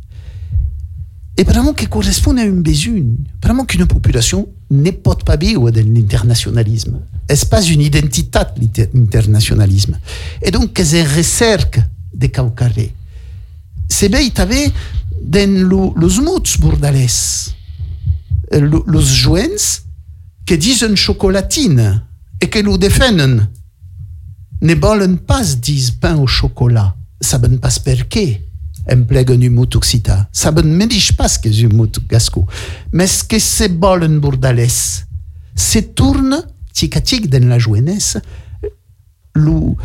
et 1.37 1.43
vraiment 1.43 1.73
qui 1.73 1.87
correspond 1.87 2.35
à 2.37 2.43
une 2.43 2.61
besoin. 2.61 3.01
Vraiment 3.41 3.65
qu'une 3.65 3.85
population 3.85 4.49
ne 4.71 4.91
peut 4.91 5.15
pas 5.25 5.35
vivre 5.35 5.69
de 5.69 5.81
l'internationalisme. 5.81 6.99
Ce 7.29 7.35
n'est 7.35 7.49
pas 7.49 7.61
une 7.61 7.81
identité, 7.81 8.89
l'internationalisme? 8.93 9.99
Et 10.41 10.51
donc, 10.51 10.79
c'est 10.83 11.03
recherche 11.03 11.79
de 12.13 12.27
caucaré. 12.27 12.93
C'est 13.89 14.09
bien, 14.09 14.21
il 14.21 14.41
avait 14.41 14.71
dans 15.21 15.93
les 15.99 16.21
mots 16.21 16.43
bordalais, 16.59 17.07
les 18.51 19.81
qui 20.45 20.57
disent 20.57 20.95
chocolatine 20.95 22.01
et 22.39 22.47
que 22.47 22.59
nous 22.59 22.77
défendent 22.77 23.47
ne 24.61 24.75
veulent 24.75 25.17
pas 25.17 25.43
dire 25.43 25.91
pain 25.99 26.15
au 26.17 26.27
chocolat. 26.27 26.95
Ça 27.19 27.37
ne 27.37 27.57
pas 27.57 27.69
pourquoi 27.69 28.21
emplega 28.91 29.33
un 29.33 29.49
mot 29.49 29.75
occità. 29.75 30.29
Saben 30.31 30.75
me 30.75 30.85
dis 30.85 31.13
pas 31.13 31.37
que 31.37 31.49
mot 31.73 31.89
gasco. 32.09 32.45
Mais 32.91 33.07
ce 33.07 33.23
que 33.23 33.39
c'est 33.39 33.71
volen 33.79 34.19
bordalès, 34.19 35.05
se 35.55 35.79
tourne 35.79 36.43
tic 36.73 36.95
à 36.97 37.01
tic 37.01 37.29
dans 37.29 37.47
la 37.47 37.59
jeunesse, 37.59 38.17
le, 39.33 39.75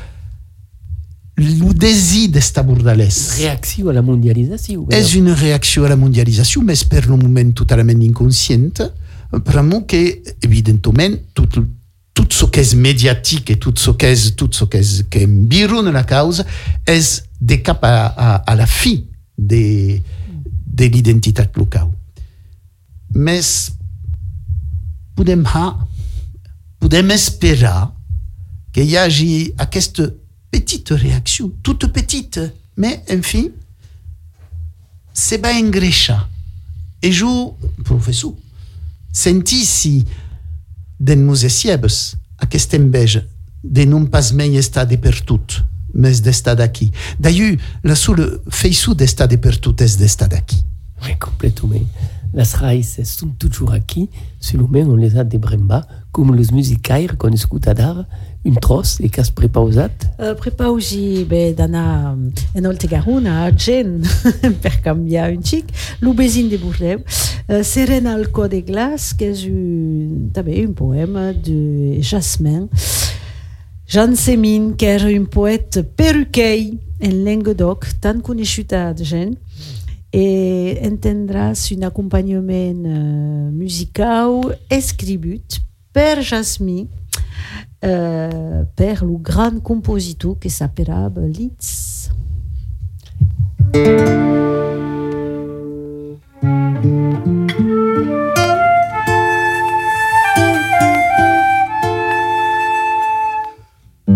le 1.37 1.75
désir 1.75 2.31
d'esta 2.31 2.63
bordalès. 2.63 3.37
Réaction 3.37 3.89
à 3.89 3.93
la 3.93 4.03
mondialisation. 4.03 4.87
Est 4.91 5.15
une 5.15 5.31
réaction 5.31 5.85
à 5.85 5.89
la 5.89 5.97
mondialisation, 5.97 6.63
mais 6.63 6.75
per 6.89 7.03
le 7.03 7.17
moment 7.17 7.51
totalement 7.53 7.93
inconsciente, 7.93 8.83
vraiment 9.33 9.83
que, 9.83 10.19
évidemment, 10.43 11.17
tout, 11.35 11.49
tout 12.15 12.27
ce 12.31 12.45
qui 12.47 12.61
est 12.61 12.75
médiatique 12.75 13.51
et 13.51 13.57
tout 13.57 13.75
ce 13.77 13.91
qui 13.91 14.07
est, 14.07 14.37
tout 14.37 14.49
ce 14.51 14.65
qui 14.65 14.79
est, 14.79 15.09
qui 15.11 15.19
est 15.19 15.93
la 15.93 16.05
cause, 16.05 16.45
est 16.87 17.26
des 17.41 17.63
cap 17.63 17.83
à, 17.85 18.07
à, 18.07 18.35
à 18.37 18.55
la 18.55 18.67
fin 18.67 18.97
de, 19.39 20.01
de 20.67 20.85
l'identité 20.85 21.43
locale. 21.55 21.91
Mais 23.15 23.71
podem, 25.15 25.47
ha, 25.47 25.87
podem 26.79 27.11
esperar 27.11 27.93
qu'il 28.73 28.85
y 28.85 28.97
ait 28.97 29.55
cette 29.81 30.03
petite 30.51 30.91
réaction, 30.91 31.53
toute 31.63 31.87
petite, 31.93 32.41
mais 32.77 33.03
enfin, 33.11 33.45
c'est 35.13 35.39
pas 35.39 35.55
engreixa. 35.55 36.29
Et 37.03 37.13
je, 37.13 37.25
professeur, 37.85 38.33
senti 39.13 39.65
si 39.65 40.05
den 40.99 41.25
meus 41.25 41.49
siebes 41.49 42.17
aquest 42.39 42.75
enveja 42.75 43.23
de 43.63 43.85
non 43.85 44.07
pas 44.07 44.33
mai 44.33 44.57
estar 44.57 44.87
de 44.87 44.97
per 44.97 45.23
tot, 45.25 45.63
mais 45.95 46.21
d'estar 46.21 46.57
d'aquí. 46.57 46.93
D'ailleurs, 47.21 47.57
la 47.85 47.95
seule 47.95 48.41
feiçu 48.49 48.95
d'estar 48.95 49.29
de 49.29 49.37
per 49.37 49.59
tot 49.61 49.81
és 49.81 49.97
d'estar 49.97 50.29
d'aquí. 50.29 50.65
Oui, 51.05 51.17
complètement. 51.19 51.87
Les 52.35 52.55
raïces 52.55 53.01
sont 53.05 53.29
toujours 53.39 53.73
acquis, 53.73 54.11
seulement 54.41 54.93
on 54.93 54.97
les 54.97 55.17
a 55.17 55.25
de 55.25 55.39
bremba, 55.39 55.87
comme 56.13 56.35
les 56.35 56.53
musicaires 56.53 57.17
qu'on 57.17 57.31
écoute 57.31 57.65
d'art, 57.65 58.05
une 58.45 58.57
trosse 58.57 59.01
et 59.01 59.09
qu'as 59.09 59.31
prepausat? 59.31 59.91
Uh, 60.19 60.35
prepausi 60.39 61.25
be 61.27 61.51
d'anar 61.57 62.15
en 62.55 62.65
Oltegaruna 62.65 63.41
a 63.41 63.47
Argent 63.51 64.07
per 64.63 64.81
canviar 64.85 65.31
un 65.35 65.43
xic, 65.43 65.73
l'Obesin 66.01 66.49
de 66.53 66.57
Bordeaux, 66.57 67.03
uh, 67.49 67.63
Serena 67.65 68.15
al 68.15 68.29
de 68.31 68.61
glace, 68.61 69.15
que 69.19 69.33
és 69.33 69.47
un, 69.51 70.73
poema 70.75 71.33
de 71.33 71.99
Jasmin, 72.01 72.69
Jean 73.87 74.17
Semin, 74.17 74.73
que 74.73 74.85
era 74.85 75.07
un 75.09 75.25
poète 75.25 75.83
perruquei 75.97 76.79
en 77.01 77.25
Languedoc, 77.25 77.87
tan 78.01 78.19
conegut 78.21 78.73
a 78.75 78.89
Argent, 78.89 79.37
et 80.13 80.81
entendràs 80.83 81.69
un 81.71 81.85
accompagnement 81.87 82.83
uh, 82.83 83.53
musical 83.53 84.41
escribut 84.71 85.61
per 85.93 86.21
Jasmin, 86.21 86.89
euh, 87.85 88.65
per 88.75 89.05
le 89.05 89.19
grand 89.19 89.61
compositor 89.61 90.37
que 90.39 90.49
s'appelava 90.51 91.21
Litz. 91.21 92.11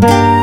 Música 0.00 0.39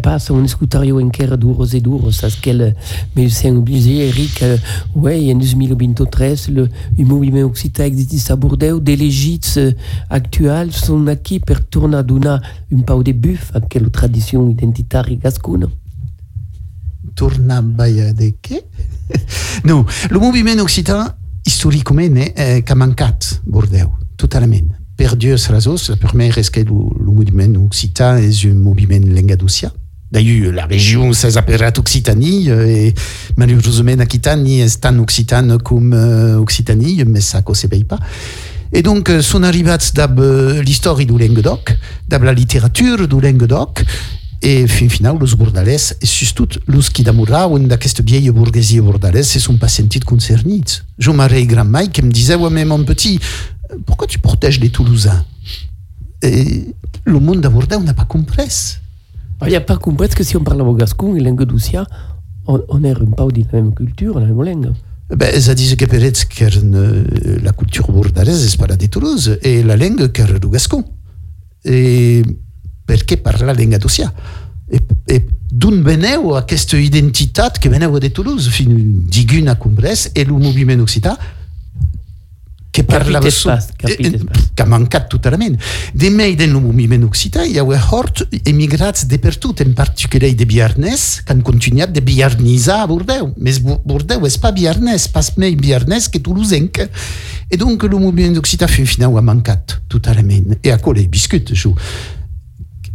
passa 0.00 0.32
un 0.32 0.44
escutario 0.44 1.00
encara 1.00 1.36
duros 1.36 1.72
e 1.72 1.80
duros, 1.80 2.24
as 2.24 2.36
quel 2.36 2.74
médecin 3.14 3.56
obligé, 3.56 4.08
Eric, 4.08 4.42
euh, 4.42 4.58
ouais, 4.94 5.32
en 5.32 5.38
2023, 5.38 6.48
le, 6.48 6.68
le 6.96 7.04
mouvement 7.04 7.44
occitan 7.44 7.84
existe 7.84 8.30
à 8.30 8.36
Bordeaux, 8.36 8.80
des 8.80 8.96
légits 8.96 9.40
euh, 9.56 9.72
actuels 10.08 10.72
sont 10.72 11.06
acquis 11.06 11.40
per 11.40 11.64
tornar 11.64 12.00
a 12.00 12.02
donar 12.02 12.40
un 12.72 12.80
pau 12.80 13.02
de 13.02 13.12
buf 13.12 13.52
a 13.54 13.60
quelle 13.60 13.90
tradition 13.90 14.48
identitaire 14.50 15.16
gascona. 15.16 15.68
tornar 17.14 17.62
baia 17.62 18.12
de 18.12 18.34
què? 18.40 18.62
no, 19.68 19.84
el 20.10 20.18
moviment 20.22 20.62
occitan 20.62 21.08
històricament 21.44 22.20
eh, 22.20 22.62
que 22.64 22.72
ha 22.72 22.78
mancat 22.78 23.40
Bordeaux, 23.44 23.92
totalment. 24.16 24.79
Per 25.00 25.16
dues 25.16 25.46
raisons. 25.48 25.88
La 25.88 25.96
que 25.96 26.60
el, 26.60 26.68
el 26.68 27.06
moviment 27.08 27.54
occitan 27.56 28.18
és 28.20 28.42
un 28.44 28.58
moviment 28.60 29.06
lengadossià. 29.08 29.72
D'ailleurs, 30.12 30.52
la 30.52 30.66
région 30.66 31.10
appelée 31.36 31.70
Occitanie 31.78 32.50
et 32.50 32.94
malheureusement 33.38 33.98
Aquitanie 33.98 34.60
est 34.60 34.78
tant 34.78 34.98
occitane 34.98 35.56
comme 35.56 35.94
euh, 35.94 36.36
Occitanie, 36.36 37.02
mais 37.06 37.22
ça 37.22 37.42
ne 37.48 37.54
se 37.54 37.66
paye 37.66 37.84
pas. 37.84 37.98
Et 38.74 38.82
donc, 38.82 39.08
euh, 39.08 39.22
sont 39.22 39.42
arrivés 39.42 39.74
dab 39.94 40.20
euh, 40.20 40.60
l'histoire 40.62 40.96
du 40.96 41.06
Languedoc, 41.06 41.78
dab 42.06 42.24
la 42.24 42.34
littérature 42.34 43.08
du 43.08 43.20
Languedoc, 43.22 43.82
et 44.42 44.66
fin 44.66 44.88
final, 44.90 45.16
los 45.18 45.34
bordalès, 45.34 45.96
et 46.00 46.06
surtout 46.06 46.48
los 46.66 46.90
qui 46.92 47.02
d'amourauen 47.02 47.68
d'aquesta 47.68 48.02
vieille 48.02 48.30
bourgesia 48.30 48.82
bordalès, 48.82 49.26
se 49.26 49.38
sont 49.38 49.56
pas 49.56 49.68
sentis 49.68 50.00
concernits. 50.00 50.82
Jo 50.98 51.14
m'arrête 51.14 51.46
grand 51.46 51.64
mai 51.64 51.88
qui 51.88 52.02
me 52.02 52.10
disait, 52.10 52.34
ouais, 52.34 52.50
mais 52.50 52.66
mon 52.66 52.84
petit, 52.84 53.18
pourquoi 53.86 54.06
tu 54.06 54.18
protèges 54.18 54.60
les 54.60 54.70
Toulousains? 54.70 55.24
Et 56.22 56.74
le 57.04 57.18
monde 57.18 57.40
de 57.40 57.48
Bordeaux 57.48 57.80
n'a 57.80 57.94
pas 57.94 58.04
compris. 58.04 58.78
Il 59.42 59.48
n'y 59.48 59.56
a 59.56 59.60
pas 59.60 59.78
compris 59.78 60.08
que 60.08 60.22
si 60.22 60.36
on 60.36 60.44
parle 60.44 60.60
au 60.62 60.74
gascon 60.74 61.16
et 61.16 61.20
languedocien, 61.20 61.86
on, 62.46 62.62
on 62.68 62.84
est 62.84 62.90
un 62.90 62.94
peu 62.94 63.32
de 63.32 63.44
la 63.52 63.62
même 63.62 63.74
culture, 63.74 64.20
la 64.20 64.26
même 64.26 64.42
langue. 64.42 64.72
Ben, 65.16 65.40
ça 65.40 65.54
disait 65.54 65.76
que 65.76 65.86
peut-être 65.86 66.28
que 66.28 66.44
euh, 66.44 67.38
la 67.42 67.52
culture 67.52 67.90
bordalaise 67.90 68.44
est 68.44 68.56
pas 68.56 68.66
la 68.66 68.76
de 68.76 68.86
Toulouse, 68.86 69.38
et 69.42 69.62
la 69.62 69.76
langue 69.76 70.12
que 70.12 70.38
du 70.38 70.48
gascon. 70.48 70.84
Et 71.64 72.22
perché 72.86 73.16
parla 73.16 73.46
la 73.46 73.54
langue 73.54 73.78
d'Ossia. 73.78 74.12
Et, 74.70 74.78
et 75.08 75.26
d'on 75.50 75.82
veneu 75.82 76.36
aquesta 76.36 76.78
identitat 76.78 77.50
que 77.50 77.68
veneu 77.68 77.98
de 77.98 78.08
Toulouse, 78.08 78.48
fin 78.50 78.66
diguna 78.68 79.56
compres, 79.56 80.10
et 80.14 80.24
le 80.24 80.80
occitan, 80.80 81.16
que 82.72 82.84
parlava 82.84 83.30
su- 83.30 83.48
pas, 83.48 83.66
capite 83.76 84.06
eh, 84.08 84.12
eh, 84.14 84.24
pas. 84.24 84.38
que 84.54 84.62
ha 84.62 84.66
mancat 84.66 85.08
totalment. 85.08 85.56
De 85.92 86.08
mei 86.10 86.36
del 86.36 86.52
moviment 86.54 87.02
occitan 87.04 87.46
hi 87.50 87.58
ha 87.58 87.64
hort 87.64 88.22
emigrats 88.46 89.06
de 89.10 89.18
per 89.18 89.34
tot, 89.42 89.60
en 89.60 89.72
particular 89.74 90.30
de 90.34 90.44
Biarnès, 90.46 91.22
que 91.24 91.32
han 91.32 91.42
continuat 91.42 91.90
de 91.90 92.00
biarnisar 92.00 92.80
a 92.82 92.86
Bordeaux. 92.86 93.34
Mais 93.38 93.58
Bo- 93.60 93.80
Bordeaux 93.84 94.24
és 94.26 94.38
pas 94.38 94.52
Biarnès, 94.52 95.08
pas 95.08 95.32
mei 95.36 95.56
Biarnès 95.56 96.08
que 96.08 96.18
Toulousenc. 96.20 96.78
Et 97.50 97.56
donc 97.56 97.82
le 97.82 97.98
moviment 97.98 98.38
occitan 98.38 98.68
fin 98.68 98.86
final 98.86 99.16
ha 99.18 99.20
mancat 99.22 99.80
totalment. 99.88 100.54
E 100.62 100.70
a 100.70 100.78
biscut, 101.08 101.50
jo. 101.52 101.74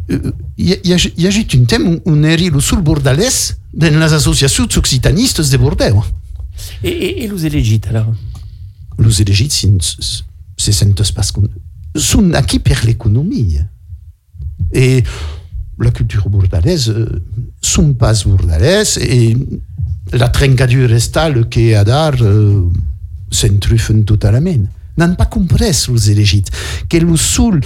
Euh, 0.07 0.31
hi 0.55 0.71
ha, 0.93 0.95
hagut 1.27 1.53
un 1.55 1.65
temps 1.65 1.99
on 2.05 2.23
era 2.23 2.49
lo 2.49 2.61
sul 2.61 2.81
bordalès 2.81 3.57
de 3.73 3.87
les 3.89 4.13
associacions 4.13 4.77
occitanistes 4.77 5.41
de 5.51 5.57
Bordeaux. 5.57 6.05
Et, 6.83 6.89
et, 6.89 7.23
et 7.25 7.45
élégits, 7.45 7.81
alors? 7.89 8.13
Los 8.97 9.19
elegits. 9.19 9.65
Són 11.95 12.35
aquí 12.35 12.59
per 12.59 12.83
l'economia. 12.83 13.65
Et 14.71 15.03
la 15.79 15.91
culture 15.91 16.29
bordalaise 16.29 16.89
euh, 16.89 17.23
sont 17.61 17.93
pas 17.93 18.13
bordalaises 18.25 18.97
et 18.97 19.35
la 20.13 20.29
trencadure 20.29 20.93
estale 20.93 21.47
que 21.49 21.73
a 21.75 21.83
dar 21.83 22.15
euh, 22.21 22.69
s'entrufen 23.31 24.03
totalment. 24.03 24.67
N'han 24.97 25.15
pas 25.15 25.25
compres 25.25 25.87
los 25.89 26.09
elegits 26.09 26.49
que 26.87 26.97
lo 26.97 27.17
sul 27.17 27.59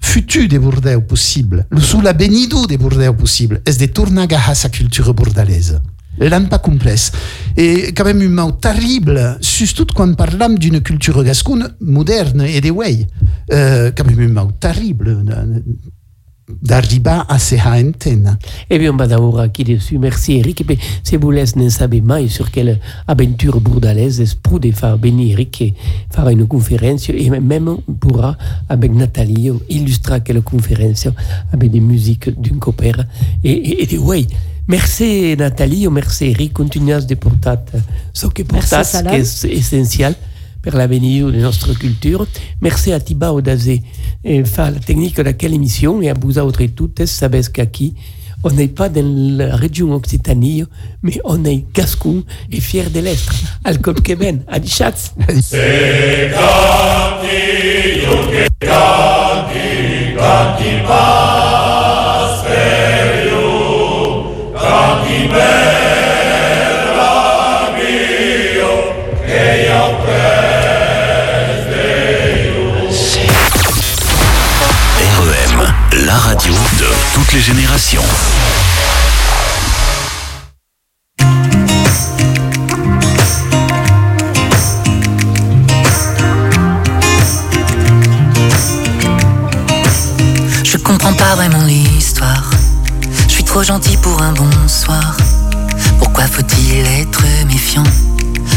futur 0.00 0.48
de 0.48 0.58
Bordeaux 0.58 1.06
possible, 1.06 1.66
lo 1.70 1.80
sul 1.80 2.06
avenido 2.06 2.66
de 2.66 2.76
Bordeaux 2.76 3.16
possible, 3.16 3.62
és 3.64 3.78
de 3.78 3.88
tornar 3.88 4.22
a 4.22 4.24
agafar 4.24 4.56
sa 4.56 4.70
culture 4.70 5.14
bordalaise. 5.14 5.80
L'han 6.18 6.44
pas 6.46 6.58
compres. 6.58 7.10
Et 7.56 7.92
quand 7.92 8.04
même 8.04 8.22
un 8.22 8.44
mot 8.44 8.52
terrible, 8.52 9.36
surtout 9.40 9.86
quand 9.94 10.14
parlam 10.14 10.58
d'une 10.58 10.80
culture 10.80 11.22
gascone 11.24 11.74
moderne 11.80 12.42
et 12.42 12.60
de 12.60 12.70
way. 12.70 13.06
Euh, 13.52 13.90
quand 13.96 14.04
même 14.04 14.36
un 14.36 14.44
mot 14.44 14.50
terrible 14.58 15.08
euh, 15.08 15.60
d'arribar 16.62 17.26
à 17.28 17.38
se 17.38 17.56
entendre. 17.56 18.36
Eh 18.68 18.78
bien, 18.78 18.92
on 18.92 18.96
va 18.96 19.06
d'abord 19.06 19.40
aquí 19.40 19.64
dessus. 19.64 19.98
Merci, 19.98 20.34
Eric. 20.34 20.60
Et 20.60 20.64
puis, 20.64 20.78
si 21.02 21.16
vous 21.16 21.30
laissez 21.30 21.58
ne 21.58 21.68
savez 21.68 22.00
mai 22.00 22.28
sur 22.28 22.50
quelle 22.50 22.80
aventure 23.06 23.60
bourdalaise 23.60 24.34
pour 24.42 24.60
de 24.60 24.70
faire 24.70 24.96
venir 24.96 25.32
Eric 25.32 25.62
et 25.62 25.74
faire 26.10 26.28
une 26.28 26.46
conférence 26.46 27.08
et 27.08 27.30
même 27.30 27.76
pourra, 27.98 28.36
avec 28.68 28.92
Nathalie, 28.92 29.50
illustrer 29.68 30.20
quelle 30.20 30.42
conférence 30.42 31.08
avec 31.52 31.70
des 31.70 31.80
musiques 31.80 32.28
d'une 32.40 32.58
copère 32.58 33.04
et, 33.42 33.50
et, 33.50 33.82
et 33.82 33.86
de 33.86 33.98
way. 33.98 34.26
Merci 34.66 35.36
Nathalie, 35.36 35.86
merci 35.88 36.26
Eric, 36.26 36.54
continuez 36.54 37.04
de 37.06 37.14
porter 37.14 37.56
ce 38.12 38.26
que 38.28 38.42
qui 38.42 39.14
est 39.14 39.44
essentiel 39.44 40.14
pour 40.62 40.72
l'avenir 40.74 41.26
de 41.26 41.38
notre 41.38 41.74
culture. 41.74 42.26
Merci 42.62 42.92
à 42.92 43.00
Tiba 43.00 43.32
Odazé 43.32 43.82
et 44.24 44.42
faire 44.44 44.70
la 44.70 44.78
technique 44.80 45.16
de 45.16 45.22
laquelle 45.22 45.52
émission 45.52 46.00
et 46.00 46.08
à 46.08 46.14
vous 46.14 46.38
autres 46.38 46.64
toutes, 46.74 47.04
savez 47.04 47.42
qu'ici, 47.52 47.94
on 48.42 48.50
n'est 48.50 48.68
pas 48.68 48.88
dans 48.88 49.36
la 49.36 49.56
région 49.56 49.92
Occitanie, 49.92 50.64
mais 51.02 51.20
on 51.24 51.44
est 51.44 51.64
gascon 51.74 52.24
et 52.50 52.60
fier 52.60 52.90
de 52.90 53.00
l'être. 53.00 53.34
Alcool 53.64 54.00
Keben, 54.00 54.42
à 54.48 54.58
Dichatz. 54.58 55.14
Toutes 77.14 77.32
les 77.32 77.40
générations. 77.40 78.02
Je 90.64 90.76
comprends 90.78 91.12
pas 91.12 91.36
vraiment 91.36 91.62
l'histoire. 91.62 92.50
Je 93.28 93.32
suis 93.32 93.44
trop 93.44 93.62
gentil 93.62 93.96
pour 93.96 94.20
un 94.20 94.32
bonsoir. 94.32 95.16
Pourquoi 96.00 96.24
faut-il 96.26 96.84
être 97.00 97.22
méfiant 97.46 97.84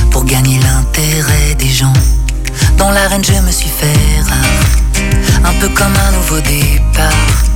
pour 0.09 0.25
gagner 0.25 0.59
l'intérêt 0.59 1.53
des 1.59 1.69
gens? 1.69 1.93
Dans 2.77 2.89
l'arène, 2.89 3.23
je 3.23 3.33
me 3.33 3.51
suis 3.51 3.69
fait 3.69 4.21
rare, 4.27 5.45
un 5.45 5.53
peu 5.59 5.69
comme 5.69 5.93
un 6.07 6.11
nouveau 6.13 6.39
départ. 6.41 7.46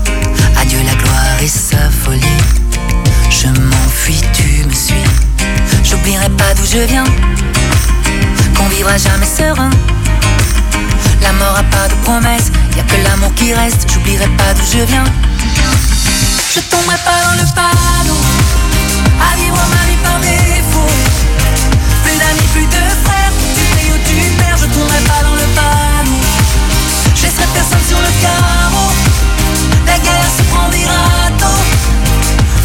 Adieu 0.62 0.80
la 0.84 0.93
gloire 0.95 1.41
et 1.41 1.47
sa 1.47 1.89
folie. 1.89 2.22
Je 3.30 3.47
m'enfuis, 3.47 4.22
tu 4.34 4.64
me 4.66 4.74
suis. 4.74 5.03
J'oublierai 5.84 6.30
pas 6.30 6.53
d'où 6.55 6.64
je 6.66 6.80
viens, 6.86 7.03
qu'on 8.55 8.68
vivra 8.68 8.97
jamais 8.97 9.26
serein. 9.26 9.72
La 11.22 11.34
mort 11.34 11.57
a 11.57 11.64
pas 11.64 11.88
de 11.88 11.95
promesse, 12.03 12.51
y 12.78 12.80
a 12.80 12.84
que 12.84 12.95
l'amour 13.03 13.34
qui 13.36 13.53
reste, 13.53 13.88
j'oublierai 13.91 14.28
pas 14.38 14.53
d'où 14.53 14.64
je 14.78 14.84
viens. 14.86 15.03
Je 16.53 16.59
tomberai 16.59 16.97
pas 17.05 17.20
dans 17.26 17.41
le 17.41 17.47
panneau, 17.55 18.22
à 19.20 19.36
vivre 19.38 19.57
ma 19.74 19.84
vie 19.89 19.97
par 20.03 20.20
défaut. 20.20 20.93
Plus 22.03 22.18
d'amis, 22.18 22.47
plus 22.53 22.66
de 22.66 22.84
frères, 23.03 23.34
tu 23.57 23.64
payes 23.76 23.91
ou 23.91 23.97
tu 24.05 24.14
perds, 24.38 24.57
je 24.57 24.66
tomberai 24.66 25.01
pas 25.09 25.24
dans 25.24 25.36
le 25.36 25.47
panneau. 25.57 26.22
Je 27.16 27.24
laisserai 27.24 27.47
personne 27.53 27.86
sur 27.88 27.99
le 27.99 28.12
carreau, 28.22 28.91
la 29.92 30.00
guerre 30.00 30.32
se 30.38 30.44
prend 30.52 30.70
des 30.70 30.86
râteaux. 30.86 31.64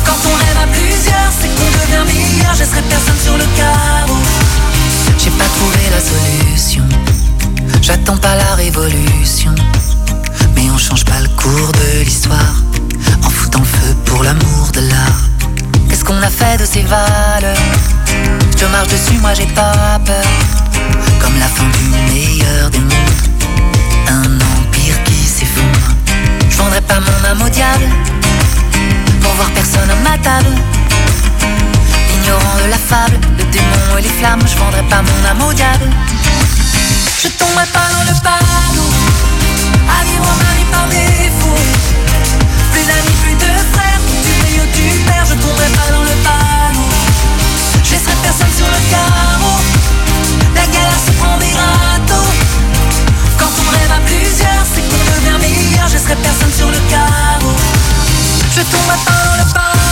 Quand 0.07 0.21
on 0.31 0.35
rêve 0.43 0.61
à 0.65 0.69
plusieurs, 0.77 1.31
c'est 1.39 1.51
qu'on 1.57 1.71
devient 1.79 2.05
meilleur, 2.13 2.55
je 2.55 2.61
laisserai 2.61 2.83
personne 2.83 3.21
sur 3.27 3.37
le 3.37 3.47
carreau. 3.59 4.21
J'ai 5.19 5.31
pas 5.31 5.51
trouvé 5.57 5.83
la 5.97 6.03
solution. 6.13 6.85
J'attends 7.83 8.17
pas 8.17 8.35
la 8.35 8.55
révolution, 8.55 9.55
mais 10.55 10.67
on 10.75 10.79
change 10.79 11.05
pas 11.05 11.21
le 11.21 11.29
cours 11.41 11.73
de 11.83 12.05
l'histoire 12.05 12.55
en 13.23 13.31
foutant 13.31 13.61
le 13.61 13.71
feu 13.77 13.95
pour 14.05 14.23
l'amour 14.23 14.71
de 14.73 14.81
l'art. 14.91 15.23
Qu'est-ce 15.89 16.05
qu'on 16.05 16.23
a 16.23 16.31
fait 16.41 16.57
de 16.59 16.67
ces 16.67 16.83
valeurs? 16.83 17.57
Je 18.59 18.67
marche 18.67 18.89
dessus, 18.89 19.19
moi 19.21 19.35
j'ai 19.35 19.47
pas 19.47 20.01
peur. 20.05 20.31
Comme 21.21 21.39
la 21.39 21.49
fin 21.57 21.69
du 21.77 21.85
meilleur 22.13 22.71
des 22.71 22.81
mondes, 22.81 23.23
un 24.09 24.35
empire 24.37 24.56
je 26.67 26.69
vendrais 26.69 26.89
pas 26.89 26.99
mon 26.99 27.29
âme 27.31 27.43
au 27.47 27.49
diable 27.49 27.85
pour 29.23 29.33
voir 29.35 29.49
personne 29.53 29.89
à 29.89 29.95
ma 30.11 30.19
table. 30.19 30.51
Ignorant 32.13 32.57
de 32.59 32.69
la 32.69 32.77
fable, 32.77 33.21
le 33.39 33.45
démon 33.53 33.99
et 33.99 34.03
les 34.03 34.09
flammes, 34.09 34.43
je 34.45 34.59
vendrais 34.59 34.83
pas 34.91 35.01
mon 35.01 35.31
âme 35.31 35.49
au 35.49 35.53
diable. 35.53 35.89
Je 37.23 37.29
tomberai 37.29 37.67
pas 37.67 37.87
dans 37.93 38.03
le 38.03 38.21
panneau, 38.21 38.91
à 39.97 40.05
vivre 40.07 40.25
en 40.25 40.37
mari 40.43 40.65
par 40.73 40.89
défaut. 40.89 41.55
Plus 42.73 42.83
d'amis, 42.83 43.17
plus 43.23 43.35
de 43.35 43.53
frères, 43.73 44.01
du 44.25 44.33
meilleur 44.43 44.67
du 44.67 44.99
père, 45.07 45.25
je 45.25 45.35
tomberai 45.35 45.69
pas 45.69 45.93
dans 45.93 46.03
le 46.03 46.17
panneau. 46.27 46.89
Je 47.85 47.93
laisserai 47.93 48.17
personne 48.25 48.53
sur 48.57 48.67
le 48.67 48.91
cœur. 48.91 49.36
je 55.97 56.03
serai 56.03 56.17
personne 56.17 56.53
sur 56.53 56.71
le 56.71 56.79
carreau. 56.91 57.57
Je 58.51 58.61
tombe 58.61 58.91
à 58.91 59.11
temps 59.11 59.37
le 59.39 59.53
pas. 59.55 59.87